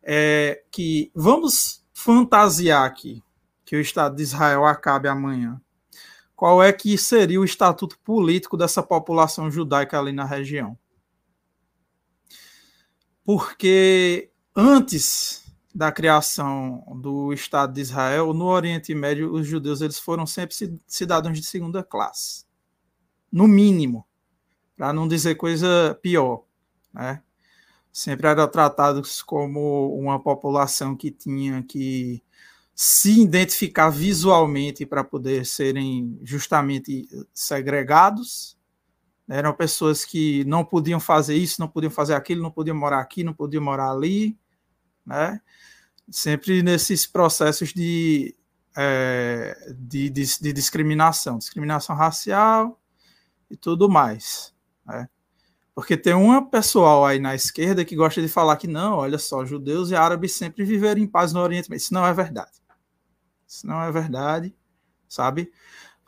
[0.02, 3.24] é que vamos fantasiar aqui
[3.64, 5.62] que o Estado de Israel acabe amanhã.
[6.36, 10.78] Qual é que seria o estatuto político dessa população judaica ali na região?
[13.24, 15.44] Porque antes
[15.74, 20.56] da criação do Estado de Israel, no Oriente Médio, os judeus eles foram sempre
[20.86, 22.46] cidadãos de segunda classe,
[23.32, 24.06] no mínimo
[24.76, 26.44] para não dizer coisa pior,
[26.94, 27.22] né?
[27.92, 32.24] Sempre eram tratados como uma população que tinha que
[32.76, 38.58] se identificar visualmente para poder serem justamente segregados.
[39.30, 43.24] Eram pessoas que não podiam fazer isso, não podiam fazer aquilo, não podiam morar aqui,
[43.24, 44.38] não podiam morar ali,
[45.06, 45.40] né?
[46.10, 48.36] Sempre nesses processos de,
[48.76, 52.80] é, de, de, de discriminação, discriminação racial
[53.50, 54.54] e tudo mais.
[54.86, 55.08] Né?
[55.74, 59.46] Porque tem uma pessoal aí na esquerda que gosta de falar que não, olha só,
[59.46, 61.84] judeus e árabes sempre viveram em paz no Oriente Médio.
[61.84, 62.63] Isso não é verdade.
[63.54, 64.56] Isso não é verdade,
[65.08, 65.52] sabe?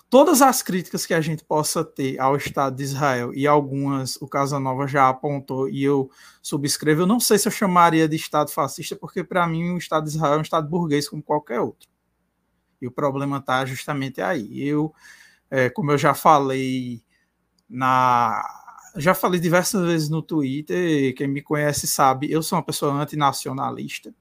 [0.10, 4.28] Todas as críticas que a gente possa ter ao Estado de Israel, e algumas o
[4.28, 6.10] Casanova já apontou e eu
[6.42, 10.06] subscrevo, eu não sei se eu chamaria de Estado fascista, porque para mim o Estado
[10.06, 11.88] de Israel é um Estado burguês como qualquer outro.
[12.82, 14.68] E o problema está justamente aí.
[14.68, 14.94] Eu,
[15.50, 17.04] é, como eu já falei
[17.70, 18.44] na
[18.98, 24.14] já falei diversas vezes no Twitter, quem me conhece sabe, eu sou uma pessoa antinacionalista.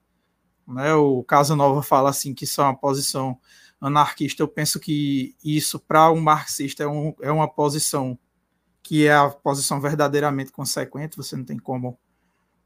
[0.67, 0.95] Né?
[0.95, 3.39] O Casa Nova fala assim que isso é uma posição
[3.81, 4.43] anarquista.
[4.43, 8.19] Eu penso que isso, para um marxista, é, um, é uma posição
[8.83, 11.17] que é a posição verdadeiramente consequente.
[11.17, 11.99] Você não tem como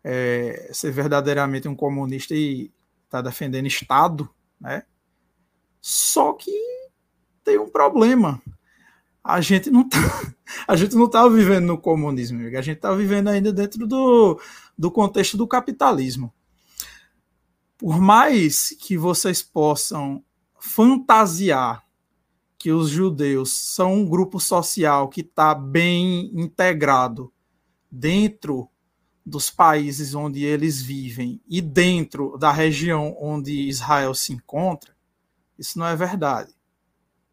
[0.03, 2.73] é, ser verdadeiramente um comunista e
[3.05, 4.29] estar tá defendendo Estado,
[4.61, 4.83] né?
[5.81, 6.51] Só que
[7.45, 8.43] tem um problema
[9.29, 9.99] a gente não tá,
[10.66, 14.41] a gente não está vivendo no comunismo, a gente está vivendo ainda dentro do,
[14.77, 16.33] do contexto do capitalismo.
[17.79, 20.23] Por mais que vocês possam
[20.59, 21.87] fantasiar
[22.59, 27.33] que os judeus são um grupo social que está bem integrado
[27.89, 28.69] dentro
[29.25, 34.93] dos países onde eles vivem e dentro da região onde Israel se encontra,
[35.57, 36.53] isso não é verdade.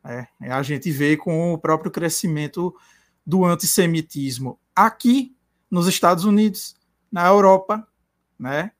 [0.04, 2.76] É, a gente vê com o próprio crescimento
[3.26, 5.36] do antissemitismo aqui
[5.72, 6.76] nos Estados Unidos,
[7.12, 7.88] na Europa,
[8.38, 8.72] né?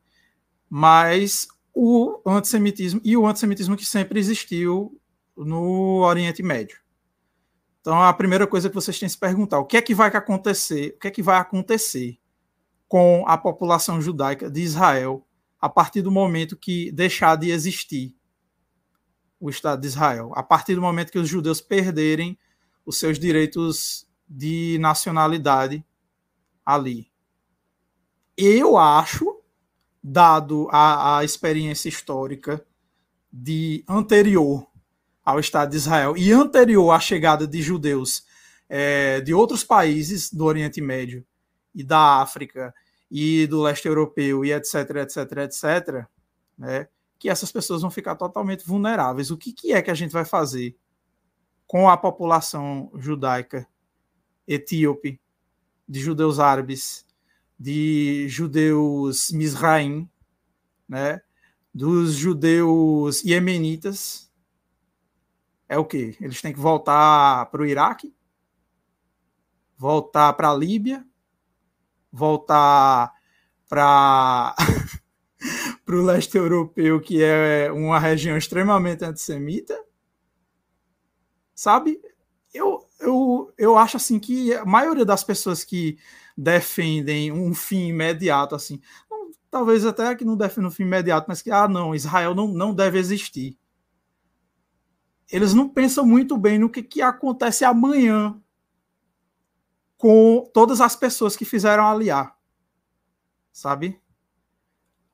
[0.70, 4.98] Mas o antissemitismo e o antissemitismo que sempre existiu
[5.36, 6.80] no Oriente Médio.
[7.82, 10.08] Então, a primeira coisa que vocês têm que se perguntar, o que é que vai
[10.08, 10.96] acontecer?
[10.96, 12.18] O que é que vai acontecer
[12.88, 15.28] com a população judaica de Israel
[15.60, 18.16] a partir do momento que deixar de existir
[19.40, 22.38] o Estado de Israel, a partir do momento que os judeus perderem
[22.86, 25.86] os seus direitos de nacionalidade
[26.66, 27.12] ali.
[28.38, 29.35] Eu acho,
[30.08, 32.64] dado a, a experiência histórica
[33.34, 34.68] de anterior
[35.26, 38.24] ao Estado de Israel e anterior à chegada de judeus
[38.70, 41.26] é, de outros países do Oriente Médio
[41.74, 42.72] e da África
[43.10, 46.06] e do leste europeu e etc, etc, etc,
[46.56, 46.88] né,
[47.18, 49.32] que essas pessoas vão ficar totalmente vulneráveis.
[49.32, 50.78] O que, que é que a gente vai fazer
[51.66, 53.68] com a população judaica
[54.48, 55.20] etíope,
[55.90, 57.05] de judeus árabes,
[57.58, 60.10] de judeus misraim,
[60.88, 61.22] né,
[61.74, 64.32] dos judeus iemenitas,
[65.68, 66.16] é o que?
[66.22, 68.16] Eles têm que voltar para o Iraque,
[69.78, 71.06] voltar para a Líbia,
[72.12, 73.12] voltar
[73.68, 74.56] para
[75.90, 79.78] o leste europeu, que é uma região extremamente antissemita,
[81.54, 82.00] sabe?
[82.54, 85.98] Eu, eu, eu acho assim que a maioria das pessoas que
[86.38, 88.82] defendem um fim imediato, assim,
[89.50, 92.74] talvez até que não defendem um fim imediato, mas que, ah, não, Israel não, não
[92.74, 93.58] deve existir.
[95.32, 98.40] Eles não pensam muito bem no que, que acontece amanhã
[99.98, 102.38] com todas as pessoas que fizeram aliar,
[103.52, 104.00] sabe?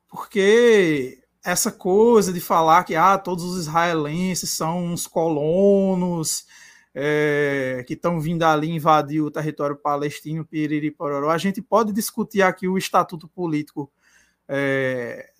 [0.10, 6.46] Porque essa coisa de falar que ah, todos os israelenses são uns colonos
[6.94, 12.42] é, que estão vindo ali invadir o território palestino, piriri pororó, a gente pode discutir
[12.42, 13.92] aqui o estatuto político
[14.48, 15.32] é,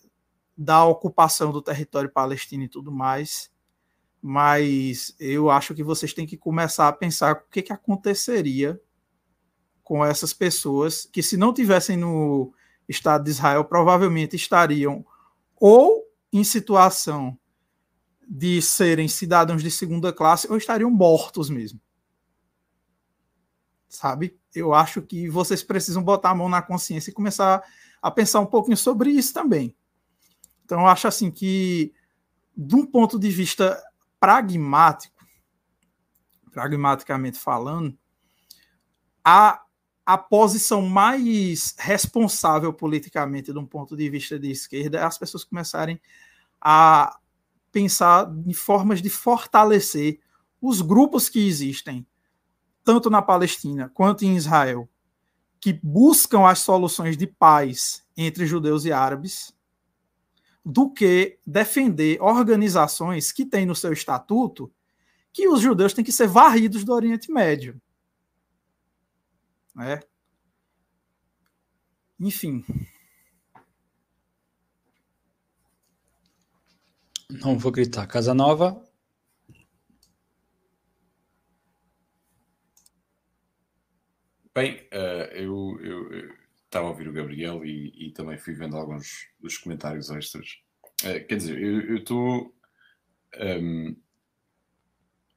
[0.56, 3.50] da ocupação do território palestino e tudo mais,
[4.20, 8.80] mas eu acho que vocês têm que começar a pensar o que, que aconteceria
[9.82, 12.54] com essas pessoas que, se não tivessem no
[12.88, 15.04] Estado de Israel, provavelmente estariam
[15.56, 17.36] ou em situação
[18.28, 21.80] de serem cidadãos de segunda classe ou estariam mortos mesmo.
[23.88, 24.38] Sabe?
[24.54, 27.62] Eu acho que vocês precisam botar a mão na consciência e começar
[28.00, 29.76] a pensar um pouquinho sobre isso também.
[30.64, 31.92] Então, eu acho assim que,
[32.56, 33.82] de um ponto de vista
[34.18, 35.24] pragmático,
[36.50, 37.96] pragmaticamente falando,
[39.24, 39.62] a
[40.04, 45.44] a posição mais responsável politicamente, de um ponto de vista de esquerda, é as pessoas
[45.44, 46.00] começarem
[46.60, 47.18] a
[47.72, 50.20] pensar em formas de fortalecer
[50.60, 52.06] os grupos que existem,
[52.84, 54.88] tanto na Palestina quanto em Israel,
[55.58, 59.52] que buscam as soluções de paz entre judeus e árabes,
[60.64, 64.72] do que defender organizações que têm no seu estatuto
[65.32, 67.80] que os judeus têm que ser varridos do Oriente Médio.
[69.74, 70.00] Né?
[72.20, 72.64] Enfim.
[77.40, 78.06] Não vou gritar.
[78.06, 78.84] Casa Nova.
[84.54, 85.78] Bem, uh, eu
[86.64, 90.58] estava a ouvir o Gabriel e, e, também fui vendo alguns dos comentários extras.
[91.02, 92.54] Uh, quer dizer, eu estou.
[93.38, 93.96] Um, ehm,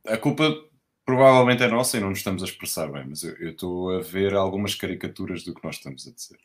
[0.06, 0.44] a culpa
[1.06, 4.34] provavelmente é nossa e não nos estamos a expressar bem, mas eu estou a ver
[4.34, 6.40] algumas caricaturas do que nós estamos a dizer.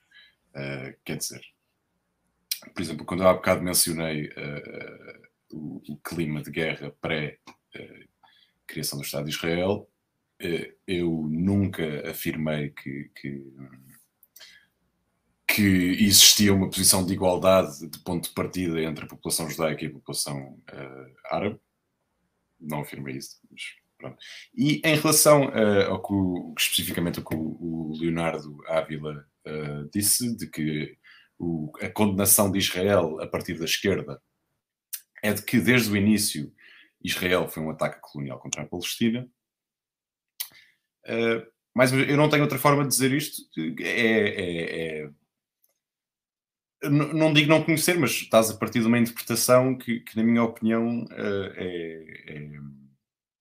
[0.50, 1.42] Uh, quer dizer,
[2.72, 9.04] por exemplo, quando eu há bocado mencionei uh, o, o, clima de guerra pré-criação do
[9.04, 9.88] Estado de Israel,
[10.42, 13.42] uh, eu nunca afirmei que, que,
[15.46, 19.88] que, existia uma posição de igualdade de ponto de partida entre a população judaica e
[19.88, 20.58] a população
[21.30, 21.60] árabe.
[22.60, 24.16] Não afirmei isso, mas Pronto.
[24.54, 30.46] E em relação uh, ao que, especificamente o que o, Leonardo Ávila uh, disse, de
[30.46, 30.96] que
[31.38, 34.20] o, a condenação de Israel a partir da esquerda
[35.22, 36.52] é de que desde o início
[37.02, 39.28] Israel foi um ataque colonial contra a Palestina.
[41.06, 43.42] Uh, mas eu não tenho outra forma de dizer isto.
[43.80, 45.10] É, é, é
[46.82, 50.42] não digo não conhecer, mas estás a partir de uma interpretação que, que na minha
[50.42, 52.56] opinião, é,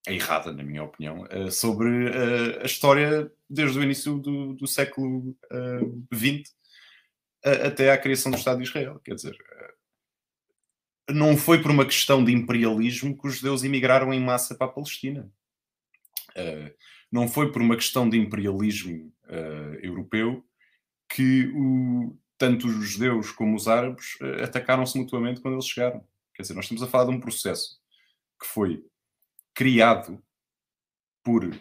[0.05, 4.67] é errada, na minha opinião, uh, sobre uh, a história desde o início do, do
[4.67, 5.35] século
[6.13, 6.49] XX
[7.45, 8.99] uh, até à criação do Estado de Israel.
[9.03, 9.37] Quer dizer,
[11.13, 14.71] não foi por uma questão de imperialismo que os judeus emigraram em massa para a
[14.71, 15.31] Palestina.
[17.11, 19.11] não foi por uma questão de imperialismo
[19.81, 20.45] europeu
[21.11, 26.03] que o, tanto os judeus como os árabes atacaram-se mutuamente quando eles chegaram.
[26.35, 27.79] Quer dizer, nós estamos a falar de um processo
[28.39, 28.85] que foi
[29.53, 30.23] criado
[31.23, 31.53] por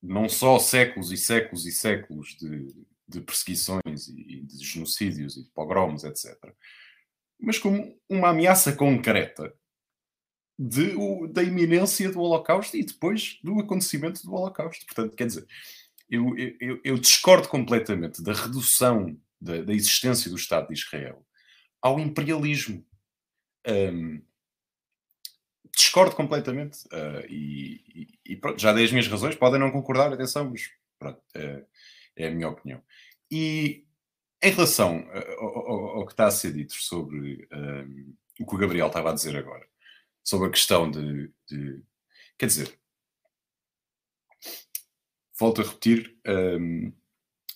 [0.00, 2.68] não só séculos e séculos e séculos de,
[3.08, 6.36] de perseguições e de genocídios e de pogroms, etc.,
[7.42, 9.52] mas como uma ameaça concreta
[10.58, 10.94] de,
[11.32, 14.86] da iminência do Holocausto e depois do acontecimento do Holocausto.
[14.86, 15.46] Portanto, quer dizer,
[16.08, 21.26] eu, eu, eu discordo completamente da redução da, da, existência do Estado de Israel
[21.80, 22.86] ao imperialismo.
[23.66, 24.22] Um,
[25.76, 26.84] discordo completamente.
[26.86, 30.70] Uh, e, e, e, pronto, já dei as minhas razões, podem não concordar, atenção, mas
[30.98, 31.64] pronto, é,
[32.16, 32.80] é a minha opinião.
[33.30, 33.84] E
[34.42, 35.08] em relação
[35.38, 39.10] ao, ao, ao, que está a ser dito sobre um, o que o Gabriel estava
[39.10, 39.66] a dizer agora,
[40.22, 41.32] sobre a questão de.
[41.48, 41.82] de
[42.36, 42.78] quer dizer,
[45.38, 46.92] volto a repetir um,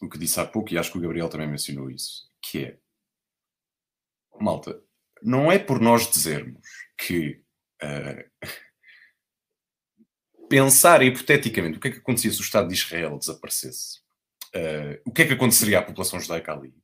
[0.00, 2.78] o que disse há pouco, e acho que o Gabriel também mencionou isso, que é
[4.40, 4.80] malta,
[5.22, 6.60] não é por nós dizermos
[6.96, 7.42] que
[7.82, 8.30] uh,
[10.48, 14.00] pensar hipoteticamente o que é que acontecia se o Estado de Israel desaparecesse,
[14.56, 16.74] uh, o que é que aconteceria à população judaica ali,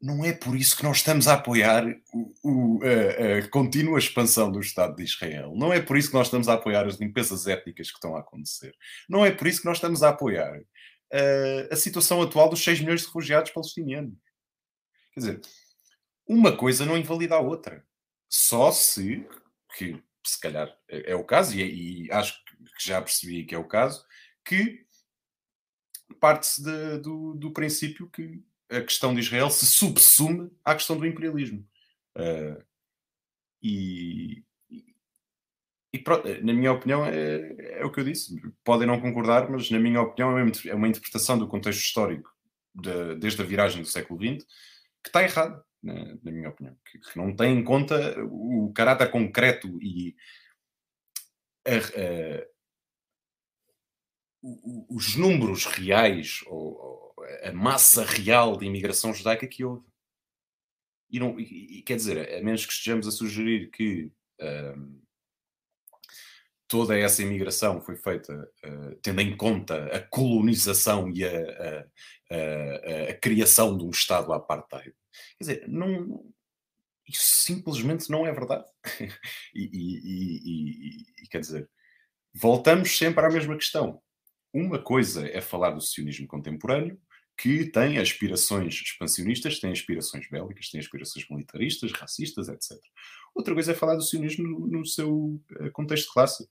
[0.00, 4.50] não é por isso que nós estamos a apoiar o, o, a, a, contínua expansão
[4.50, 5.54] do Estado de Israel.
[5.56, 8.20] Não é por isso que nós estamos a apoiar as limpezas étnicas que estão a
[8.20, 8.74] acontecer.
[9.08, 12.80] Não é por isso que nós estamos a apoiar uh, a situação atual dos 6
[12.80, 14.14] milhões de refugiados palestinianos.
[15.12, 15.40] Quer dizer,
[16.28, 17.84] uma coisa não invalida a outra.
[18.28, 19.26] Só se,
[19.76, 22.44] que se calhar é, é o caso, e, e, acho
[22.78, 24.04] que já percebi que é o caso,
[24.44, 24.85] que
[26.14, 26.62] parte-se
[26.98, 31.66] do, do princípio que a questão de Israel se subsume à questão do imperialismo.
[32.16, 32.62] Uh,
[33.62, 34.44] e,
[35.92, 36.04] e
[36.42, 38.34] na minha opinião, é, é, o que eu disse.
[38.64, 42.30] Podem não concordar, mas na minha opinião é uma interpretação do contexto histórico
[42.74, 44.46] de, desde a viragem do século XX
[45.02, 46.76] que está errada, na, na minha opinião.
[46.84, 50.16] Que, que, não tem em conta o caráter concreto e
[51.64, 52.46] a, a,
[54.88, 59.86] os números reais ou, a massa real de imigração judaica que houve.
[61.10, 64.10] E, não, e, e quer dizer, a menos que estejamos a sugerir que
[64.40, 65.00] um,
[66.68, 71.86] toda essa imigração foi feita uh, tendo em conta a colonização e a, a,
[72.30, 74.94] a, a criação de um Estado apartheid.
[75.38, 76.24] Quer dizer, não,
[77.08, 78.66] isso simplesmente não é verdade.
[79.54, 81.70] e, e, quer dizer,
[82.34, 84.02] voltamos sempre à mesma questão.
[84.52, 86.98] Uma coisa é falar do sionismo contemporâneo,
[87.36, 92.78] que tem aspirações expansionistas, tem aspirações bélicas, tem aspirações militaristas, racistas, etc.
[93.34, 96.50] Outra coisa é falar do sionismo no, no seu uh, contexto clássico.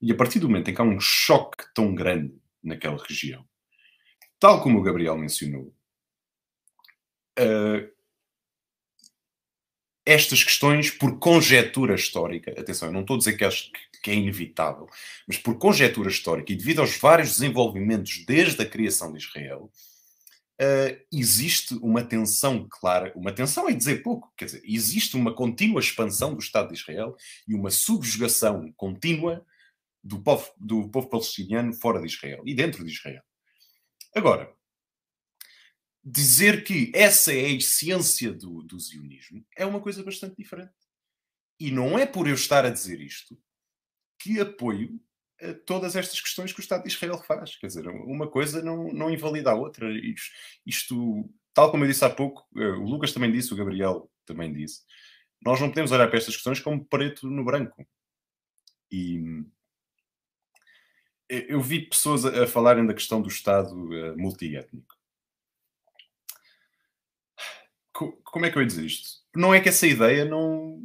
[0.00, 3.46] E a partir do momento em que há um choque tão grande naquela região,
[4.38, 5.74] tal como o Gabriel mencionou,
[7.38, 7.95] uh,
[10.06, 13.70] estas questões, por conjetura histórica, atenção, eu não estou a dizer que, acho
[14.00, 14.86] que é inevitável,
[15.26, 19.68] mas por conjetura histórica e devido aos vários desenvolvimentos desde a criação de Israel,
[20.60, 25.80] uh, existe uma tensão clara, uma tensão é dizer pouco, quer dizer, existe uma contínua
[25.80, 27.16] expansão do Estado de Israel
[27.48, 29.44] e uma subjugação contínua
[30.04, 33.22] do povo, do povo palestiniano fora de Israel e dentro de Israel.
[34.14, 34.55] Agora,
[36.08, 40.72] dizer que essa é a essência do, do zionismo é uma coisa bastante diferente.
[41.58, 43.36] E não é por eu estar a dizer isto
[44.18, 45.00] que apoio
[45.66, 47.56] todas estas questões que o Estado de Israel faz.
[47.56, 49.90] Quer dizer, uma coisa não, não invalida a outra.
[49.90, 50.30] Isto,
[50.64, 54.52] isto, tal como eu disse há pouco, eh, o Lucas também disse, o Gabriel também
[54.52, 54.82] disse,
[55.42, 57.86] nós não podemos olhar para estas questões como preto no branco.
[58.90, 59.44] E
[61.28, 64.95] eu vi pessoas a falarem da questão do Estado eh, multiétnico.
[67.96, 69.08] Como é que eu ia dizer isto?
[69.34, 70.82] Não é que essa ideia não,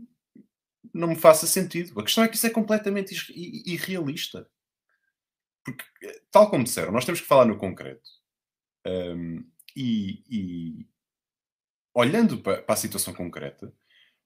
[0.93, 1.99] não me faça sentido.
[1.99, 4.49] A questão é que isso é completamente irrealista.
[5.63, 5.83] Porque,
[6.31, 8.09] tal como disseram, nós temos que falar no concreto.
[8.85, 10.88] Um, e, e,
[11.93, 13.73] olhando para, para, a situação concreta,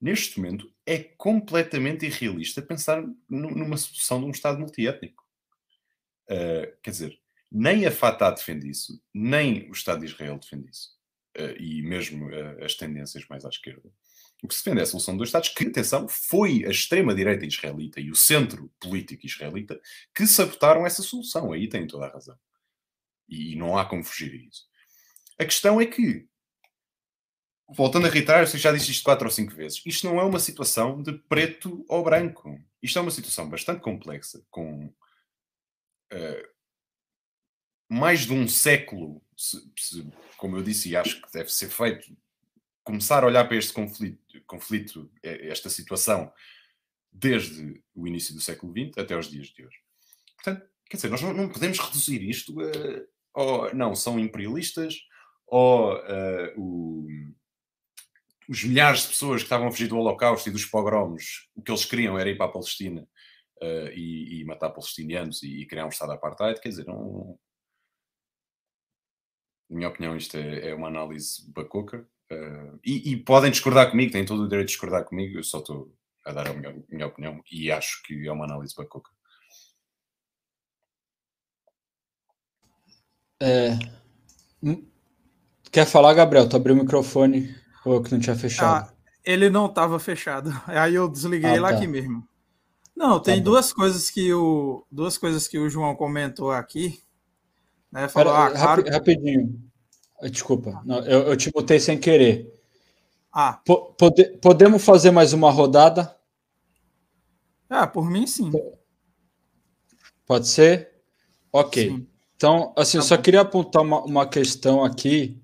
[0.00, 5.24] neste momento é completamente irrealista pensar numa solução de um Estado multiétnico.
[6.28, 7.20] Uh, quer dizer,
[7.52, 10.95] nem a Fatah defende isso, nem o Estado de Israel defende isso.
[11.38, 13.90] Uh, e mesmo uh, as tendências mais à esquerda.
[14.42, 17.44] O que se defende é a solução de dois Estados, que, atenção, foi a extrema-direita
[17.44, 19.80] israelita e o centro político israelita
[20.14, 21.52] que sabotaram essa solução.
[21.52, 22.38] Aí tem toda a razão.
[23.28, 24.66] E não há como fugir a isso.
[25.38, 26.26] A questão é que,
[27.68, 30.38] voltando a reiterar, eu já disse isto quatro ou cinco vezes, isto não é uma
[30.38, 32.58] situação de preto ou branco.
[32.82, 36.55] Isto é uma situação bastante complexa, com uh,
[37.88, 42.16] mais de um século, se, se, como eu disse, e acho que deve ser feito
[42.82, 46.32] começar a olhar para este conflito, conflito, esta situação,
[47.10, 49.78] desde o início do século XX até os dias de hoje.
[50.36, 54.94] Portanto, quer dizer, nós não, podemos reduzir isto a, ou, não, são imperialistas,
[55.46, 57.06] ou uh, o,
[58.48, 61.70] os milhares de pessoas que estavam a fugir do Holocausto e dos pogroms, o que
[61.70, 63.02] eles queriam era ir para a Palestina
[63.62, 67.38] uh, e, e, matar palestinianos e, e, criar um Estado apartheid, quer dizer, não...
[69.68, 72.06] Na minha opinião, isto é, é uma análise bacoca.
[72.30, 75.58] Uh, e, e, podem discordar comigo, têm todo o direito de discordar comigo, eu só
[75.58, 75.92] estou
[76.24, 79.10] a dar a minha, minha opinião e acho que é uma análise bacoca.
[83.40, 83.78] É...
[85.70, 86.48] Quer falar, Gabriel?
[86.48, 88.88] Tu abriu o microfone ou que não tinha fechado?
[88.88, 88.94] Ah,
[89.24, 90.50] ele não estava fechado.
[90.66, 91.76] Aí eu desliguei ah, lá tá.
[91.76, 92.26] aqui mesmo.
[92.96, 96.98] Não, tem tá duas coisas que o duas coisas que o João comentou aqui.
[97.96, 98.08] Né?
[98.08, 98.84] Falou, Pera, ah, claro...
[98.90, 99.58] Rapidinho.
[100.30, 102.52] Desculpa, não, eu, eu, te botei sem querer.
[103.32, 103.60] Ah.
[103.98, 106.14] pode, podemos fazer mais uma rodada?
[107.68, 108.50] Ah, por mim sim.
[110.26, 110.90] Pode ser?
[111.50, 111.90] Ok.
[111.90, 112.06] Sim.
[112.34, 115.40] Então, assim, tá eu só queria apontar uma, uma questão aqui,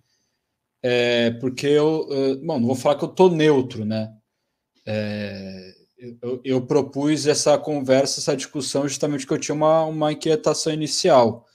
[0.82, 4.14] é, porque eu, eu, bom, não vou falar que eu estou neutro, né?
[4.84, 5.74] É,
[6.20, 11.46] eu, eu, propus essa conversa, essa discussão, justamente porque eu tinha uma, uma inquietação inicial.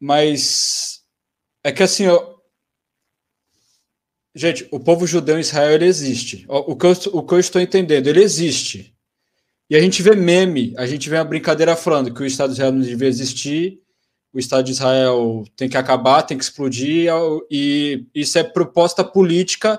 [0.00, 1.02] Mas
[1.64, 2.36] é que assim, eu...
[4.34, 6.44] gente, o povo judeu em Israel ele existe.
[6.48, 8.94] O que, eu, o que eu estou entendendo, ele existe.
[9.70, 12.54] E a gente vê meme, a gente vê uma brincadeira falando que o Estado de
[12.54, 13.82] Israel não devia existir,
[14.32, 17.10] o Estado de Israel tem que acabar, tem que explodir,
[17.50, 19.78] e isso é proposta política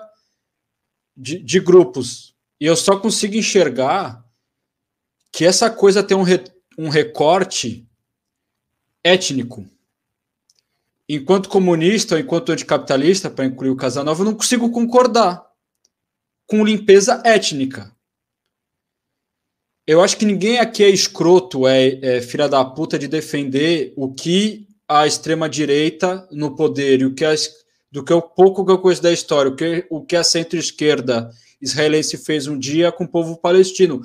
[1.15, 2.35] de, de grupos.
[2.59, 4.23] E eu só consigo enxergar
[5.31, 6.43] que essa coisa tem um, re,
[6.77, 7.87] um recorte
[9.03, 9.65] étnico.
[11.11, 15.43] Enquanto comunista ou enquanto anticapitalista, para incluir o Casanova, eu não consigo concordar
[16.45, 17.91] com limpeza étnica.
[19.87, 24.13] Eu acho que ninguém aqui é escroto, é, é filha da puta de defender o
[24.13, 27.33] que a extrema-direita no poder e o que a,
[27.91, 31.31] do que o pouco que eu conheço da história, o que, o que a centro-esquerda
[31.59, 34.01] israelense fez um dia com o povo palestino.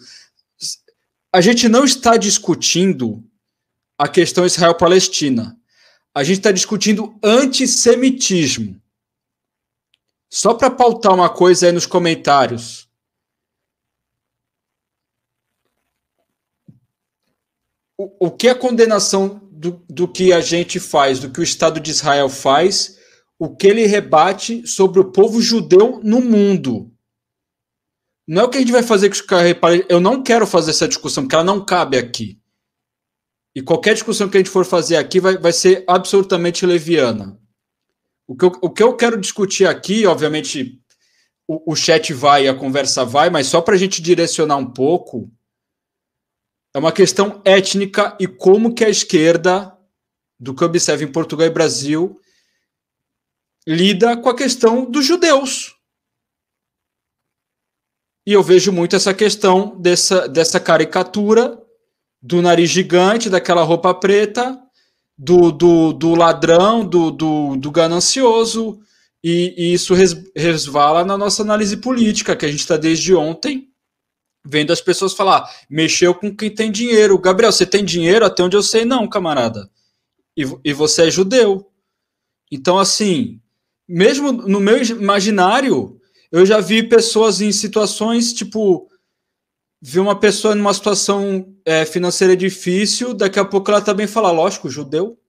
[1.30, 3.22] A gente não está discutindo
[3.98, 5.54] a questão Israel-Palestina.
[6.14, 8.80] A gente está discutindo antissemitismo.
[10.30, 12.88] Só para pautar uma coisa aí nos comentários.
[17.98, 21.80] O, o que a condenação do, do que a gente faz, do que o Estado
[21.80, 22.98] de Israel faz,
[23.38, 26.92] o que ele rebate sobre o povo judeu no mundo.
[28.26, 30.88] Não é o que a gente vai fazer com os Eu não quero fazer essa
[30.88, 32.40] discussão, porque ela não cabe aqui.
[33.54, 37.40] E qualquer discussão que a gente for fazer aqui vai, vai ser absolutamente leviana.
[38.26, 40.80] O que, eu, o que eu quero discutir aqui, obviamente,
[41.46, 45.30] o, o chat vai, a conversa vai, mas só para a gente direcionar um pouco,
[46.74, 49.78] é uma questão étnica e como que a esquerda,
[50.40, 52.20] do que observa em Portugal e Brasil,
[53.66, 55.76] lida com a questão dos judeus.
[58.26, 61.63] E eu vejo muito essa questão dessa, dessa caricatura
[62.24, 64.58] do nariz gigante, daquela roupa preta,
[65.16, 68.80] do, do, do ladrão, do, do, do ganancioso,
[69.22, 69.94] e, e, isso
[70.34, 73.68] resvala na nossa análise política, que a gente está desde ontem
[74.46, 77.18] vendo as pessoas falar, mexeu com quem tem dinheiro.
[77.18, 78.24] Gabriel, você tem dinheiro?
[78.24, 79.70] Até onde eu sei, não, camarada.
[80.36, 81.70] E, e você é judeu.
[82.50, 83.40] Então, assim,
[83.88, 85.98] mesmo no meu imaginário,
[86.30, 88.88] eu já vi pessoas em situações tipo.
[89.86, 94.70] Vi uma pessoa numa situação é, financeira difícil, daqui a pouco ela também fala, lógico,
[94.70, 95.20] judeu,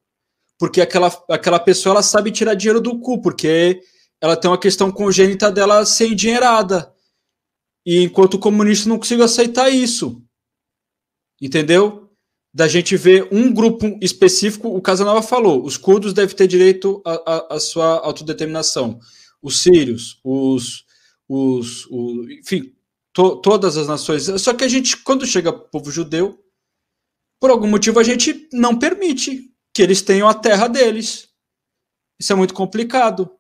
[0.58, 3.82] porque aquela, aquela pessoa ela sabe tirar dinheiro do cu, porque
[4.22, 6.90] ela tem uma questão congênita dela ser endinheirada.
[7.86, 10.24] E enquanto comunista não consigo aceitar isso.
[11.42, 12.10] Entendeu?
[12.54, 17.60] Da gente ver um grupo específico, o Casanova falou, os curdos devem ter direito à
[17.60, 19.02] sua autodeterminação.
[19.42, 20.86] Os sírios, os,
[21.28, 22.74] os, os enfim,
[23.16, 24.26] to, todas as nações.
[24.42, 26.38] Só que a gente, quando chega o povo judeu,
[27.40, 31.30] por algum motivo a gente não permite que eles tenham a terra deles.
[32.20, 33.32] Isso é muito complicado.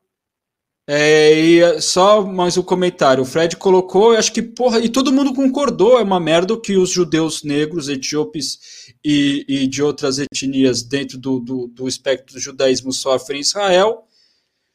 [0.88, 3.24] É, e só mais um comentário.
[3.24, 6.78] O Fred colocou, eu acho que, porra, e todo mundo concordou, é uma merda que
[6.78, 12.40] os judeus negros, etíopes e, e de outras etnias dentro do, do, do, espectro do
[12.40, 14.04] judaísmo sofrem em Israel.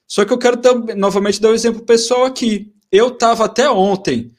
[0.07, 0.61] Só que eu quero
[0.97, 2.75] novamente dar um exemplo pessoal aqui.
[2.91, 4.35] Eu estava até ontem.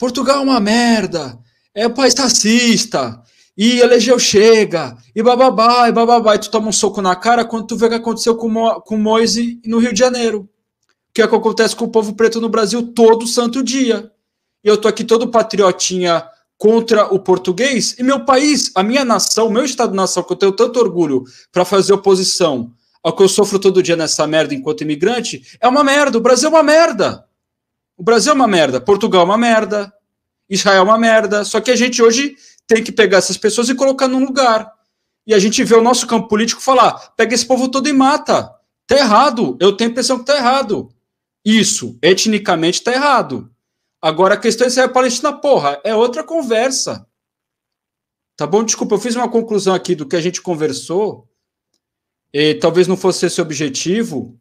[0.00, 1.38] Portugal é uma merda,
[1.74, 3.22] é um país racista,
[3.54, 7.66] e elegeu chega, e bababá, e bababá, e tu toma um soco na cara quando
[7.66, 10.48] tu vê o que aconteceu com, Mo, com Moise no Rio de Janeiro.
[11.10, 14.10] O que, é que acontece com o povo preto no Brasil todo santo dia.
[14.64, 16.24] E eu tô aqui todo patriotinha
[16.56, 20.80] contra o português, e meu país, a minha nação, meu estado-nação, que eu tenho tanto
[20.80, 22.72] orgulho para fazer oposição
[23.02, 26.16] ao que eu sofro todo dia nessa merda enquanto imigrante, é uma merda.
[26.16, 27.28] O Brasil é uma merda.
[28.00, 29.92] O Brasil é uma merda, Portugal é uma merda,
[30.48, 31.44] Israel é uma merda.
[31.44, 32.34] Só que a gente hoje
[32.66, 34.72] tem que pegar essas pessoas e colocar num lugar.
[35.26, 38.50] E a gente vê o nosso campo político falar: pega esse povo todo e mata.
[38.86, 39.58] Tá errado.
[39.60, 40.88] Eu tenho a impressão que tá errado.
[41.44, 43.50] Isso, etnicamente, está errado.
[44.00, 47.06] Agora, a questão é Israel-Palestina, porra, é outra conversa.
[48.34, 48.64] Tá bom?
[48.64, 51.28] Desculpa, eu fiz uma conclusão aqui do que a gente conversou,
[52.32, 54.40] e talvez não fosse esse objetivo,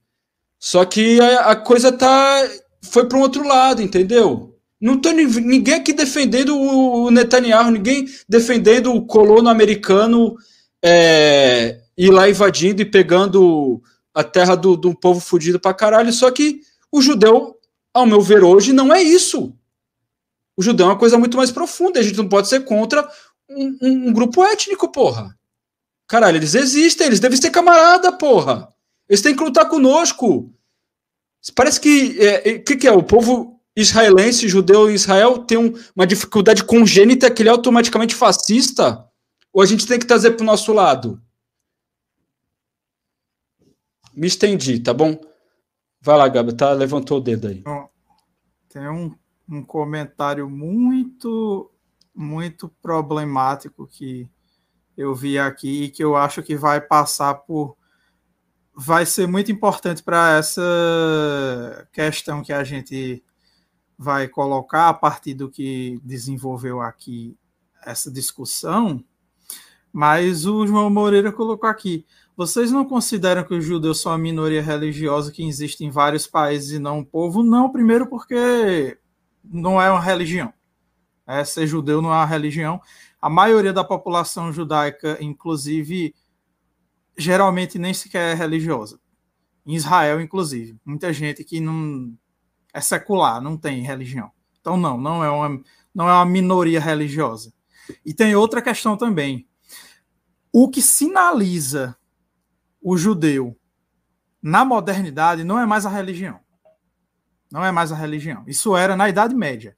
[0.58, 2.42] só que a, a coisa tá
[2.82, 4.56] foi para um outro lado, entendeu?
[4.80, 10.36] Não tem ninguém aqui defendendo o Netanyahu, ninguém defendendo o colono americano
[10.84, 13.82] é, ir lá invadindo e pegando
[14.14, 16.14] a terra do, do povo fudido pra caralho.
[16.14, 16.62] Só que
[16.92, 17.58] o judeu,
[17.94, 19.54] ao meu ver hoje, não é isso.
[20.56, 22.00] O judeu é uma coisa muito mais profunda.
[22.00, 23.08] A gente não pode ser contra
[23.50, 25.38] um, um, um grupo étnico, porra.
[26.08, 28.68] Caralho, eles existem, eles devem ser camarada, porra.
[29.08, 30.54] Eles têm que lutar conosco.
[31.56, 32.18] Parece que.
[32.18, 32.92] O é, que, que é?
[32.92, 38.16] O povo israelense, judeu em Israel, tem um, uma dificuldade congênita que ele é automaticamente
[38.16, 39.06] fascista?
[39.54, 41.22] Ou a gente tem que trazer para o nosso lado?
[44.14, 45.20] Me estendi, tá bom?
[46.02, 46.72] Vai lá, Gabi, tá?
[46.74, 47.64] Levantou o dedo aí.
[48.70, 49.16] Tem um,
[49.50, 51.72] um comentário muito,
[52.14, 54.30] muito problemático que
[54.96, 57.78] eu vi aqui e que eu acho que vai passar por.
[58.82, 63.22] Vai ser muito importante para essa questão que a gente
[63.98, 67.38] vai colocar a partir do que desenvolveu aqui
[67.86, 69.04] essa discussão,
[69.92, 72.06] mas o João Moreira colocou aqui:
[72.38, 76.72] vocês não consideram que os judeus são a minoria religiosa que existe em vários países
[76.72, 77.44] e não um povo?
[77.44, 78.98] Não, primeiro porque
[79.44, 80.54] não é uma religião.
[81.28, 82.80] É, ser judeu não é uma religião.
[83.22, 86.16] A maioria da população judaica, inclusive,
[87.20, 89.00] geralmente nem sequer é religiosa.
[89.66, 90.80] Em Israel, inclusive.
[90.86, 92.18] Muita gente que não
[92.74, 94.32] é secular, não tem religião.
[94.60, 95.62] Então, não, não é uma,
[95.94, 97.54] não é uma minoria religiosa.
[98.06, 99.48] E tem outra questão também.
[100.52, 101.96] O que sinaliza
[102.82, 103.56] o judeu
[104.42, 106.40] na modernidade não é mais a religião.
[107.52, 108.44] Não é mais a religião.
[108.48, 109.76] Isso era na Idade Média.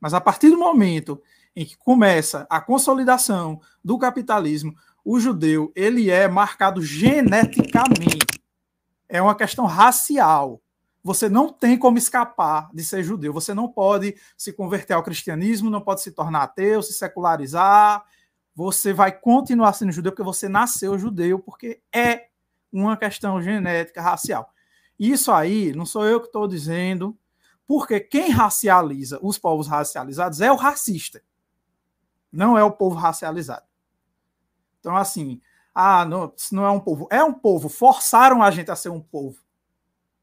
[0.00, 1.20] Mas a partir do momento
[1.56, 4.74] em que começa a consolidação do capitalismo,
[5.04, 8.40] o judeu ele é marcado geneticamente.
[9.08, 10.60] É uma questão racial.
[11.02, 13.32] Você não tem como escapar de ser judeu.
[13.32, 18.02] Você não pode se converter ao cristianismo, não pode se tornar ateu, se secularizar.
[18.54, 22.28] Você vai continuar sendo judeu porque você nasceu judeu, porque é
[22.72, 24.50] uma questão genética racial.
[24.98, 27.16] Isso aí não sou eu que estou dizendo,
[27.66, 31.22] porque quem racializa os povos racializados é o racista,
[32.32, 33.66] não é o povo racializado.
[34.84, 35.40] Então, assim,
[35.74, 37.08] ah, não, não é um povo.
[37.10, 37.70] É um povo.
[37.70, 39.38] Forçaram a gente a ser um povo.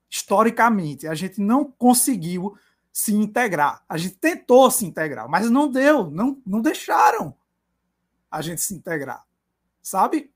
[0.07, 2.55] Historicamente, a gente não conseguiu
[2.93, 3.83] se integrar.
[3.89, 7.35] A gente tentou se integrar, mas não deu, não, não deixaram
[8.29, 9.25] a gente se integrar.
[9.81, 10.31] Sabe?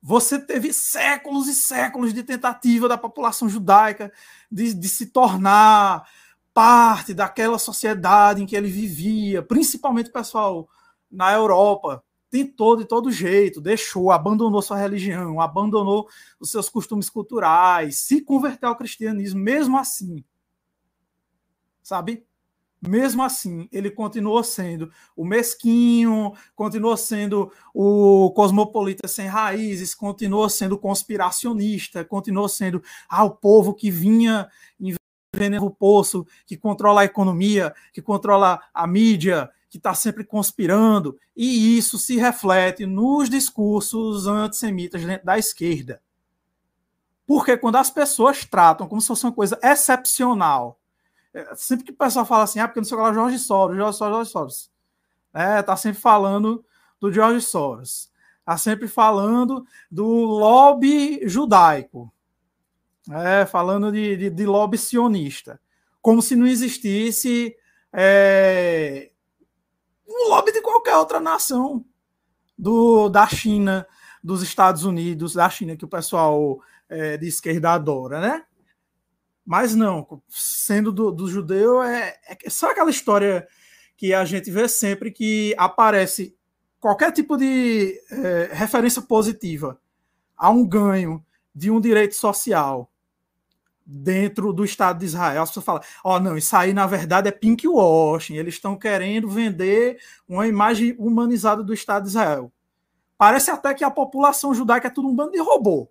[0.00, 4.10] Você teve séculos e séculos de tentativa da população judaica
[4.50, 6.08] de, de se tornar
[6.54, 10.66] parte daquela sociedade em que ele vivia, principalmente o pessoal
[11.10, 12.02] na Europa.
[12.30, 16.08] Tentou de todo jeito, deixou, abandonou sua religião, abandonou
[16.40, 20.24] os seus costumes culturais, se converteu ao cristianismo, mesmo assim.
[21.82, 22.26] Sabe?
[22.88, 30.78] mesmo assim, ele continuou sendo o mesquinho, continuou sendo o cosmopolita sem raízes, continuou sendo
[30.78, 34.48] conspiracionista, continuou sendo ah, o povo que vinha
[34.78, 41.18] envenenando o poço, que controla a economia, que controla a mídia, que está sempre conspirando,
[41.36, 46.00] e isso se reflete nos discursos antissemitas da esquerda.
[47.26, 50.78] Porque quando as pessoas tratam como se fosse uma coisa excepcional
[51.34, 53.40] é, sempre que o pessoal fala assim, ah, porque não sei o que lá, Jorge
[53.40, 54.70] Soros, Jorge Soros, Jorge Soros.
[55.34, 56.64] É, tá sempre falando
[57.00, 58.08] do Jorge Soros.
[58.44, 62.14] Tá sempre falando do lobby judaico.
[63.10, 65.60] É, falando de, de, de lobby sionista.
[66.00, 67.56] Como se não existisse
[67.92, 69.10] é,
[70.14, 71.84] um lobby de qualquer outra nação.
[72.56, 73.84] Do, da China,
[74.22, 78.44] dos Estados Unidos, da China, que o pessoal é, de esquerda adora, né?
[79.44, 83.46] Mas não, sendo do, do judeu, é, é só aquela história
[83.96, 86.36] que a gente vê sempre que aparece
[86.80, 89.80] qualquer tipo de é, referência positiva
[90.36, 91.24] a um ganho
[91.54, 92.90] de um direito social
[93.86, 95.42] dentro do Estado de Israel.
[95.42, 99.28] As pessoas falam, ó, oh, não, isso aí na verdade é pinkwashing, eles estão querendo
[99.28, 99.98] vender
[100.28, 102.52] uma imagem humanizada do Estado de Israel.
[103.18, 105.88] Parece até que a população judaica é tudo um bando de robô.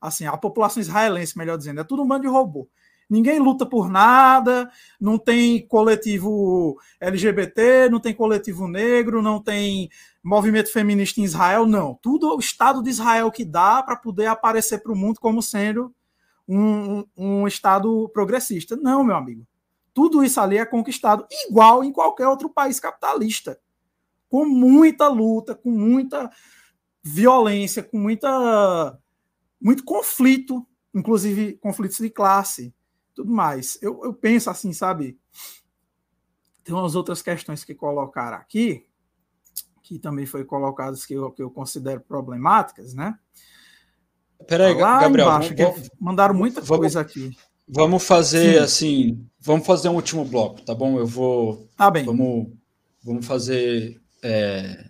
[0.00, 2.68] Assim, a população israelense, melhor dizendo, é tudo um bando de robô
[3.12, 9.90] ninguém luta por nada, não tem coletivo LGBT, não tem coletivo negro, não tem
[10.24, 11.94] movimento feminista em Israel, não.
[12.00, 15.94] Tudo o Estado de Israel que dá para poder aparecer para o mundo como sendo
[16.48, 18.76] um, um, Estado progressista.
[18.76, 19.46] Não, meu amigo.
[19.94, 23.60] Tudo isso ali é conquistado igual em qualquer outro país capitalista,
[24.28, 26.30] com muita luta, com muita
[27.02, 28.98] violência, com muita
[29.60, 32.74] muito conflito, inclusive conflitos de classe,
[33.14, 33.78] tudo mais.
[33.80, 35.18] Eu, eu penso assim, sabe?
[36.64, 38.86] Tem umas outras questões que colocaram aqui,
[39.82, 43.18] que também foi colocadas que eu, que eu considero problemáticas, né?
[44.46, 47.30] Peraí, Lá Gabriel, embaixo, vamos, mandaram muita vamos, coisa aqui.
[47.68, 48.58] Vamos fazer Sim.
[48.58, 50.98] assim, vamos fazer um último bloco, tá bom?
[50.98, 51.68] Eu vou.
[51.76, 52.04] Tá bem.
[52.04, 52.48] Vamos,
[53.02, 54.84] vamos fazer é,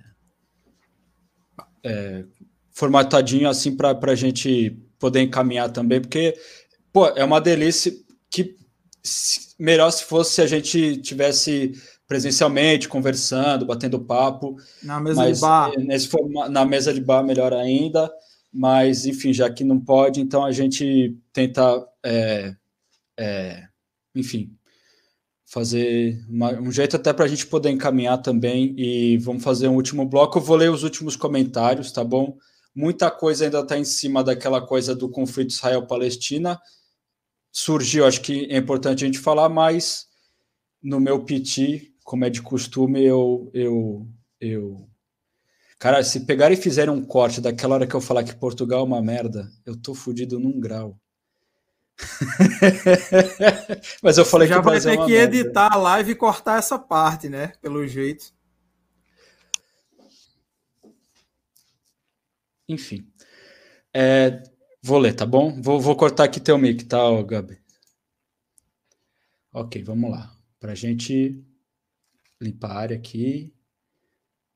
[1.85, 2.25] é,
[2.71, 6.35] formatadinho assim para a gente poder encaminhar também, porque
[6.93, 7.93] pô, é uma delícia
[8.31, 8.57] que
[9.59, 11.73] melhor se fosse se a gente tivesse
[12.07, 14.57] presencialmente, conversando, batendo papo.
[14.83, 15.73] Na mesa de bar.
[15.79, 16.09] Nesse
[16.51, 18.13] na mesa de bar, melhor ainda.
[18.53, 21.63] Mas, enfim, já que não pode, então a gente tenta,
[22.05, 22.55] é,
[23.19, 23.69] é,
[24.15, 24.55] enfim,
[25.47, 28.75] fazer uma, um jeito até para a gente poder encaminhar também.
[28.79, 30.39] E vamos fazer um último bloco.
[30.39, 32.37] Eu vou ler os últimos comentários, tá bom?
[32.75, 36.61] Muita coisa ainda está em cima daquela coisa do conflito Israel-Palestina.
[37.51, 40.07] Surgiu, acho que é importante a gente falar, mas
[40.83, 44.07] no meu PT como é de costume, eu, eu,
[44.41, 44.89] eu.
[45.83, 48.85] Cara, se pegarem e fizerem um corte daquela hora que eu falar que Portugal é
[48.85, 50.97] uma merda, eu tô fudido num grau.
[54.01, 55.37] Mas eu falei Já que vai ter é que merda.
[55.37, 57.49] editar a live e cortar essa parte, né?
[57.61, 58.33] Pelo jeito.
[62.69, 63.05] Enfim.
[63.93, 64.41] É,
[64.81, 65.61] vou ler, tá bom?
[65.61, 67.59] Vou, vou cortar aqui teu mic, tá, Gabi?
[69.53, 70.33] Ok, vamos lá.
[70.61, 71.45] Para a gente
[72.41, 73.53] limpar a área aqui.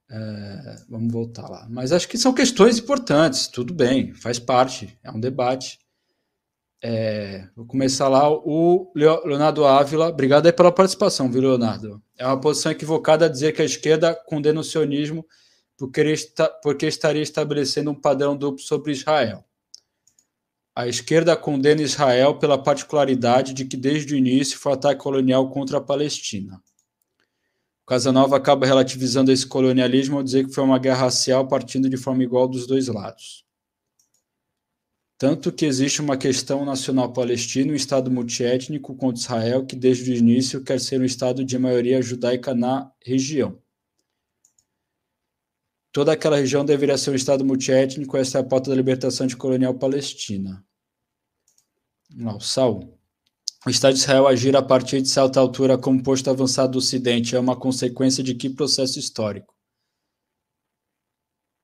[0.09, 1.66] É, vamos voltar lá.
[1.69, 5.78] Mas acho que são questões importantes, tudo bem, faz parte, é um debate.
[6.83, 8.31] É, vou começar lá.
[8.31, 12.01] O Leonardo Ávila, obrigado aí pela participação, viu, Leonardo?
[12.16, 15.27] É uma posição equivocada dizer que a esquerda condena o sionismo
[15.77, 16.15] porque,
[16.62, 19.45] porque estaria estabelecendo um padrão duplo sobre Israel.
[20.74, 25.78] A esquerda condena Israel pela particularidade de que, desde o início, foi ataque colonial contra
[25.78, 26.62] a Palestina.
[27.87, 32.25] Casanova acaba relativizando esse colonialismo ao dizer que foi uma guerra racial partindo de forma
[32.25, 33.47] igual dos dois lados.
[35.17, 40.15] Tanto que existe uma questão nacional palestina, um Estado multiétnico contra Israel, que desde o
[40.15, 43.59] início quer ser um Estado de maioria judaica na região.
[45.93, 49.37] Toda aquela região deveria ser um Estado multiétnico, essa é a pauta da libertação de
[49.37, 50.63] colonial palestina.
[52.11, 52.95] Não, Saul.
[53.67, 57.35] O Estado de Israel agir a partir de certa altura como posto avançado do Ocidente
[57.35, 59.53] é uma consequência de que processo histórico?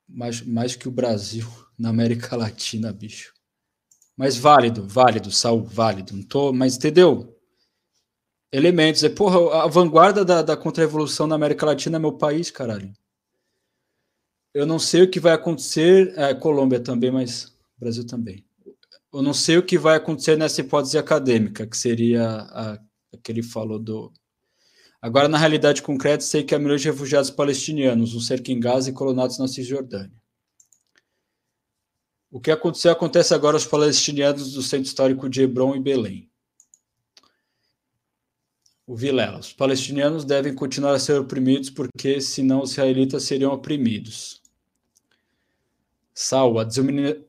[0.05, 1.47] Mais, mais que o Brasil
[1.79, 3.33] na América Latina, bicho.
[4.17, 6.13] Mas válido, válido, Saul, válido.
[6.13, 7.39] Não tô, mas entendeu?
[8.51, 9.01] Elementos.
[9.05, 12.91] É, porra, a vanguarda da, da contra-revolução na América Latina é meu país, caralho.
[14.53, 16.13] Eu não sei o que vai acontecer.
[16.17, 18.45] É, Colômbia também, mas Brasil também
[19.13, 22.79] eu não sei o que vai acontecer nessa hipótese acadêmica, que seria a, a
[23.21, 24.11] que ele falou do.
[24.99, 28.89] Agora, na realidade concreta, sei que há milhões de refugiados palestinianos, um cerca em Gaza
[28.89, 30.11] e colonados na Cisjordânia.
[32.31, 36.29] O que aconteceu acontece agora aos palestinianos do centro histórico de Hebron e Belém.
[38.87, 39.39] O Vilela.
[39.39, 44.42] Os palestinianos devem continuar a ser oprimidos porque, senão, os israelitas seriam oprimidos.
[46.15, 46.53] Sal,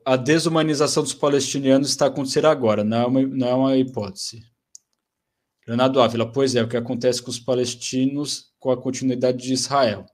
[0.05, 4.43] a desumanização dos palestinianos está acontecendo agora, não é uma, não é uma hipótese.
[5.67, 10.05] Leonardo Ávila, pois é, o que acontece com os palestinos com a continuidade de Israel.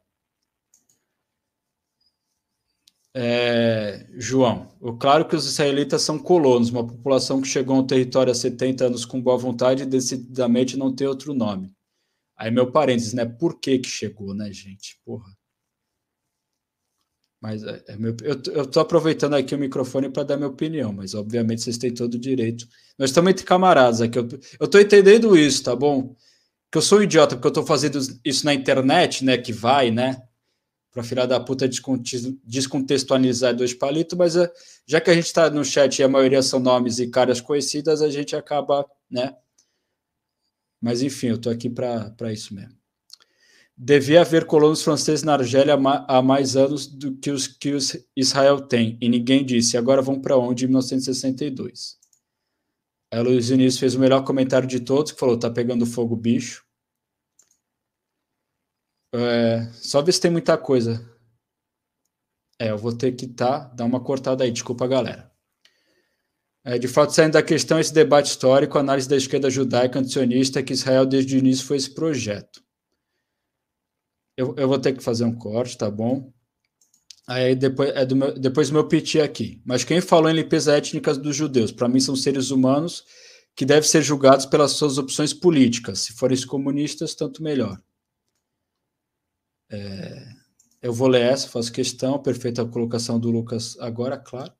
[3.14, 8.36] É, João, claro que os israelitas são colonos, uma população que chegou ao território há
[8.36, 11.76] 70 anos com boa vontade e decididamente não tem outro nome.
[12.38, 13.26] Aí meu parênteses, né?
[13.26, 15.00] Por que que chegou, né, gente?
[15.06, 15.30] Porra.
[17.42, 21.16] Mas é, é meu, eu estou aproveitando aqui o microfone para dar minha opinião, mas
[21.16, 22.68] obviamente vocês têm todo o direito.
[23.00, 24.20] Nós estamos entre camaradas aqui.
[24.20, 24.30] Eu
[24.62, 26.16] estou entendendo isso, tá bom?
[26.72, 29.40] Que eu sou um idiota, porque eu estou fazendo isso na internet, né?
[29.40, 30.22] Que vai, né?
[30.92, 31.68] Para filha da puta
[32.46, 34.52] descontextualizar dois palitos, mas é,
[34.86, 38.04] já que a gente está no chat e a maioria são nomes e caras conhecidas,
[38.04, 39.36] a gente acaba, né?
[40.80, 42.81] Mas enfim, eu estou aqui para isso mesmo.
[43.78, 45.76] Devia haver colonos franceses na Argélia
[46.08, 49.78] há mais anos do que os que os Israel tem, e ninguém disse.
[49.78, 50.66] Agora vão para onde?
[50.66, 52.00] Em 1962.
[53.14, 56.64] A Luiz Início fez o melhor comentário de todos, que falou: tá pegando fogo, bicho.
[59.14, 61.06] É, só ver se tem muita coisa.
[62.60, 65.32] É, eu vou ter que tá, dar uma cortada aí, desculpa, galera.
[66.64, 70.64] É, de fato, saindo da questão, esse debate histórico, análise da esquerda judaica antisionista, é
[70.64, 72.64] que Israel desde o início foi esse projeto.
[74.36, 76.32] Eu, eu vou ter que fazer um corte, tá bom?
[77.28, 79.62] Aí depois, é do meu, depois meu piti aqui.
[79.66, 81.72] Mas quem falou em limpeza étnica dos judeus?
[81.72, 83.06] Para mim, são seres humanos
[83.56, 86.00] que devem ser julgados pelas suas opções políticas.
[86.00, 87.82] Se forem comunistas, tanto melhor.
[89.70, 90.28] É,
[90.82, 92.22] eu vou ler essa, faço questão.
[92.22, 94.52] Perfeita colocação do Lucas agora, claro.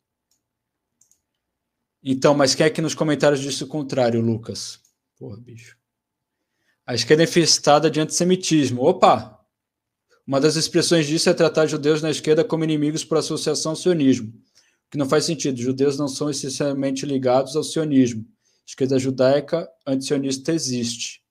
[2.04, 4.80] Então, mas quem é que nos comentários disse o contrário, Lucas?
[5.18, 5.78] Porra, bicho.
[6.86, 8.82] A esquerda é infestada de antissemitismo.
[8.84, 9.41] Opa!
[10.26, 14.30] Uma das expressões disso é tratar judeus na esquerda como inimigos por associação ao sionismo,
[14.30, 15.60] o que não faz sentido.
[15.60, 18.24] Judeus não são essencialmente ligados ao sionismo.
[18.24, 21.22] A esquerda judaica antisionista existe.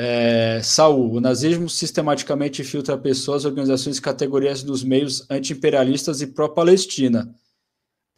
[0.00, 7.34] É, Saul, o nazismo sistematicamente filtra pessoas, organizações e categorias dos meios anti-imperialistas e pró-Palestina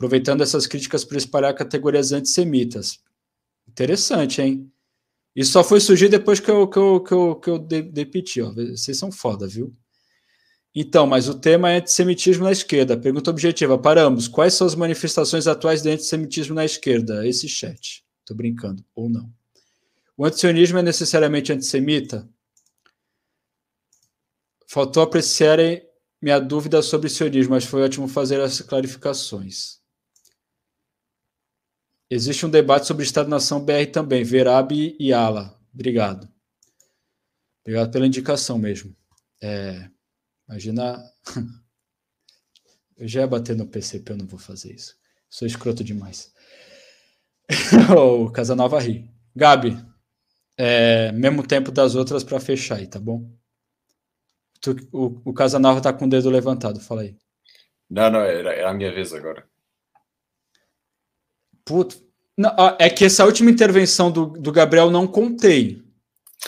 [0.00, 3.00] aproveitando essas críticas para espalhar categorias antissemitas.
[3.68, 4.72] Interessante, hein?
[5.34, 8.52] Isso só foi surgir depois que eu, que eu, que eu, que eu depeti, ó.
[8.52, 9.74] Vocês são foda, viu?
[10.74, 12.96] Então, mas o tema é antissemitismo na esquerda.
[12.96, 14.28] Pergunta objetiva para ambos.
[14.28, 17.26] Quais são as manifestações atuais de antissemitismo na esquerda?
[17.26, 18.04] Esse chat.
[18.24, 19.32] Tô brincando, ou não.
[20.16, 22.28] O antisionismo é necessariamente antissemita?
[24.68, 25.82] Faltou apreciarem
[26.22, 29.79] minha dúvida sobre sionismo, mas foi ótimo fazer as clarificações.
[32.12, 35.56] Existe um debate sobre Estado-nação BR também, Verab e Ala.
[35.72, 36.28] Obrigado.
[37.62, 38.96] Obrigado pela indicação mesmo.
[39.40, 39.88] É,
[40.48, 41.00] imagina.
[42.98, 44.94] Eu já ia bater no PCP, eu não vou fazer isso.
[45.30, 46.34] Sou escroto demais.
[47.96, 49.10] o Casanova ri.
[49.34, 49.74] Gabi,
[50.58, 53.26] é, mesmo tempo das outras para fechar aí, tá bom?
[54.60, 57.16] Tu, o, o Casanova tá com o dedo levantado, fala aí.
[57.88, 59.49] Não, não, era, era a minha vez agora.
[61.70, 61.96] Puto.
[62.36, 65.80] Não, é que essa última intervenção do, do Gabriel não contei.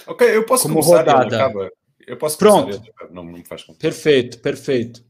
[0.04, 1.70] Ok, eu posso como rodada.
[2.00, 2.82] Eu posso Pronto.
[3.10, 3.78] Não, não me faz conta.
[3.78, 5.04] Perfeito, perfeito.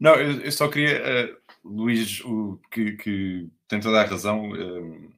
[0.00, 4.50] Não, eu, eu só queria, uh, Luís, o, que, que, tem toda a razão.
[4.50, 5.12] Uh,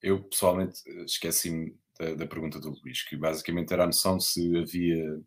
[0.00, 5.20] eu pessoalmente esqueci-me da, da, pergunta do Luís, que basicamente era a noção se havia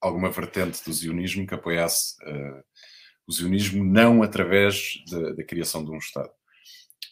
[0.00, 2.64] alguma vertente do zionismo que apoiasse uh,
[3.26, 6.30] o zionismo não através da, da criação de um Estado.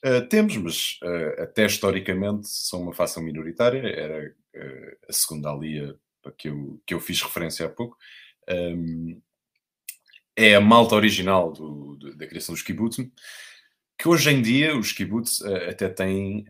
[0.04, 5.96] Uh, temos, mas uh, até historicamente são uma facção minoritária, era uh, a segunda alia
[6.36, 7.96] que eu, que eu fiz referência há pouco.
[8.50, 9.20] Um,
[10.34, 13.12] é a malta original do, do, da criação dos kibbutzim,
[13.96, 16.46] que hoje em dia os kibbutz até têm,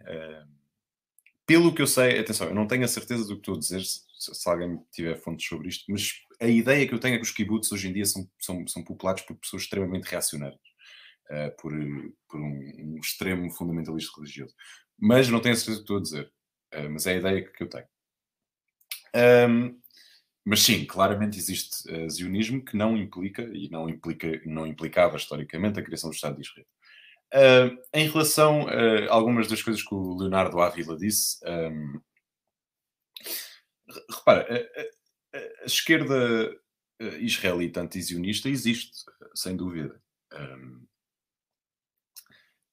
[1.45, 3.83] pelo que eu sei, atenção, eu não tenho a certeza do que estou a dizer,
[3.85, 7.25] se, se, alguém tiver fontes sobre isto, mas a ideia que eu tenho é que
[7.25, 10.72] os kibbutz hoje em dia são, são, são populados por pessoas extremamente reacionárias
[11.31, 11.73] uh, por,
[12.29, 14.55] por um, um, extremo fundamentalista religioso.
[14.99, 16.33] Mas não tenho a certeza do que estou a dizer,
[16.75, 17.87] uh, mas é a ideia que, eu tenho.
[19.15, 19.81] Um,
[20.45, 25.79] mas sim, claramente existe uh, zionismo que não implica, e não, implica, não implicava historicamente,
[25.79, 26.67] a criação do Estado de Israel.
[27.35, 32.01] Uh, em relação a algumas das coisas que o Leonardo Ávila disse, um,
[34.11, 36.55] repara, a, a, a, esquerda
[37.21, 38.93] israelita anti-zionista existe,
[39.35, 40.01] sem dúvida.
[40.33, 40.87] Um,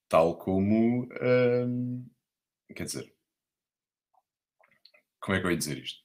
[0.09, 1.07] Tal como.
[1.21, 2.05] Hum,
[2.75, 3.13] quer dizer.
[5.21, 5.99] Como é que eu ia dizer isto?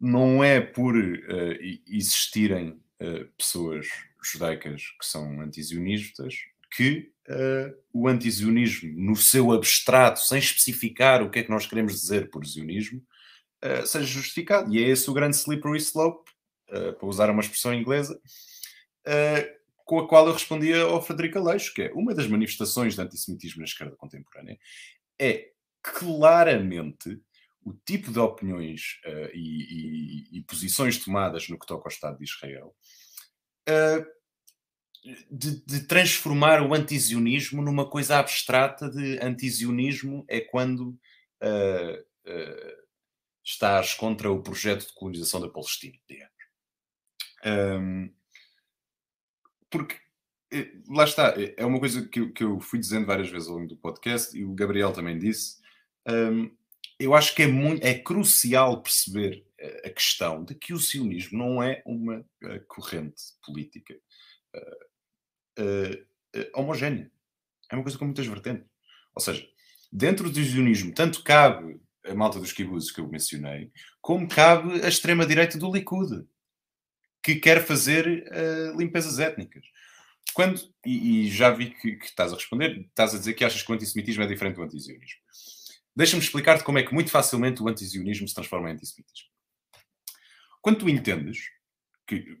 [0.00, 2.70] Não é por uh, existirem
[3.02, 3.86] uh, pessoas
[4.22, 6.34] judaicas que são antizionistas
[6.72, 12.00] que uh, o antizionismo, no seu abstrato, sem especificar o que é que nós queremos
[12.00, 13.02] dizer por zionismo,
[13.64, 14.72] uh, seja justificado.
[14.72, 16.30] E é esse o grande slippery slope,
[16.70, 18.18] uh, para usar uma expressão inglesa,
[19.90, 23.58] com a qual eu respondia ao Frederico Aleixo, que é uma das manifestações de antissemitismo
[23.58, 24.56] na esquerda contemporânea,
[25.20, 25.50] é
[25.82, 27.20] claramente
[27.60, 32.18] o tipo de opiniões uh, e, e, e, posições tomadas no que toca ao Estado
[32.18, 32.72] de Israel
[33.68, 34.06] uh,
[35.28, 40.90] de, de, transformar o antizionismo numa coisa abstrata de antizionismo é quando
[41.42, 42.04] uh,
[43.44, 45.98] estás contra o projeto de colonização da Palestina.
[47.44, 48.14] Um,
[49.70, 49.96] porque
[50.52, 53.48] eh, lá está, eh, é uma coisa que eu, que eu fui dizendo várias vezes
[53.48, 55.58] ao longo do podcast e o Gabriel também disse.
[56.08, 56.50] Um,
[56.98, 61.38] eu acho que é, muito, é crucial perceber eh, a questão de que o sionismo
[61.38, 63.94] não é uma uh, corrente política
[64.54, 67.10] uh, uh, homogénea.
[67.70, 68.66] É uma coisa com muitas vertentes.
[69.14, 69.48] Ou seja,
[69.90, 74.88] dentro do sionismo, tanto cabe a malta dos kibbutz que eu mencionei, como cabe a
[74.88, 76.26] extrema-direita do Likud
[77.22, 79.64] que quer fazer uh, limpezas étnicas.
[80.34, 83.62] quando, e, e já vi que, que, estás a responder, estás a dizer que achas
[83.62, 85.20] que o antissemitismo é diferente do antizionismo.
[85.94, 89.28] Deixa-me explicar-te como é que muito facilmente o antizionismo se transforma em antissemitismo.
[90.62, 91.38] Quando tu entendes,
[92.10, 92.40] que, que,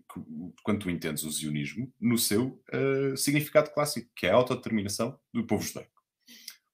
[0.64, 5.46] quando tu entendes o zionismo no seu uh, significado clássico, que é a autodeterminação do
[5.46, 6.02] povo judaico.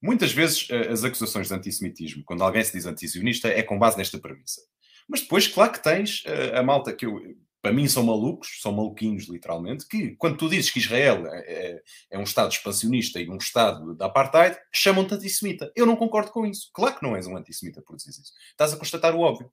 [0.00, 3.98] Muitas vezes uh, as acusações de antissemitismo, quando alguém se diz antizionista, é com base
[3.98, 4.62] nesta premissa.
[5.06, 7.20] Mas depois, claro que tens uh, a malta que eu,
[7.66, 11.82] para mim são malucos, são maluquinhos literalmente, que quando tu dizes que Israel é, é,
[12.12, 15.72] é um Estado expansionista e um Estado da apartheid, chamam-te antissemita.
[15.74, 16.70] Eu não concordo com isso.
[16.72, 18.32] Claro que não és um antissemita por dizer isso.
[18.52, 19.50] Estás a constatar o óbvio.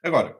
[0.00, 0.38] Agora,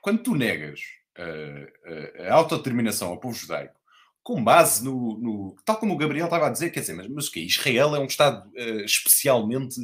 [0.00, 0.80] quando tu negas
[1.18, 3.78] uh, uh, a autodeterminação ao povo judaico,
[4.22, 7.26] com base no, no, Tal como o Gabriel estava a dizer, quer dizer, mas, mas
[7.26, 9.76] o que Israel é um Estado uh, especialmente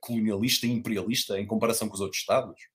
[0.00, 2.73] colonialista e imperialista em comparação com os outros Estados?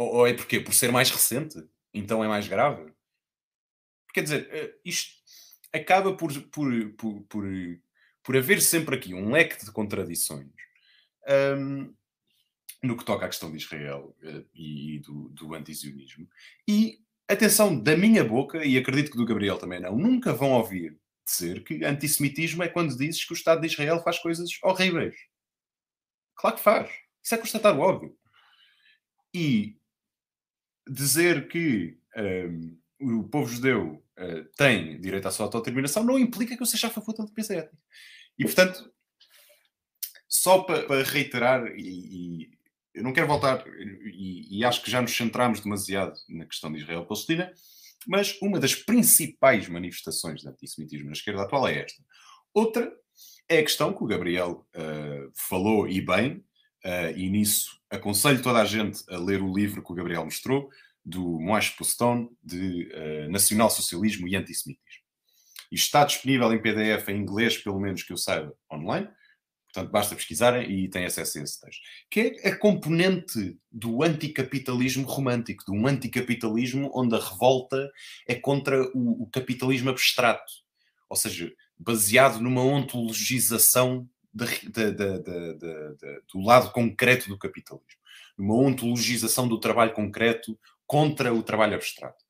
[0.00, 0.58] Ou, ou é porquê?
[0.58, 1.62] Por ser mais recente?
[1.92, 2.90] Então é mais grave?
[4.14, 5.12] Quer dizer, eh, isto
[5.70, 7.44] acaba por, por, por, por,
[8.22, 10.48] por haver sempre aqui um leque de contradições
[11.58, 11.94] um,
[12.82, 16.26] no que toca à questão de Israel uh, e do, do antizionismo.
[16.66, 20.98] E, atenção, da minha boca, e acredito que do Gabriel também não, nunca vão ouvir
[21.26, 25.14] dizer que antissemitismo é quando dizes que o Estado de Israel faz coisas horríveis.
[26.34, 26.90] Claro que faz.
[27.22, 28.18] Isso é constatar o óbvio.
[29.32, 29.78] E
[30.88, 31.98] dizer que
[33.00, 36.88] um, o povo judeu uh, tem direito à sua autodeterminação não implica que eu seja
[36.88, 37.78] a favor da limpeza étnica.
[38.38, 38.92] E, portanto,
[40.28, 42.50] só para, para reiterar, e, e,
[42.94, 46.78] eu não quero voltar, e, e, acho que já nos centramos demasiado na questão de
[46.78, 47.52] Israel-Palestina,
[48.06, 52.02] mas uma das principais manifestações de antissemitismo na esquerda atual é esta.
[52.52, 52.92] Outra
[53.48, 56.44] é a questão que o Gabriel uh, falou e bem,
[56.84, 60.70] Uh, e nisso aconselho toda a gente a ler o livro que o Gabriel mostrou,
[61.04, 65.02] do Moash Postone, de uh, Nacional-Socialismo e Antissemitismo.
[65.72, 69.08] Isto está disponível em PDF em inglês, pelo menos que eu saiba, online.
[69.72, 71.80] Portanto, basta pesquisarem e têm acesso a esse texto.
[72.10, 77.88] Que é a componente do anticapitalismo romântico, de um anticapitalismo onde a revolta
[78.26, 80.52] é contra o, o capitalismo abstrato.
[81.08, 84.46] Ou seja, baseado numa ontologização da,
[84.90, 85.18] da,
[86.32, 88.00] do lado concreto do capitalismo.
[88.38, 92.24] Uma ontologização do trabalho concreto contra o trabalho abstrato.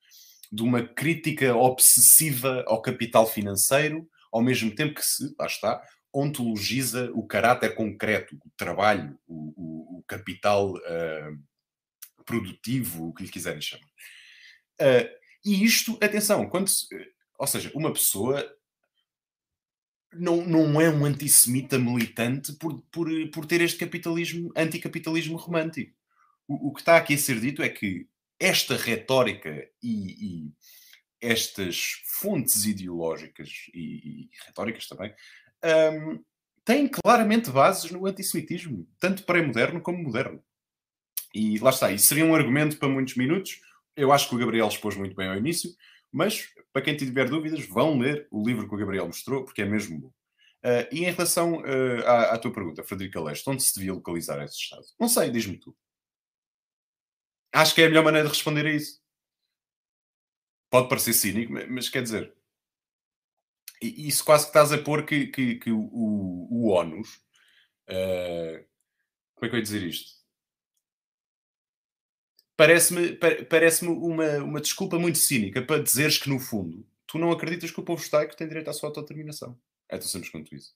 [0.51, 5.83] De uma crítica obsessiva ao capital financeiro, ao mesmo tempo que se, lá está,
[6.13, 13.29] ontologiza o caráter concreto, o trabalho, o, o, o capital uh, produtivo, o que lhe
[13.29, 13.87] quiserem chamar.
[14.81, 15.09] Uh,
[15.45, 16.87] e isto, atenção, quando se,
[17.39, 18.45] ou seja, uma pessoa
[20.13, 25.95] não, não é um antissemita militante por, por, por ter este capitalismo, anticapitalismo romântico.
[26.49, 28.09] O, o que está aqui a ser dito é que
[28.39, 30.53] esta retórica e, e
[31.21, 35.15] estas fontes ideológicas e, e retóricas também
[35.63, 36.25] um,
[36.65, 40.43] têm claramente bases no antissemitismo, tanto pré-moderno como moderno.
[41.35, 43.61] E lá está, isso seria um argumento para muitos minutos.
[43.95, 45.71] Eu acho que o Gabriel expôs muito bem ao início,
[46.13, 49.65] mas para quem tiver dúvidas, vão ler o livro que o Gabriel mostrou, porque é
[49.65, 50.09] mesmo bom.
[50.63, 54.43] Uh, e em relação uh, à, à, tua pergunta, Frederica Leste, onde se devia localizar
[54.45, 54.85] esse Estado?
[54.99, 55.77] Não sei, diz-me tu.
[57.53, 59.01] Acho que é a melhor maneira de responder a isso.
[60.71, 62.33] Pode parecer cínico, mas quer dizer,
[63.83, 67.17] isso quase que estás a pôr que, que, que o, o, o ONUS,
[67.89, 68.65] uh,
[69.35, 70.20] como é que eu ia dizer isto?
[72.61, 73.17] Parece-me
[73.49, 77.81] parece uma, uma desculpa muito cínica para dizeres que, no fundo, tu não acreditas que
[77.81, 79.59] o povo judaico tem direito à sua autodeterminação.
[79.89, 80.75] É tão simples quanto isso.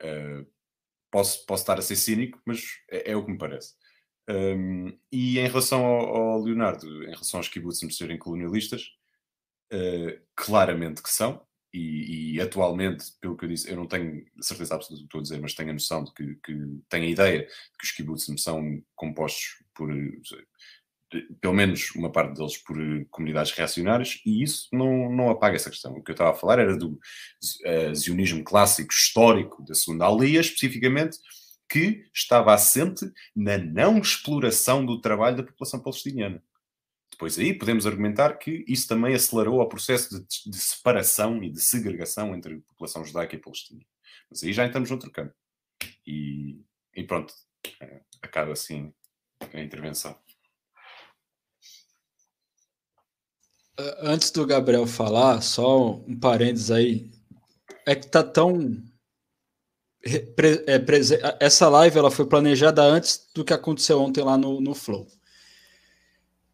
[0.00, 0.44] Uh,
[1.08, 3.74] posso, posso estar a ser cínico, mas é, é o que me parece.
[4.28, 8.88] Um, e em relação ao, ao, Leonardo, em relação aos kibbutzim serem colonialistas,
[9.72, 11.40] uh, claramente que são,
[11.72, 15.20] e, e, atualmente, pelo que eu disse, eu não tenho certeza absoluta do que estou
[15.20, 17.92] a dizer, mas tenho a noção de que, que tenho a ideia de que os
[17.92, 19.88] kibbutzim são compostos por
[21.40, 22.76] pelo menos uma parte deles por
[23.10, 25.92] comunidades reacionárias, e isso não, não apaga essa questão.
[25.92, 30.40] O que eu estava a falar era do uh, zionismo clássico, histórico, da Segunda Alia,
[30.40, 31.18] especificamente,
[31.68, 36.42] que estava assente na não exploração do trabalho da população palestiniana.
[37.10, 41.60] Depois aí podemos argumentar que isso também acelerou o processo de, de separação e de
[41.62, 43.82] segregação entre a população judaica e palestina.
[44.30, 45.34] Mas aí já estamos noutro campo.
[46.06, 46.60] E,
[46.94, 47.32] e pronto,
[47.80, 48.92] eh, acaba assim
[49.40, 50.18] a intervenção.
[54.00, 57.10] Antes do Gabriel falar, só um parênteses aí.
[57.86, 58.82] É que tá tão.
[60.04, 60.82] É,
[61.40, 65.06] essa live ela foi planejada antes do que aconteceu ontem lá no, no Flow.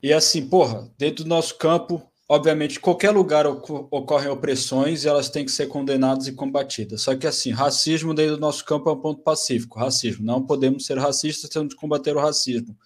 [0.02, 5.44] E assim, porra, dentro do nosso campo, obviamente, qualquer lugar ocorrem opressões e elas têm
[5.44, 7.02] que ser condenadas e combatidas.
[7.02, 9.78] Só que, assim, racismo dentro do nosso campo é um ponto pacífico.
[9.78, 10.24] Racismo.
[10.24, 12.76] Não podemos ser racistas, temos que combater o racismo.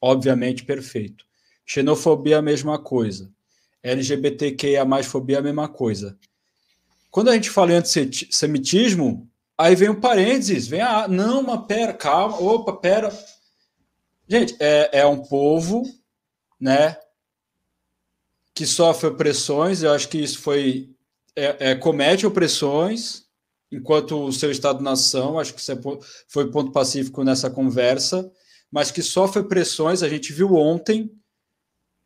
[0.00, 1.24] Obviamente, perfeito.
[1.64, 3.34] Xenofobia, a mesma coisa.
[3.90, 6.18] LGBTQIA, fobia, a mesma coisa.
[7.10, 11.08] Quando a gente fala em antissemitismo, aí vem um parênteses, vem a.
[11.08, 13.10] Não, mas pera, calma, opa, pera.
[14.28, 15.82] Gente, é, é um povo,
[16.60, 16.96] né,
[18.54, 20.90] que sofre opressões, eu acho que isso foi.
[21.34, 23.26] É, é, comete opressões
[23.70, 25.78] enquanto o seu Estado-nação, acho que isso é,
[26.28, 28.30] foi ponto pacífico nessa conversa,
[28.70, 31.10] mas que sofre opressões, a gente viu ontem,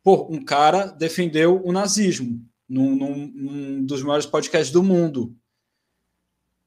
[0.03, 5.35] pô, um cara defendeu o nazismo num, num, num dos maiores podcasts do mundo.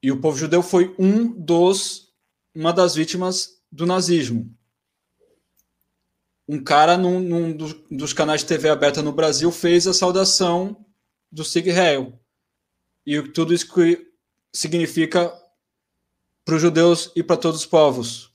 [0.01, 2.13] E o povo judeu foi um dos
[2.53, 4.55] uma das vítimas do nazismo
[6.47, 10.85] um cara num, num dos, dos, canais de TV aberta no Brasil fez a saudação
[11.31, 12.17] do Sig Heil.
[13.05, 14.07] E tudo isso que
[14.53, 15.33] significa
[16.43, 18.31] para os judeus e para todos os povos.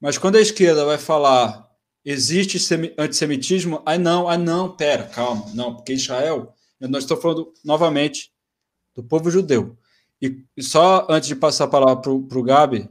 [0.00, 1.65] Mas quando a esquerda vai falar
[2.06, 2.56] existe
[2.96, 8.30] antissemitismo, aí não, aí não, pera, calma, não, porque Israel, nós estamos falando novamente
[8.94, 9.76] do povo judeu.
[10.22, 12.88] E, e só antes de passar a palavra para o Gabi,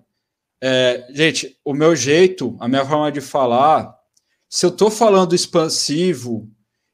[0.61, 3.97] é, gente, o meu jeito, a minha forma de falar,
[4.49, 6.51] se eu estou falando expansivo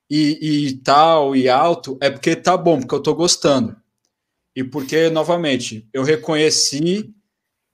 [0.08, 3.76] e, e, tal e alto, é porque tá bom, porque eu estou gostando.
[4.56, 7.16] E porque, novamente, eu reconheci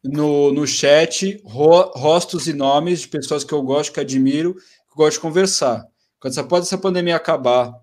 [0.03, 4.95] no, no chat ro, rostos e nomes de pessoas que eu gosto, que admiro, que
[4.95, 5.85] gosto de conversar.
[6.19, 7.73] Quando essa, pode essa pandemia acabar,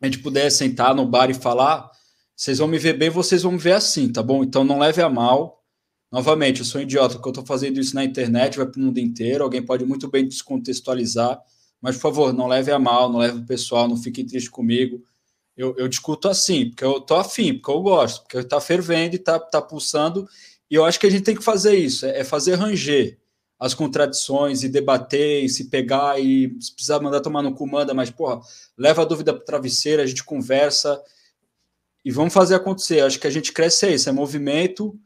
[0.00, 1.90] a gente puder sentar no bar e falar,
[2.34, 4.42] vocês vão me ver bem, vocês vão me ver assim, tá bom?
[4.42, 5.60] Então não leve a mal.
[6.10, 8.82] Novamente, eu sou um idiota porque eu estou fazendo isso na internet, vai para o
[8.82, 11.40] mundo inteiro, alguém pode muito bem descontextualizar,
[11.80, 15.02] mas, por favor, não leve a mal, não leve o pessoal, não fiquem tristes comigo.
[15.56, 19.18] Eu, eu discuto assim, porque eu estou afim, porque eu gosto, porque está fervendo e
[19.18, 20.28] está tá pulsando,
[20.70, 23.18] e eu acho que a gente tem que fazer isso, é, é fazer ranger
[23.60, 27.92] as contradições e debater e se pegar e se precisar mandar tomar no cu, manda,
[27.92, 28.40] mas, porra,
[28.76, 30.98] leva a dúvida para travesseiro, a gente conversa
[32.02, 33.00] e vamos fazer acontecer.
[33.00, 34.98] Acho que a gente cresce é isso, é movimento,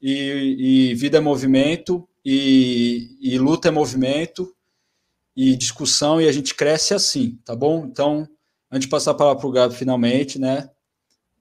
[0.00, 4.54] e, e vida é movimento, e, e, luta é movimento,
[5.36, 7.84] e discussão, e a gente cresce assim, tá bom?
[7.84, 8.26] Então,
[8.70, 10.70] antes de passar a palavra para o Gabi finalmente, né?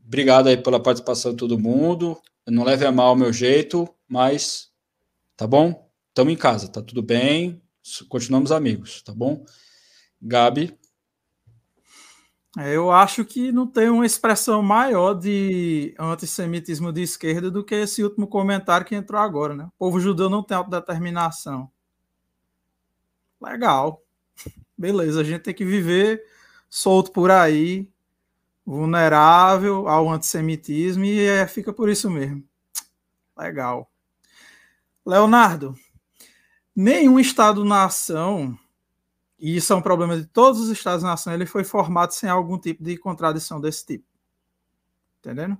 [0.05, 2.17] Obrigado aí pela participação de todo mundo.
[2.49, 4.71] Não leve a mal o meu jeito, mas
[5.37, 5.89] tá bom?
[6.09, 7.61] Estamos em casa, tá tudo bem.
[8.07, 9.45] Continuamos amigos, tá bom?
[10.21, 10.77] Gabi.
[12.57, 17.75] É, eu acho que não tem uma expressão maior de antissemitismo de esquerda do que
[17.75, 19.65] esse último comentário que entrou agora, né?
[19.65, 21.71] O povo judeu não tem autodeterminação.
[23.39, 24.03] Legal.
[24.77, 26.23] Beleza, a gente tem que viver
[26.69, 27.87] solto por aí,
[28.69, 32.43] vulnerável ao antissemitismo, e é, fica por isso mesmo.
[33.37, 33.89] Legal.
[35.05, 35.73] Leonardo,
[36.75, 38.57] nenhum Estado-nação
[39.39, 42.83] e isso é um problema de todos os Estados-nação, ele foi formado sem algum tipo
[42.83, 44.05] de contradição desse tipo.
[45.19, 45.57] Entendendo?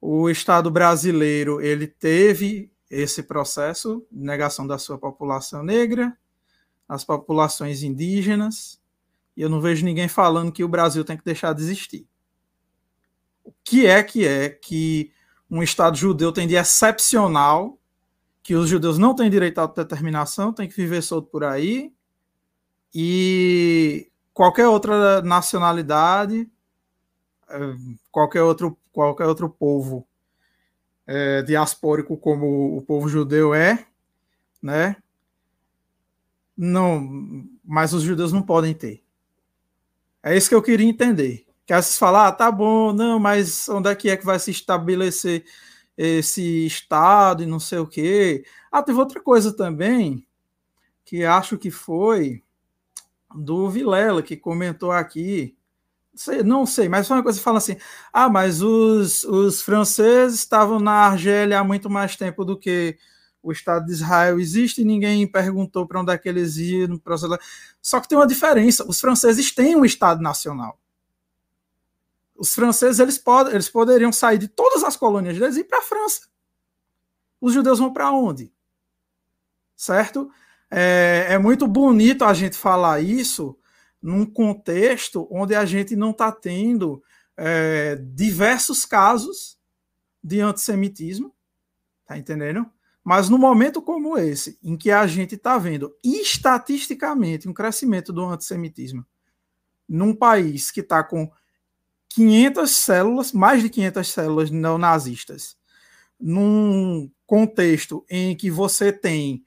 [0.00, 6.16] O Estado brasileiro, ele teve esse processo de negação da sua população negra,
[6.88, 8.80] as populações indígenas,
[9.36, 12.06] e eu não vejo ninguém falando que o Brasil tem que deixar de existir.
[13.44, 15.12] O que é que é que
[15.50, 17.78] um Estado judeu tem de excepcional,
[18.42, 21.92] que os judeus não têm direito à autodeterminação, tem que viver solto por aí,
[22.94, 26.50] e qualquer outra nacionalidade,
[27.48, 27.58] é,
[28.10, 30.06] qualquer outro, qualquer outro povo
[31.06, 33.86] é, diaspórico como o povo judeu é,
[34.62, 34.96] né?
[36.56, 39.02] Não, mas os judeus não podem ter.
[40.22, 41.43] É isso que eu queria entender.
[41.66, 44.38] Que às vezes falar, ah, tá bom, não, mas onde é que é que vai
[44.38, 45.44] se estabelecer
[45.96, 48.44] esse estado e não sei o quê?
[48.70, 50.26] Ah, teve outra coisa também
[51.04, 52.42] que acho que foi
[53.34, 55.56] do Vilela, que comentou aqui.
[56.14, 57.76] Sei, não sei, mas foi uma coisa que fala assim:
[58.12, 62.96] ah, mas os, os franceses estavam na Argélia há muito mais tempo do que
[63.42, 67.00] o Estado de Israel existe e ninguém perguntou para onde é que eles iam.
[67.82, 70.78] Só que tem uma diferença: os franceses têm um Estado nacional.
[72.36, 75.78] Os franceses eles, pod eles poderiam sair de todas as colônias deles e ir para
[75.78, 76.28] a França.
[77.40, 78.52] Os judeus vão para onde?
[79.76, 80.30] Certo?
[80.76, 83.56] é, é muito bonito a gente falar isso
[84.02, 87.00] num contexto onde a gente não está tendo
[87.36, 89.56] é, diversos casos
[90.22, 91.32] de antissemitismo,
[92.04, 92.66] tá entendendo?
[93.04, 98.24] Mas no momento como esse, em que a gente está vendo estatisticamente um crescimento do
[98.24, 99.06] antissemitismo
[99.88, 101.30] num país que está com
[102.14, 105.56] 500 células, mais de 500 células neonazistas,
[106.20, 109.44] num contexto em que você tem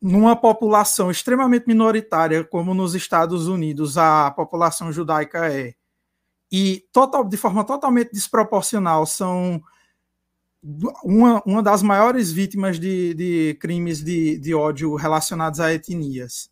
[0.00, 5.74] numa população extremamente minoritária, como nos Estados Unidos a população judaica é,
[6.50, 9.60] e total, de forma totalmente desproporcional, são
[11.02, 16.50] uma, uma das maiores vítimas de, de crimes de, de ódio relacionados a etnias.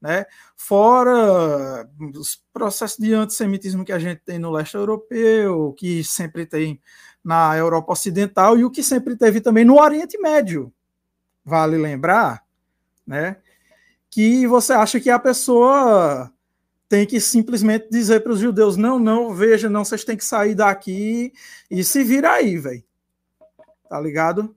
[0.00, 0.24] Né?
[0.56, 6.80] Fora os processos de antissemitismo que a gente tem no leste europeu, que sempre tem
[7.22, 10.72] na Europa Ocidental e o que sempre teve também no Oriente Médio.
[11.44, 12.42] Vale lembrar,
[13.06, 13.36] né?
[14.08, 16.32] Que você acha que a pessoa
[16.88, 20.54] tem que simplesmente dizer para os judeus: não, não, veja, não, vocês têm que sair
[20.54, 21.32] daqui
[21.70, 22.82] e se vira aí, velho.
[23.88, 24.54] Tá ligado?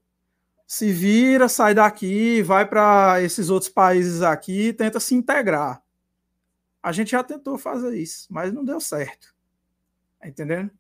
[0.74, 5.84] Se vira, sai daqui, vai para esses outros países aqui, tenta se integrar.
[6.82, 9.36] A gente já tentou fazer isso, mas não deu certo.
[10.20, 10.72] Tá entendendo?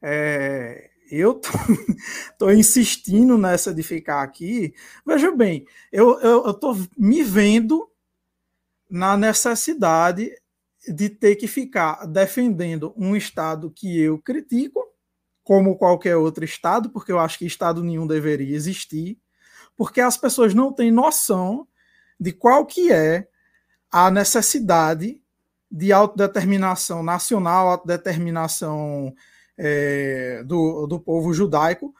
[0.00, 1.50] É, eu tô,
[2.38, 4.72] tô, insistindo nessa de ficar aqui.
[5.04, 7.86] Veja bem, eu, eu, eu tô me vendo
[8.88, 10.32] na necessidade
[10.88, 14.87] de ter que ficar defendendo um Estado que eu critico,
[15.48, 19.18] como qualquer outro Estado, porque eu acho que Estado nenhum deveria existir,
[19.74, 21.66] porque as pessoas não têm noção
[22.20, 23.26] de qual que é
[23.90, 25.18] a necessidade
[25.70, 29.14] de autodeterminação nacional, autodeterminação
[29.56, 31.94] é, do, do povo judaico,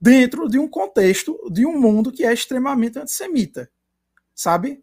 [0.00, 3.70] dentro de um contexto de um mundo que é extremamente antissemita,
[4.34, 4.82] sabe?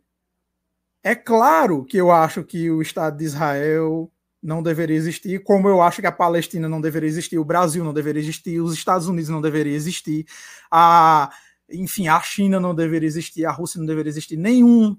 [1.02, 4.12] É claro que eu acho que o Estado de Israel
[4.48, 7.94] não deveria existir, como eu acho que a Palestina não deveria existir, o Brasil não
[7.94, 10.26] deveria existir, os Estados Unidos não deveria existir,
[10.72, 11.30] a,
[11.70, 14.98] enfim, a China não deveria existir, a Rússia não deveria existir, nenhum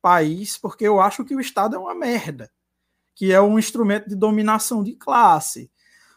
[0.00, 2.50] país, porque eu acho que o Estado é uma merda,
[3.14, 5.70] que é um instrumento de dominação de classe.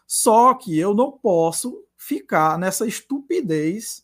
[0.06, 4.02] Só que eu não posso ficar nessa estupidez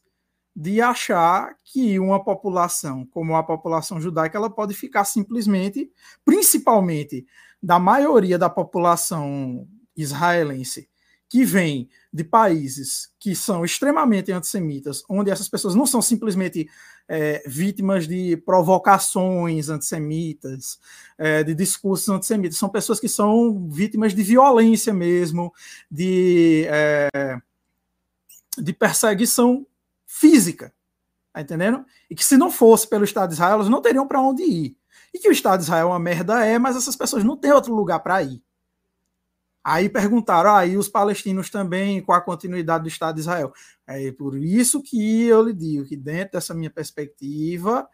[0.54, 5.90] de achar que uma população como a população judaica ela pode ficar simplesmente,
[6.26, 7.26] principalmente
[7.64, 9.66] da maioria da população
[9.96, 10.86] israelense
[11.30, 16.68] que vem de países que são extremamente antissemitas, onde essas pessoas não são simplesmente
[17.08, 20.78] é, vítimas de provocações antissemitas,
[21.16, 25.52] é, de discursos antissemitas, são pessoas que são vítimas de violência mesmo,
[25.90, 27.40] de, é,
[28.58, 29.66] de perseguição
[30.06, 30.72] física,
[31.32, 31.84] tá entendendo?
[32.10, 34.76] E que se não fosse pelo Estado de Israel, elas não teriam para onde ir.
[35.14, 37.52] E que o Estado de Israel é uma merda é, mas essas pessoas não têm
[37.52, 38.42] outro lugar para ir.
[39.62, 43.52] Aí perguntaram, ah, os palestinos também, com a continuidade do Estado de Israel.
[43.86, 47.88] É por isso que eu lhe digo que dentro dessa minha perspectiva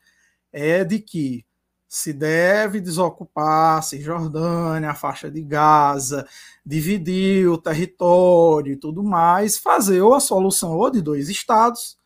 [0.53, 1.45] é de que
[1.89, 6.27] se deve desocupar Cisjordânia, a faixa de Gaza,
[6.65, 11.99] dividir o território e tudo mais, fazer ou a solução ou de dois estados,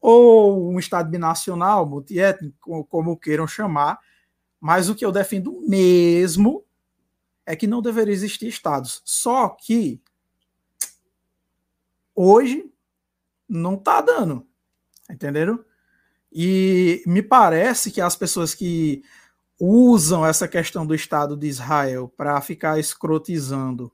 [0.00, 3.98] ou um estado binacional, multiétnico, como queiram chamar,
[4.60, 6.64] mas o que eu defendo mesmo
[7.46, 9.00] é que não deveria existir estados.
[9.04, 10.00] Só que
[12.14, 12.70] hoje
[13.48, 14.46] não está dando,
[15.10, 15.64] entenderam?
[16.30, 19.02] E me parece que as pessoas que
[19.58, 23.90] usam essa questão do Estado de Israel para ficar escrotizando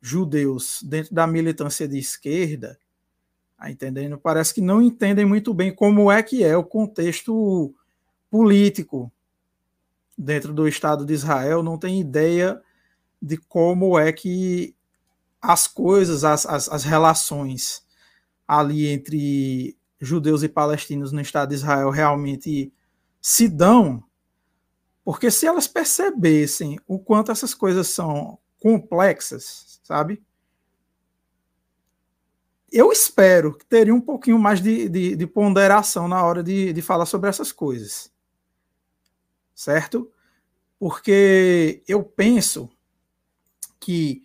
[0.00, 2.78] judeus dentro da militância de esquerda,
[3.56, 4.18] tá entendendo?
[4.18, 7.74] Parece que não entendem muito bem como é que é o contexto
[8.28, 9.10] político
[10.16, 12.60] dentro do Estado de Israel, não tem ideia
[13.20, 14.74] de como é que
[15.40, 17.84] as coisas, as, as, as relações
[18.46, 22.72] ali entre judeus e palestinos no Estado de Israel realmente
[23.20, 24.02] se dão,
[25.04, 30.22] porque se elas percebessem o quanto essas coisas são complexas, sabe?
[32.70, 36.82] Eu espero que teria um pouquinho mais de, de, de ponderação na hora de, de
[36.82, 38.10] falar sobre essas coisas.
[39.56, 40.12] Certo?
[40.78, 42.68] Porque eu penso
[43.80, 44.22] que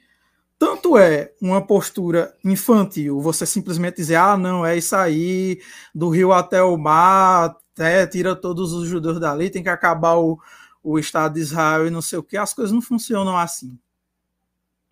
[0.59, 5.59] tanto é uma postura infantil, você simplesmente dizer, ah, não, é isso aí,
[5.95, 10.39] do rio até o mar, até, tira todos os judeus dali, tem que acabar o,
[10.83, 13.79] o Estado de Israel e não sei o que, as coisas não funcionam assim.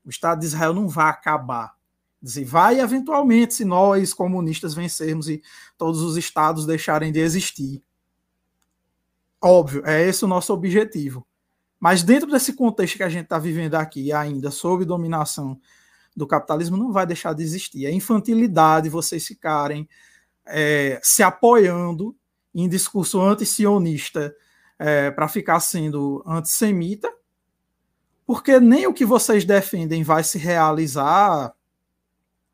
[0.04, 1.76] O Estado de Israel não vai acabar.
[2.22, 5.42] Dizer, vai eventualmente, se nós, comunistas, vencermos e
[5.78, 7.84] todos os estados deixarem de existir.
[9.42, 11.26] Óbvio, é esse o nosso objetivo.
[11.80, 15.60] Mas dentro desse contexto que a gente está vivendo aqui, ainda sob dominação
[16.16, 17.86] do capitalismo, não vai deixar de existir.
[17.86, 19.88] É infantilidade vocês ficarem
[20.46, 22.16] é, se apoiando
[22.54, 24.36] em discurso anti-sionista
[24.78, 27.14] é, para ficar sendo antissemita,
[28.26, 31.54] porque nem o que vocês defendem vai se realizar,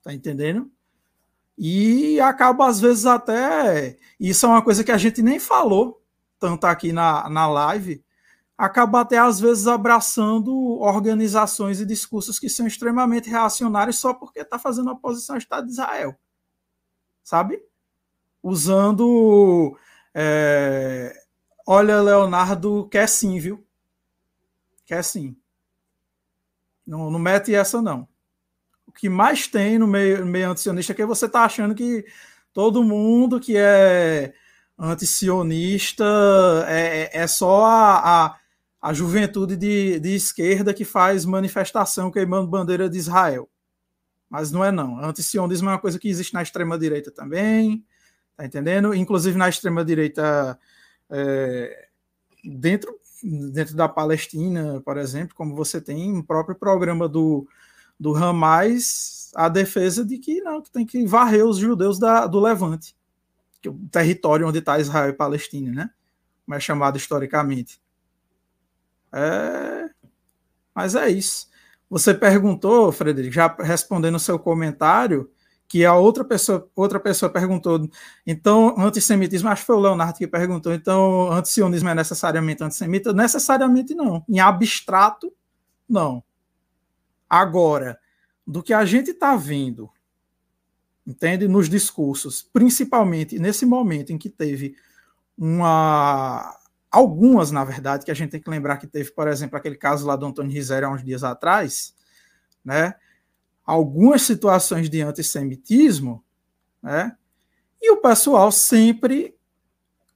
[0.04, 0.72] tá entendendo?
[1.58, 3.98] E acaba, às vezes, até.
[4.20, 6.05] Isso é uma coisa que a gente nem falou
[6.40, 8.04] tanto aqui na, na live.
[8.58, 14.58] Acaba até, às vezes, abraçando organizações e discursos que são extremamente reacionários só porque está
[14.58, 16.18] fazendo oposição ao Estado de Israel.
[17.24, 17.62] Sabe?
[18.42, 19.78] Usando.
[20.14, 21.14] É...
[21.68, 23.66] Olha, Leonardo quer sim, viu?
[24.86, 25.36] Quer sim.
[26.86, 28.08] Não, não mete essa, não
[28.96, 32.06] que mais tem no meio, no meio antisionista é que você está achando que
[32.54, 34.34] todo mundo que é
[34.78, 36.06] antisionista
[36.68, 38.40] é, é, é só a, a,
[38.82, 43.50] a juventude de, de esquerda que faz manifestação queimando bandeira de Israel.
[44.30, 45.00] Mas não é não.
[45.00, 47.86] Antisionismo é uma coisa que existe na extrema-direita também,
[48.36, 48.94] tá entendendo?
[48.94, 50.60] Inclusive na extrema-direita
[51.10, 51.88] é,
[52.44, 53.00] dentro,
[53.54, 57.48] dentro da Palestina, por exemplo, como você tem um próprio programa do
[58.00, 62.40] do Hamas a defesa de que não, que tem que varrer os judeus da, do
[62.40, 62.95] Levante,
[63.70, 65.90] o território onde está Israel e Palestina, né?
[66.46, 67.82] Como é chamado historicamente.
[69.12, 69.90] É...
[70.74, 71.50] Mas é isso.
[71.90, 75.30] Você perguntou, Frederico, já respondendo o seu comentário,
[75.68, 77.90] que a outra pessoa, outra pessoa perguntou,
[78.26, 83.14] então, antissemitismo, acho que foi o Leonardo que perguntou, então, antisionismo é necessariamente antissemita?
[83.14, 84.24] Necessariamente não.
[84.30, 85.34] Em abstrato,
[85.88, 86.24] não.
[87.30, 88.00] Agora,
[88.46, 89.90] do que a gente está vendo,
[91.06, 91.48] entende?
[91.48, 94.76] Nos discursos, principalmente nesse momento em que teve
[95.38, 96.58] uma.
[96.90, 100.08] Algumas, na verdade, que a gente tem que lembrar que teve, por exemplo, aquele caso
[100.08, 101.94] lá do Antônio Rizera há uns dias atrás,
[102.64, 102.96] né?
[103.66, 106.24] Algumas situações de antissemitismo,
[106.82, 107.18] né?
[107.82, 109.36] E o pessoal sempre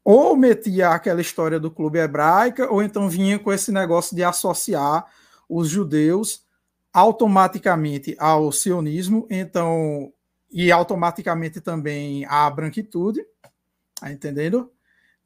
[0.03, 5.05] ou metia aquela história do clube hebraica, ou então vinha com esse negócio de associar
[5.47, 6.45] os judeus
[6.91, 10.11] automaticamente ao sionismo, então
[10.51, 13.25] e automaticamente também à branquitude,
[13.95, 14.71] tá entendendo?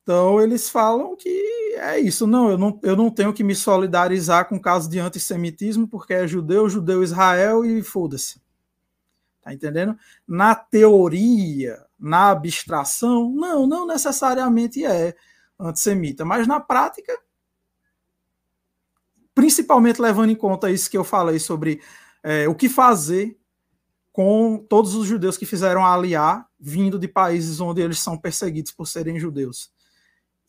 [0.02, 1.30] Então eles falam que
[1.78, 5.00] é isso, não, eu não, eu não tenho que me solidarizar com o caso de
[5.00, 8.42] antissemitismo porque é judeu, judeu Israel e foda-se.
[9.42, 9.98] Tá entendendo?
[10.28, 15.16] Na teoria, na abstração, não, não necessariamente é
[15.60, 17.18] antissemita, mas na prática
[19.34, 21.82] principalmente levando em conta isso que eu falei sobre
[22.22, 23.38] é, o que fazer
[24.14, 28.88] com todos os judeus que fizeram aliar vindo de países onde eles são perseguidos por
[28.88, 29.74] serem judeus.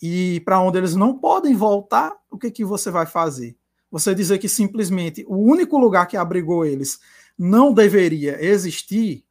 [0.02, 3.56] E para onde eles não podem voltar, o que, que você vai fazer?
[3.90, 7.00] Você dizer que simplesmente o único lugar que abrigou eles
[7.38, 9.24] não deveria existir,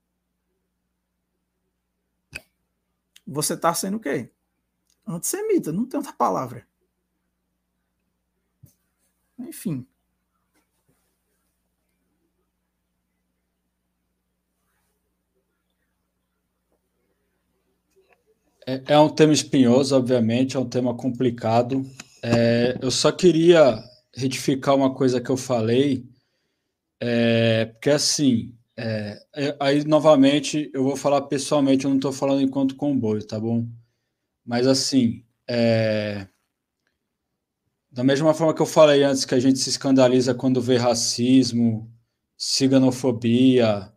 [3.26, 4.32] você está sendo o quê?
[5.06, 6.68] Antissemita, não tem outra palavra.
[9.38, 9.86] Enfim.
[18.66, 21.86] É, é um tema espinhoso, obviamente, é um tema complicado.
[22.22, 23.84] É, eu só queria
[24.16, 26.06] retificar uma coisa que eu falei,
[27.00, 32.42] é, porque assim, é, é aí novamente eu vou falar pessoalmente, eu não estou falando
[32.42, 33.68] enquanto comboio, tá bom?
[34.46, 36.28] Mas assim, é,
[37.92, 41.92] da mesma forma que eu falei antes, que a gente se escandaliza quando vê racismo,
[42.38, 43.92] ciganofobia,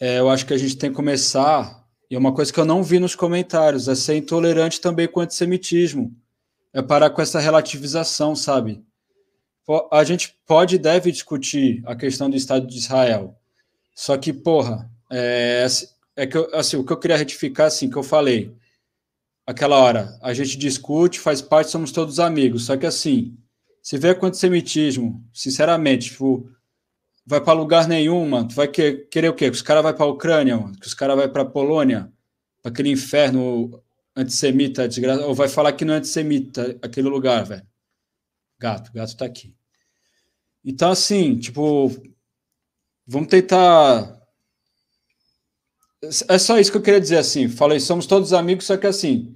[0.00, 1.81] é, eu acho que a gente tem que começar,
[2.12, 5.20] e é uma coisa que eu não vi nos comentários, é ser intolerante também com
[5.20, 6.14] o antissemitismo.
[6.70, 8.84] É parar com essa relativização, sabe?
[9.90, 13.34] A gente pode e deve discutir a questão do Estado de Israel.
[13.94, 15.66] Só que, porra, é,
[16.14, 18.54] é que eu, assim, o que eu queria retificar, assim, que eu falei,
[19.46, 22.66] aquela hora, a gente discute, faz parte, somos todos amigos.
[22.66, 23.38] Só que assim,
[23.80, 26.46] se vê com antissemitismo, sinceramente, tipo,
[27.26, 28.48] vai para lugar nenhum, mano.
[28.48, 29.50] Tu vai que, querer o quê?
[29.50, 30.78] Que os caras vão para a Ucrânia, mano?
[30.78, 32.12] que os caras vão para a Polônia,
[32.60, 33.82] para aquele inferno
[34.14, 37.66] antissemita, desgraça, ou vai falar que não é antissemita aquele lugar, velho.
[38.58, 39.56] Gato, gato tá aqui.
[40.64, 41.90] Então, assim, tipo,
[43.06, 44.22] vamos tentar
[46.28, 47.48] é só isso que eu queria dizer assim.
[47.48, 49.34] Falei, somos todos amigos, só que assim,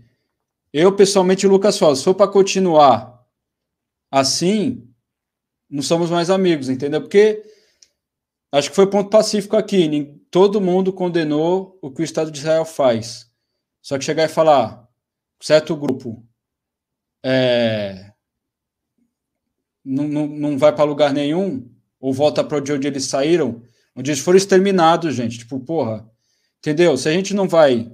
[0.73, 3.25] eu pessoalmente, o Lucas fala, se for para continuar
[4.11, 4.89] assim,
[5.71, 7.01] não somos mais amigos, entendeu?
[7.01, 7.43] Porque
[8.57, 10.15] acho que foi ponto pacífico aqui.
[10.31, 13.31] Todo mundo condenou o que o Estado de Israel faz.
[13.81, 14.89] Só que chegar e falar,
[15.41, 16.25] certo grupo
[17.25, 18.12] é,
[19.85, 21.70] não, não, não vai para lugar nenhum,
[22.01, 23.62] ou volta para onde eles saíram,
[23.94, 25.39] onde eles foram exterminados, gente.
[25.39, 26.09] Tipo, porra
[26.67, 26.97] Entendeu?
[26.97, 27.89] Se a gente não vai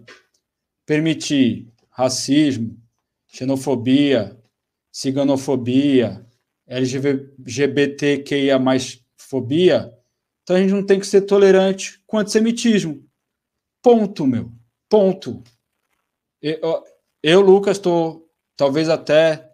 [0.86, 2.74] permitir racismo,
[3.26, 4.34] xenofobia,
[4.90, 6.24] ciganofobia,
[6.66, 9.92] LGBTQIA mais fobia,
[10.42, 13.04] então a gente não tem que ser tolerante com antissemitismo.
[13.82, 14.52] Ponto, meu.
[14.88, 15.42] Ponto.
[17.22, 19.50] Eu, Lucas, estou talvez até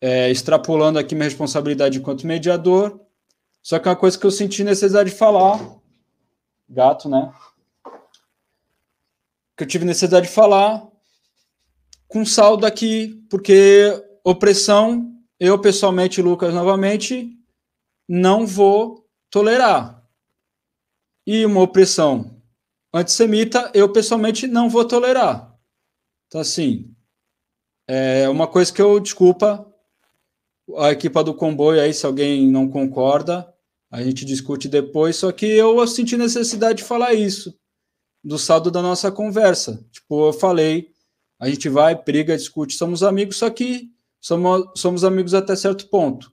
[0.00, 3.00] é, extrapolando aqui minha responsabilidade enquanto mediador,
[3.62, 5.58] só que é uma coisa que eu senti necessidade de falar,
[6.68, 7.32] gato, né?
[9.56, 10.86] Que eu tive necessidade de falar
[12.08, 17.36] com saldo aqui, porque opressão, eu pessoalmente, Lucas, novamente,
[18.08, 19.95] não vou tolerar.
[21.26, 22.40] E uma opressão
[22.92, 25.54] antissemita, eu pessoalmente não vou tolerar.
[26.26, 26.94] Então, assim,
[27.88, 29.66] é uma coisa que eu, desculpa,
[30.78, 33.52] a equipa do comboio aí, se alguém não concorda,
[33.90, 37.56] a gente discute depois, só que eu senti necessidade de falar isso,
[38.22, 39.84] do saldo da nossa conversa.
[39.90, 40.90] Tipo, eu falei,
[41.38, 43.90] a gente vai, briga, discute, somos amigos, só que
[44.20, 46.32] somos, somos amigos até certo ponto.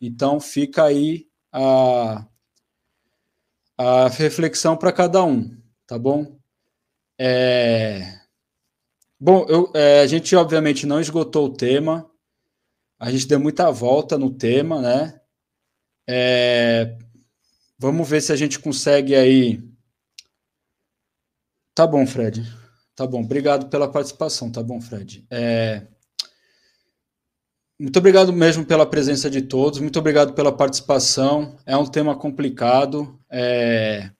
[0.00, 2.26] Então fica aí a,
[3.78, 6.36] a reflexão para cada um, tá bom?
[7.16, 8.18] É...
[9.20, 12.10] Bom, eu, é, a gente obviamente não esgotou o tema,
[12.98, 15.20] a gente deu muita volta no tema, né?
[16.08, 16.98] É...
[17.78, 19.62] Vamos ver se a gente consegue aí.
[21.74, 22.42] Tá bom, Fred.
[22.96, 23.22] Tá bom.
[23.22, 25.24] Obrigado pela participação, tá bom, Fred.
[25.30, 25.86] É...
[27.78, 31.56] Muito obrigado mesmo pela presença de todos, muito obrigado pela participação.
[31.64, 34.10] É um tema complicado, é...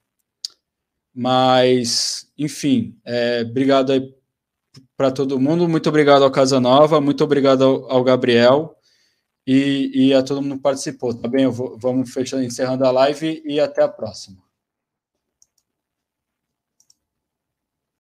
[1.13, 3.41] mas, enfim, é...
[3.41, 4.13] obrigado aí
[4.95, 8.75] para todo mundo, muito obrigado ao Casanova, muito obrigado ao, ao Gabriel
[9.45, 11.47] e, e, a todo mundo que participou, tá bem?
[11.47, 14.48] Vou, vamos fechando, encerrando a live e até a próxima.